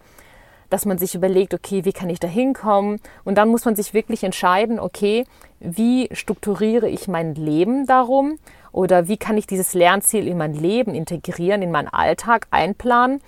dass 0.69 0.85
man 0.85 0.97
sich 0.97 1.15
überlegt, 1.15 1.53
okay, 1.53 1.85
wie 1.85 1.93
kann 1.93 2.09
ich 2.09 2.19
da 2.19 2.27
hinkommen? 2.27 2.99
Und 3.23 3.37
dann 3.37 3.47
muss 3.47 3.63
man 3.63 3.77
sich 3.77 3.93
wirklich 3.93 4.25
entscheiden, 4.25 4.77
okay, 4.77 5.25
wie 5.61 6.09
strukturiere 6.11 6.89
ich 6.89 7.07
mein 7.07 7.33
Leben 7.33 7.85
darum 7.85 8.39
oder 8.73 9.07
wie 9.07 9.17
kann 9.17 9.37
ich 9.37 9.47
dieses 9.47 9.73
Lernziel 9.73 10.27
in 10.27 10.37
mein 10.37 10.53
Leben 10.53 10.93
integrieren, 10.93 11.61
in 11.61 11.71
meinen 11.71 11.87
Alltag 11.87 12.47
einplanen, 12.51 13.21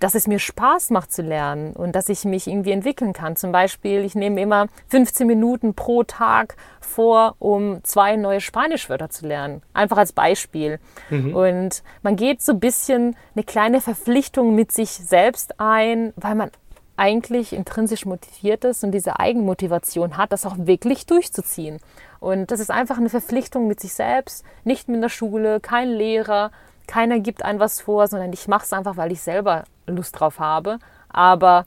dass 0.00 0.14
es 0.14 0.26
mir 0.26 0.38
Spaß 0.38 0.90
macht 0.90 1.12
zu 1.12 1.22
lernen 1.22 1.74
und 1.74 1.94
dass 1.94 2.08
ich 2.08 2.24
mich 2.24 2.46
irgendwie 2.46 2.72
entwickeln 2.72 3.12
kann. 3.12 3.36
Zum 3.36 3.52
Beispiel, 3.52 4.04
ich 4.04 4.14
nehme 4.14 4.40
immer 4.40 4.66
15 4.88 5.26
Minuten 5.26 5.74
pro 5.74 6.02
Tag 6.02 6.56
vor, 6.80 7.36
um 7.38 7.84
zwei 7.84 8.16
neue 8.16 8.40
Spanischwörter 8.40 9.10
zu 9.10 9.26
lernen. 9.26 9.62
Einfach 9.74 9.98
als 9.98 10.12
Beispiel. 10.12 10.80
Mhm. 11.10 11.36
Und 11.36 11.82
man 12.02 12.16
geht 12.16 12.42
so 12.42 12.52
ein 12.52 12.60
bisschen 12.60 13.14
eine 13.34 13.44
kleine 13.44 13.80
Verpflichtung 13.80 14.54
mit 14.54 14.72
sich 14.72 14.90
selbst 14.90 15.60
ein, 15.60 16.12
weil 16.16 16.34
man 16.34 16.50
eigentlich 16.96 17.52
intrinsisch 17.52 18.04
motiviert 18.04 18.64
ist 18.64 18.84
und 18.84 18.92
diese 18.92 19.18
Eigenmotivation 19.18 20.16
hat, 20.16 20.32
das 20.32 20.44
auch 20.44 20.56
wirklich 20.58 21.06
durchzuziehen. 21.06 21.78
Und 22.20 22.50
das 22.50 22.60
ist 22.60 22.70
einfach 22.70 22.98
eine 22.98 23.08
Verpflichtung 23.08 23.66
mit 23.66 23.80
sich 23.80 23.94
selbst, 23.94 24.44
nicht 24.64 24.88
mit 24.88 25.02
der 25.02 25.08
Schule, 25.08 25.60
kein 25.60 25.88
Lehrer, 25.88 26.50
keiner 26.86 27.20
gibt 27.20 27.44
einem 27.44 27.60
was 27.60 27.80
vor, 27.80 28.06
sondern 28.08 28.32
ich 28.32 28.48
mache 28.48 28.64
es 28.64 28.72
einfach, 28.72 28.96
weil 28.96 29.12
ich 29.12 29.22
selber 29.22 29.64
Lust 29.90 30.18
drauf 30.18 30.38
habe. 30.38 30.78
Aber 31.08 31.64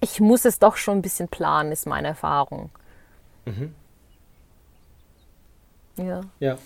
ich 0.00 0.20
muss 0.20 0.44
es 0.44 0.58
doch 0.58 0.76
schon 0.76 0.98
ein 0.98 1.02
bisschen 1.02 1.28
planen, 1.28 1.72
ist 1.72 1.86
meine 1.86 2.08
Erfahrung. 2.08 2.70
Mhm. 3.44 3.74
Ja. 5.96 6.20
Ja, 6.38 6.58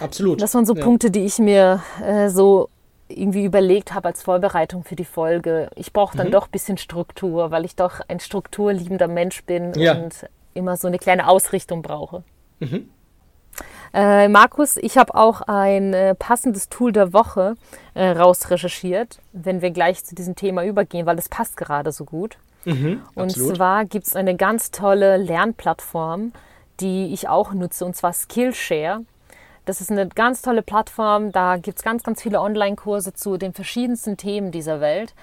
absolut. 0.00 0.42
Das 0.42 0.54
waren 0.54 0.66
so 0.66 0.74
ja. 0.74 0.84
Punkte, 0.84 1.10
die 1.10 1.24
ich 1.24 1.38
mir 1.38 1.82
äh, 2.02 2.28
so 2.28 2.68
irgendwie 3.08 3.44
überlegt 3.44 3.94
habe 3.94 4.08
als 4.08 4.22
Vorbereitung 4.22 4.84
für 4.84 4.96
die 4.96 5.06
Folge. 5.06 5.70
Ich 5.74 5.92
brauche 5.92 6.16
dann 6.16 6.28
mhm. 6.28 6.32
doch 6.32 6.46
ein 6.46 6.50
bisschen 6.50 6.76
Struktur, 6.76 7.50
weil 7.50 7.64
ich 7.64 7.74
doch 7.74 8.00
ein 8.06 8.20
strukturliebender 8.20 9.08
Mensch 9.08 9.44
bin 9.44 9.72
ja. 9.74 9.94
und 9.94 10.28
immer 10.52 10.76
so 10.76 10.88
eine 10.88 10.98
kleine 10.98 11.26
Ausrichtung 11.26 11.80
brauche. 11.80 12.22
Mhm. 12.60 12.90
Äh, 13.94 14.28
Markus, 14.28 14.76
ich 14.76 14.98
habe 14.98 15.14
auch 15.14 15.40
ein 15.42 15.94
äh, 15.94 16.14
passendes 16.14 16.68
Tool 16.68 16.92
der 16.92 17.12
Woche 17.12 17.54
äh, 17.94 18.10
rausrecherchiert, 18.10 19.18
wenn 19.32 19.62
wir 19.62 19.70
gleich 19.70 20.04
zu 20.04 20.14
diesem 20.14 20.36
Thema 20.36 20.64
übergehen, 20.64 21.06
weil 21.06 21.16
das 21.16 21.28
passt 21.28 21.56
gerade 21.56 21.92
so 21.92 22.04
gut. 22.04 22.38
Mhm, 22.64 23.02
und 23.14 23.30
absolut. 23.30 23.56
zwar 23.56 23.84
gibt 23.84 24.06
es 24.06 24.16
eine 24.16 24.36
ganz 24.36 24.70
tolle 24.70 25.16
Lernplattform, 25.16 26.32
die 26.80 27.12
ich 27.12 27.28
auch 27.28 27.52
nutze, 27.52 27.84
und 27.84 27.96
zwar 27.96 28.12
Skillshare. 28.12 29.04
Das 29.64 29.80
ist 29.80 29.90
eine 29.90 30.08
ganz 30.08 30.42
tolle 30.42 30.62
Plattform, 30.62 31.32
da 31.32 31.56
gibt 31.56 31.78
es 31.78 31.84
ganz, 31.84 32.02
ganz 32.02 32.22
viele 32.22 32.40
Online-Kurse 32.40 33.12
zu 33.14 33.36
den 33.36 33.52
verschiedensten 33.52 34.16
Themen 34.16 34.50
dieser 34.50 34.80
Welt. 34.80 35.14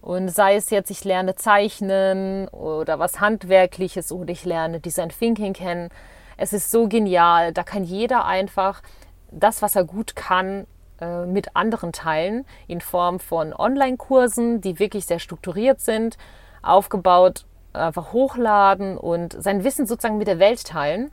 Und 0.00 0.28
sei 0.28 0.56
es 0.56 0.70
jetzt, 0.70 0.90
ich 0.90 1.04
lerne 1.04 1.34
Zeichnen 1.34 2.48
oder 2.48 2.98
was 2.98 3.20
Handwerkliches 3.20 4.12
oder 4.12 4.30
ich 4.30 4.44
lerne 4.44 4.80
Design 4.80 5.08
Thinking 5.08 5.54
kennen, 5.54 5.88
es 6.36 6.52
ist 6.52 6.70
so 6.70 6.88
genial. 6.88 7.52
Da 7.52 7.62
kann 7.62 7.84
jeder 7.84 8.24
einfach 8.24 8.82
das, 9.30 9.62
was 9.62 9.76
er 9.76 9.84
gut 9.84 10.16
kann, 10.16 10.66
äh, 11.00 11.26
mit 11.26 11.56
anderen 11.56 11.92
teilen 11.92 12.46
in 12.66 12.80
Form 12.80 13.18
von 13.18 13.52
Online-Kursen, 13.52 14.60
die 14.60 14.78
wirklich 14.78 15.06
sehr 15.06 15.18
strukturiert 15.18 15.80
sind, 15.80 16.16
aufgebaut, 16.62 17.46
einfach 17.72 18.12
hochladen 18.12 18.96
und 18.96 19.36
sein 19.42 19.64
Wissen 19.64 19.86
sozusagen 19.86 20.18
mit 20.18 20.28
der 20.28 20.38
Welt 20.38 20.64
teilen. 20.64 21.10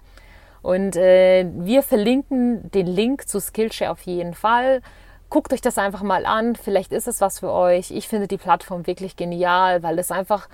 Und 0.61 0.95
äh, 0.95 1.49
wir 1.55 1.81
verlinken 1.81 2.69
den 2.71 2.85
Link 2.85 3.27
zu 3.27 3.39
Skillshare 3.39 3.91
auf 3.91 4.01
jeden 4.01 4.35
Fall. 4.35 4.81
Guckt 5.29 5.53
euch 5.53 5.61
das 5.61 5.77
einfach 5.77 6.03
mal 6.03 6.25
an. 6.25 6.55
Vielleicht 6.55 6.93
ist 6.93 7.07
es 7.07 7.19
was 7.19 7.39
für 7.39 7.51
euch. 7.51 7.89
Ich 7.89 8.07
finde 8.07 8.27
die 8.27 8.37
Plattform 8.37 8.85
wirklich 8.85 9.15
genial, 9.15 9.81
weil 9.81 9.97
es 9.97 10.11
einfach 10.11 10.47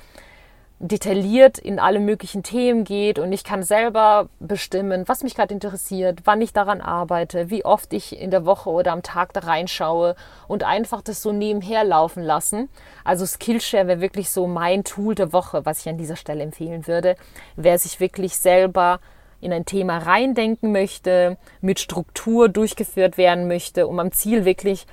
detailliert 0.79 1.57
in 1.57 1.79
alle 1.79 1.99
möglichen 1.99 2.43
Themen 2.43 2.83
geht 2.83 3.17
und 3.17 3.31
ich 3.31 3.43
kann 3.43 3.63
selber 3.63 4.29
bestimmen, 4.39 5.07
was 5.07 5.23
mich 5.23 5.33
gerade 5.33 5.53
interessiert, 5.53 6.19
wann 6.25 6.41
ich 6.41 6.53
daran 6.53 6.81
arbeite, 6.81 7.49
wie 7.49 7.65
oft 7.65 7.93
ich 7.93 8.19
in 8.19 8.29
der 8.29 8.45
Woche 8.45 8.69
oder 8.69 8.91
am 8.91 9.01
Tag 9.01 9.33
da 9.33 9.39
reinschaue 9.39 10.15
und 10.47 10.63
einfach 10.63 11.01
das 11.01 11.23
so 11.23 11.31
nebenher 11.31 11.83
laufen 11.83 12.21
lassen. 12.21 12.69
Also 13.03 13.25
Skillshare 13.25 13.87
wäre 13.87 14.01
wirklich 14.01 14.29
so 14.29 14.45
mein 14.45 14.83
Tool 14.83 15.15
der 15.15 15.33
Woche, 15.33 15.65
was 15.65 15.79
ich 15.79 15.89
an 15.89 15.97
dieser 15.97 16.15
Stelle 16.15 16.43
empfehlen 16.43 16.85
würde, 16.85 17.15
wer 17.55 17.79
sich 17.79 17.99
wirklich 17.99 18.37
selber 18.37 18.99
in 19.41 19.51
ein 19.51 19.65
Thema 19.65 19.97
reindenken 19.97 20.71
möchte, 20.71 21.37
mit 21.59 21.79
Struktur 21.79 22.49
durchgeführt 22.49 23.17
werden 23.17 23.47
möchte, 23.47 23.87
um 23.87 23.99
am 23.99 24.11
Ziel 24.11 24.45
wirklich 24.45 24.85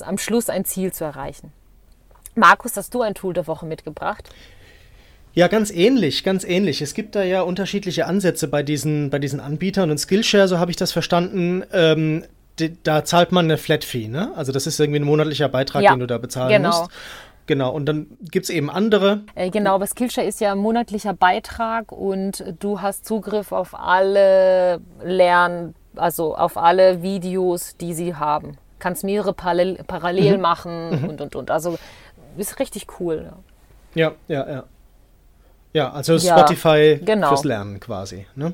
am 0.00 0.18
Schluss 0.18 0.50
ein 0.50 0.66
Ziel 0.66 0.92
zu 0.92 1.04
erreichen. 1.04 1.52
Markus, 2.34 2.76
hast 2.76 2.94
du 2.94 3.02
ein 3.02 3.14
Tool 3.14 3.34
der 3.34 3.46
Woche 3.46 3.66
mitgebracht? 3.66 4.30
Ja, 5.34 5.48
ganz 5.48 5.70
ähnlich, 5.70 6.24
ganz 6.24 6.44
ähnlich. 6.44 6.82
Es 6.82 6.94
gibt 6.94 7.14
da 7.14 7.22
ja 7.22 7.42
unterschiedliche 7.42 8.06
Ansätze 8.06 8.48
bei 8.48 8.62
diesen, 8.62 9.10
bei 9.10 9.18
diesen 9.18 9.40
Anbietern 9.40 9.90
und 9.90 9.98
Skillshare, 9.98 10.46
so 10.46 10.58
habe 10.58 10.70
ich 10.70 10.76
das 10.76 10.92
verstanden, 10.92 11.64
ähm, 11.72 12.24
da 12.82 13.04
zahlt 13.04 13.32
man 13.32 13.46
eine 13.46 13.56
Flat 13.56 13.82
Fee, 13.84 14.08
ne? 14.08 14.32
Also 14.36 14.52
das 14.52 14.66
ist 14.66 14.78
irgendwie 14.78 15.00
ein 15.00 15.06
monatlicher 15.06 15.48
Beitrag, 15.48 15.82
ja, 15.82 15.92
den 15.92 16.00
du 16.00 16.06
da 16.06 16.18
bezahlen 16.18 16.50
genau. 16.50 16.80
musst. 16.80 16.90
Genau, 17.46 17.70
und 17.70 17.86
dann 17.86 18.06
gibt 18.30 18.44
es 18.44 18.50
eben 18.50 18.70
andere. 18.70 19.22
Äh, 19.34 19.50
genau, 19.50 19.74
aber 19.74 19.86
Skillshare 19.86 20.26
ist 20.26 20.40
ja 20.40 20.52
ein 20.52 20.58
monatlicher 20.58 21.12
Beitrag 21.14 21.90
und 21.90 22.44
du 22.60 22.80
hast 22.80 23.04
Zugriff 23.04 23.52
auf 23.52 23.74
alle 23.74 24.80
Lern, 25.02 25.74
also 25.96 26.36
auf 26.36 26.56
alle 26.56 27.02
Videos, 27.02 27.76
die 27.78 27.94
sie 27.94 28.14
haben. 28.14 28.58
Kannst 28.78 29.02
mehrere 29.02 29.32
parallel, 29.32 29.80
parallel 29.86 30.36
mhm. 30.36 30.40
machen 30.42 31.02
mhm. 31.02 31.08
und 31.08 31.20
und 31.20 31.36
und. 31.36 31.50
Also 31.50 31.78
ist 32.36 32.60
richtig 32.60 32.86
cool. 33.00 33.32
Ja, 33.94 34.12
ja, 34.28 34.48
ja. 34.48 34.64
Ja, 35.72 35.90
also 35.90 36.18
Spotify 36.18 36.98
ja, 37.00 37.04
genau. 37.04 37.28
fürs 37.28 37.44
Lernen 37.44 37.80
quasi. 37.80 38.26
Ne? 38.34 38.52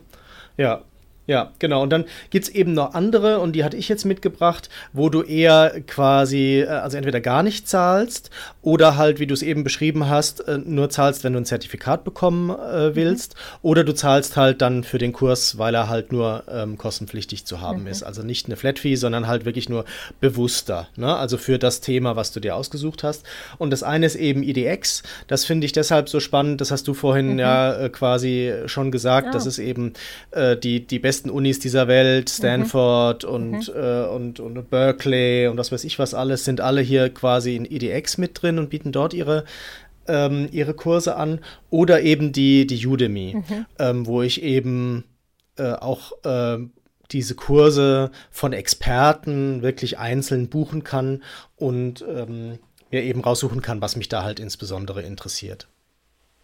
Ja, 0.57 0.83
ja, 1.29 1.53
genau. 1.59 1.83
Und 1.83 1.91
dann 1.91 2.07
gibt 2.31 2.47
es 2.47 2.55
eben 2.55 2.73
noch 2.73 2.95
andere, 2.95 3.41
und 3.41 3.53
die 3.53 3.63
hatte 3.63 3.77
ich 3.77 3.91
jetzt 3.91 4.07
mitgebracht, 4.07 4.71
wo 4.95 5.11
du 5.11 5.21
eher 5.23 5.83
quasi, 5.87 6.61
äh, 6.61 6.69
also 6.69 6.97
entweder 6.97 7.21
gar 7.21 7.43
nicht 7.43 7.69
zahlst 7.69 8.31
oder 8.63 8.97
halt, 8.97 9.21
wie 9.21 9.27
du 9.27 9.35
es 9.35 9.43
eben 9.43 9.63
beschrieben 9.63 10.09
hast, 10.09 10.41
äh, 10.49 10.57
nur 10.57 10.89
zahlst, 10.89 11.25
wenn 11.25 11.35
du 11.35 11.41
ein 11.41 11.45
Zertifikat 11.45 12.03
bekommen 12.03 12.49
äh, 12.49 12.97
willst. 12.97 13.35
Mhm. 13.35 13.59
Oder 13.61 13.85
du 13.85 13.95
zahlst 13.95 14.39
halt 14.39 14.63
dann 14.63 14.85
für 14.85 14.97
den 14.97 15.13
Kurs, 15.13 15.59
weil 15.59 15.75
er 15.75 15.91
halt 15.91 16.13
nur 16.13 16.45
ähm, 16.51 16.79
kostenpflichtig 16.79 17.45
zu 17.45 17.61
haben 17.61 17.83
mhm. 17.83 17.89
ist. 17.89 18.05
Also 18.05 18.23
nicht 18.23 18.47
eine 18.47 18.57
Flat 18.57 18.79
Fee, 18.79 18.95
sondern 18.95 19.27
halt 19.27 19.45
wirklich 19.45 19.69
nur 19.69 19.85
bewusster. 20.21 20.89
Ne? 20.97 21.15
Also 21.15 21.37
für 21.37 21.59
das 21.59 21.83
Thema, 21.83 22.17
was 22.17 22.33
du 22.33 22.41
dir 22.41 22.57
ausgesucht 22.57 23.03
hast. 23.05 23.27
Und 23.59 23.69
das 23.69 23.83
eine 23.83 24.07
ist 24.07 24.17
eben 24.17 24.43
IDX. 24.43 25.03
Das 25.27 25.45
finde 25.45 25.67
ich 25.67 25.73
deshalb 25.73 26.09
so 26.09 26.21
spannend. 26.21 26.63
Das 26.63 26.71
hast 26.71 26.89
du 26.89 26.95
vorhin 26.95 27.35
mhm. 27.35 27.39
ja 27.39 27.75
äh, 27.75 27.89
quasi 27.91 28.55
schon 28.65 28.91
gesagt. 28.91 29.27
Ja. 29.27 29.33
Das 29.33 29.45
ist 29.45 29.59
eben 29.59 29.93
äh, 30.31 30.57
die, 30.57 30.87
die 30.87 30.99
beste 30.99 31.18
besten 31.19 31.31
Unis 31.31 31.59
dieser 31.59 31.89
Welt, 31.89 32.31
Stanford 32.31 33.25
mhm. 33.25 33.31
Und, 33.31 33.69
mhm. 33.69 33.75
Äh, 33.75 34.07
und, 34.07 34.41
und 34.41 34.71
Berkeley 34.71 35.49
und 35.49 35.59
was 35.59 35.73
weiß 35.73 35.83
ich 35.83 35.99
was 35.99 36.15
alles, 36.15 36.45
sind 36.45 36.61
alle 36.61 36.81
hier 36.81 37.11
quasi 37.11 37.57
in 37.57 37.65
EDX 37.65 38.19
mit 38.19 38.41
drin 38.41 38.59
und 38.59 38.71
bieten 38.71 38.93
dort 38.93 39.15
ihre 39.15 39.45
ähm, 40.07 40.49
ihre 40.53 40.75
Kurse 40.75 41.17
an 41.17 41.41
oder 41.71 42.03
eben 42.03 42.33
die, 42.33 42.67
die 42.67 42.87
Udemy, 42.87 43.35
mhm. 43.37 43.67
ähm, 43.79 44.07
wo 44.07 44.23
ich 44.23 44.43
eben 44.43 45.05
äh, 45.57 45.73
auch 45.73 46.13
äh, 46.25 46.59
diese 47.11 47.35
Kurse 47.35 48.11
von 48.31 48.53
Experten 48.53 49.63
wirklich 49.63 49.99
einzeln 49.99 50.49
buchen 50.49 50.85
kann 50.85 51.23
und 51.57 52.05
ähm, 52.09 52.59
mir 52.91 53.03
eben 53.03 53.21
raussuchen 53.21 53.61
kann, 53.61 53.83
was 53.83 53.97
mich 53.97 54.09
da 54.09 54.23
halt 54.23 54.41
insbesondere 54.41 55.03
interessiert. 55.03 55.69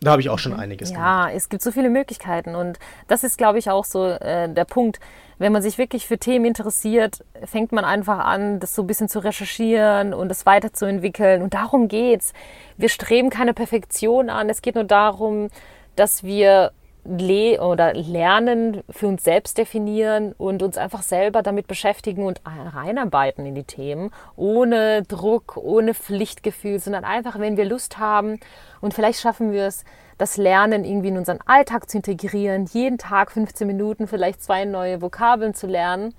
Da 0.01 0.11
habe 0.11 0.21
ich 0.21 0.29
auch 0.29 0.39
schon 0.39 0.53
mhm. 0.53 0.61
einiges 0.61 0.91
ja, 0.91 0.97
gemacht. 0.97 1.31
Ja, 1.31 1.37
es 1.37 1.49
gibt 1.49 1.63
so 1.63 1.73
viele 1.73 1.89
Möglichkeiten 1.89 2.55
und 2.55 2.79
das 3.09 3.25
ist, 3.25 3.39
glaube 3.39 3.59
ich, 3.59 3.71
auch 3.71 3.85
so 3.85 4.07
äh, 4.07 4.49
der 4.49 4.65
Punkt. 4.65 5.01
Wenn 5.39 5.53
man 5.53 5.63
sich 5.63 5.79
wirklich 5.79 6.07
für 6.07 6.19
Themen 6.19 6.45
interessiert, 6.45 7.25
fängt 7.45 7.73
man 7.73 7.85
einfach 7.85 8.19
an, 8.19 8.61
das 8.61 8.75
so 8.75 8.83
ein 8.83 8.87
bisschen 8.87 9.09
zu 9.09 9.19
recherchieren 9.19 10.15
und 10.15 10.29
das 10.29 10.47
weiterzuentwickeln. 10.47 11.43
Und 11.43 11.55
darum 11.55 11.89
geht's. 11.89 12.33
Wir 12.77 12.89
streben 12.89 13.31
keine 13.31 13.53
Perfektion 13.53 14.31
an. 14.31 14.49
Es 14.49 14.63
geht 14.63 14.77
nur 14.77 14.85
darum, 14.85 15.49
dass 15.97 16.23
wir 16.23 16.73
le 17.05 17.61
oder 17.61 17.93
lernen, 17.95 18.83
für 18.91 19.07
uns 19.07 19.25
selbst 19.25 19.59
definieren 19.59 20.33
und 20.39 20.63
uns 20.63 20.79
einfach 20.79 21.03
selber 21.03 21.43
damit 21.43 21.67
beschäftigen 21.67 22.25
und 22.25 22.41
reinarbeiten 22.45 23.45
in 23.47 23.55
die 23.55 23.65
Themen, 23.65 24.11
ohne 24.37 25.03
Druck, 25.03 25.57
ohne 25.57 25.95
Pflichtgefühl, 25.95 26.79
sondern 26.79 27.05
einfach, 27.05 27.39
wenn 27.39 27.57
wir 27.57 27.67
Lust 27.67 27.99
haben 27.99 28.41
und 28.81 28.95
vielleicht 28.95 29.21
schaffen 29.21 29.53
wir 29.53 29.67
es, 29.67 29.85
das 30.19 30.37
Lernen 30.37 30.85
irgendwie 30.85 31.09
in 31.09 31.19
unseren 31.19 31.41
Alltag 31.45 31.91
zu 31.91 31.99
integrieren, 31.99 32.67
jeden 32.73 32.99
Tag 32.99 33.33
15 33.33 33.67
Minuten 33.67 34.07
vielleicht 34.07 34.43
zwei 34.43 34.65
neue 34.65 35.03
Vokabeln 35.03 35.55
zu 35.55 35.67
lernen. 35.67 36.15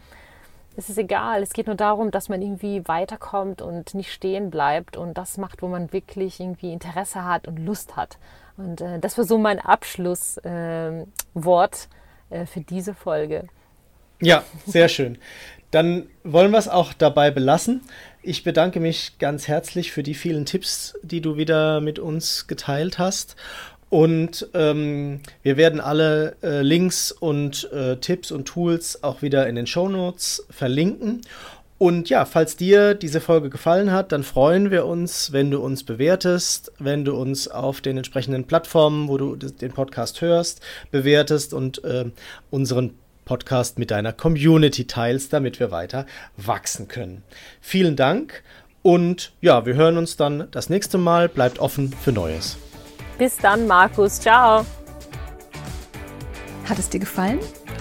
Es 0.77 0.89
ist 0.89 0.97
egal, 0.97 1.41
es 1.41 1.53
geht 1.53 1.67
nur 1.67 1.77
darum, 1.77 2.11
dass 2.11 2.27
man 2.27 2.41
irgendwie 2.41 2.85
weiterkommt 2.85 3.61
und 3.61 3.93
nicht 3.93 4.11
stehen 4.11 4.49
bleibt 4.49 4.97
und 4.97 5.17
das 5.17 5.37
macht, 5.37 5.61
wo 5.61 5.67
man 5.67 5.93
wirklich 5.93 6.41
irgendwie 6.41 6.73
Interesse 6.73 7.23
hat 7.23 7.47
und 7.47 7.57
Lust 7.57 7.95
hat. 7.95 8.17
Und 8.57 8.81
äh, 8.81 8.99
das 8.99 9.17
war 9.17 9.25
so 9.25 9.37
mein 9.37 9.59
Abschlusswort 9.59 10.45
ähm, 10.45 11.07
äh, 12.29 12.45
für 12.45 12.61
diese 12.61 12.93
Folge. 12.93 13.47
Ja, 14.21 14.43
sehr 14.65 14.87
schön. 14.87 15.17
Dann 15.71 16.07
wollen 16.23 16.51
wir 16.51 16.57
es 16.57 16.69
auch 16.69 16.93
dabei 16.93 17.31
belassen. 17.31 17.81
Ich 18.21 18.43
bedanke 18.43 18.79
mich 18.79 19.19
ganz 19.19 19.47
herzlich 19.47 19.91
für 19.91 20.03
die 20.03 20.13
vielen 20.13 20.45
Tipps, 20.45 20.97
die 21.03 21.19
du 21.19 21.35
wieder 21.35 21.81
mit 21.81 21.99
uns 21.99 22.47
geteilt 22.47 22.97
hast. 22.97 23.35
Und 23.89 24.47
ähm, 24.53 25.19
wir 25.43 25.57
werden 25.57 25.79
alle 25.79 26.37
äh, 26.41 26.61
Links 26.61 27.11
und 27.11 27.69
äh, 27.71 27.97
Tipps 27.97 28.31
und 28.31 28.45
Tools 28.45 29.03
auch 29.03 29.21
wieder 29.21 29.47
in 29.47 29.55
den 29.55 29.67
Show 29.67 29.89
Notes 29.89 30.45
verlinken. 30.49 31.21
Und 31.77 32.09
ja, 32.09 32.23
falls 32.23 32.55
dir 32.55 32.93
diese 32.93 33.19
Folge 33.19 33.49
gefallen 33.49 33.91
hat, 33.91 34.13
dann 34.13 34.23
freuen 34.23 34.71
wir 34.71 34.85
uns, 34.85 35.33
wenn 35.33 35.51
du 35.51 35.59
uns 35.59 35.83
bewertest, 35.83 36.71
wenn 36.79 37.03
du 37.03 37.15
uns 37.15 37.49
auf 37.49 37.81
den 37.81 37.97
entsprechenden 37.97 38.45
Plattformen, 38.45 39.09
wo 39.09 39.17
du 39.17 39.35
den 39.35 39.73
Podcast 39.73 40.21
hörst, 40.21 40.61
bewertest 40.91 41.53
und 41.53 41.83
äh, 41.83 42.05
unseren 42.49 42.93
Podcast 43.25 43.77
mit 43.77 43.91
deiner 43.91 44.13
Community 44.13 44.87
teilst, 44.87 45.33
damit 45.33 45.59
wir 45.59 45.71
weiter 45.71 46.05
wachsen 46.37 46.87
können. 46.87 47.23
Vielen 47.59 47.95
Dank 47.97 48.43
und 48.85 49.33
ja, 49.41 49.65
wir 49.65 49.73
hören 49.73 49.97
uns 49.97 50.15
dann 50.15 50.47
das 50.51 50.69
nächste 50.69 50.99
Mal. 50.99 51.27
Bleibt 51.27 51.57
offen 51.57 51.91
für 51.91 52.11
Neues. 52.11 52.55
Bis 53.17 53.35
dann, 53.37 53.65
Markus. 53.65 54.21
Ciao. 54.21 54.63
Hat 56.69 56.79
es 56.79 56.89
dir 56.89 56.99
gefallen? 56.99 57.39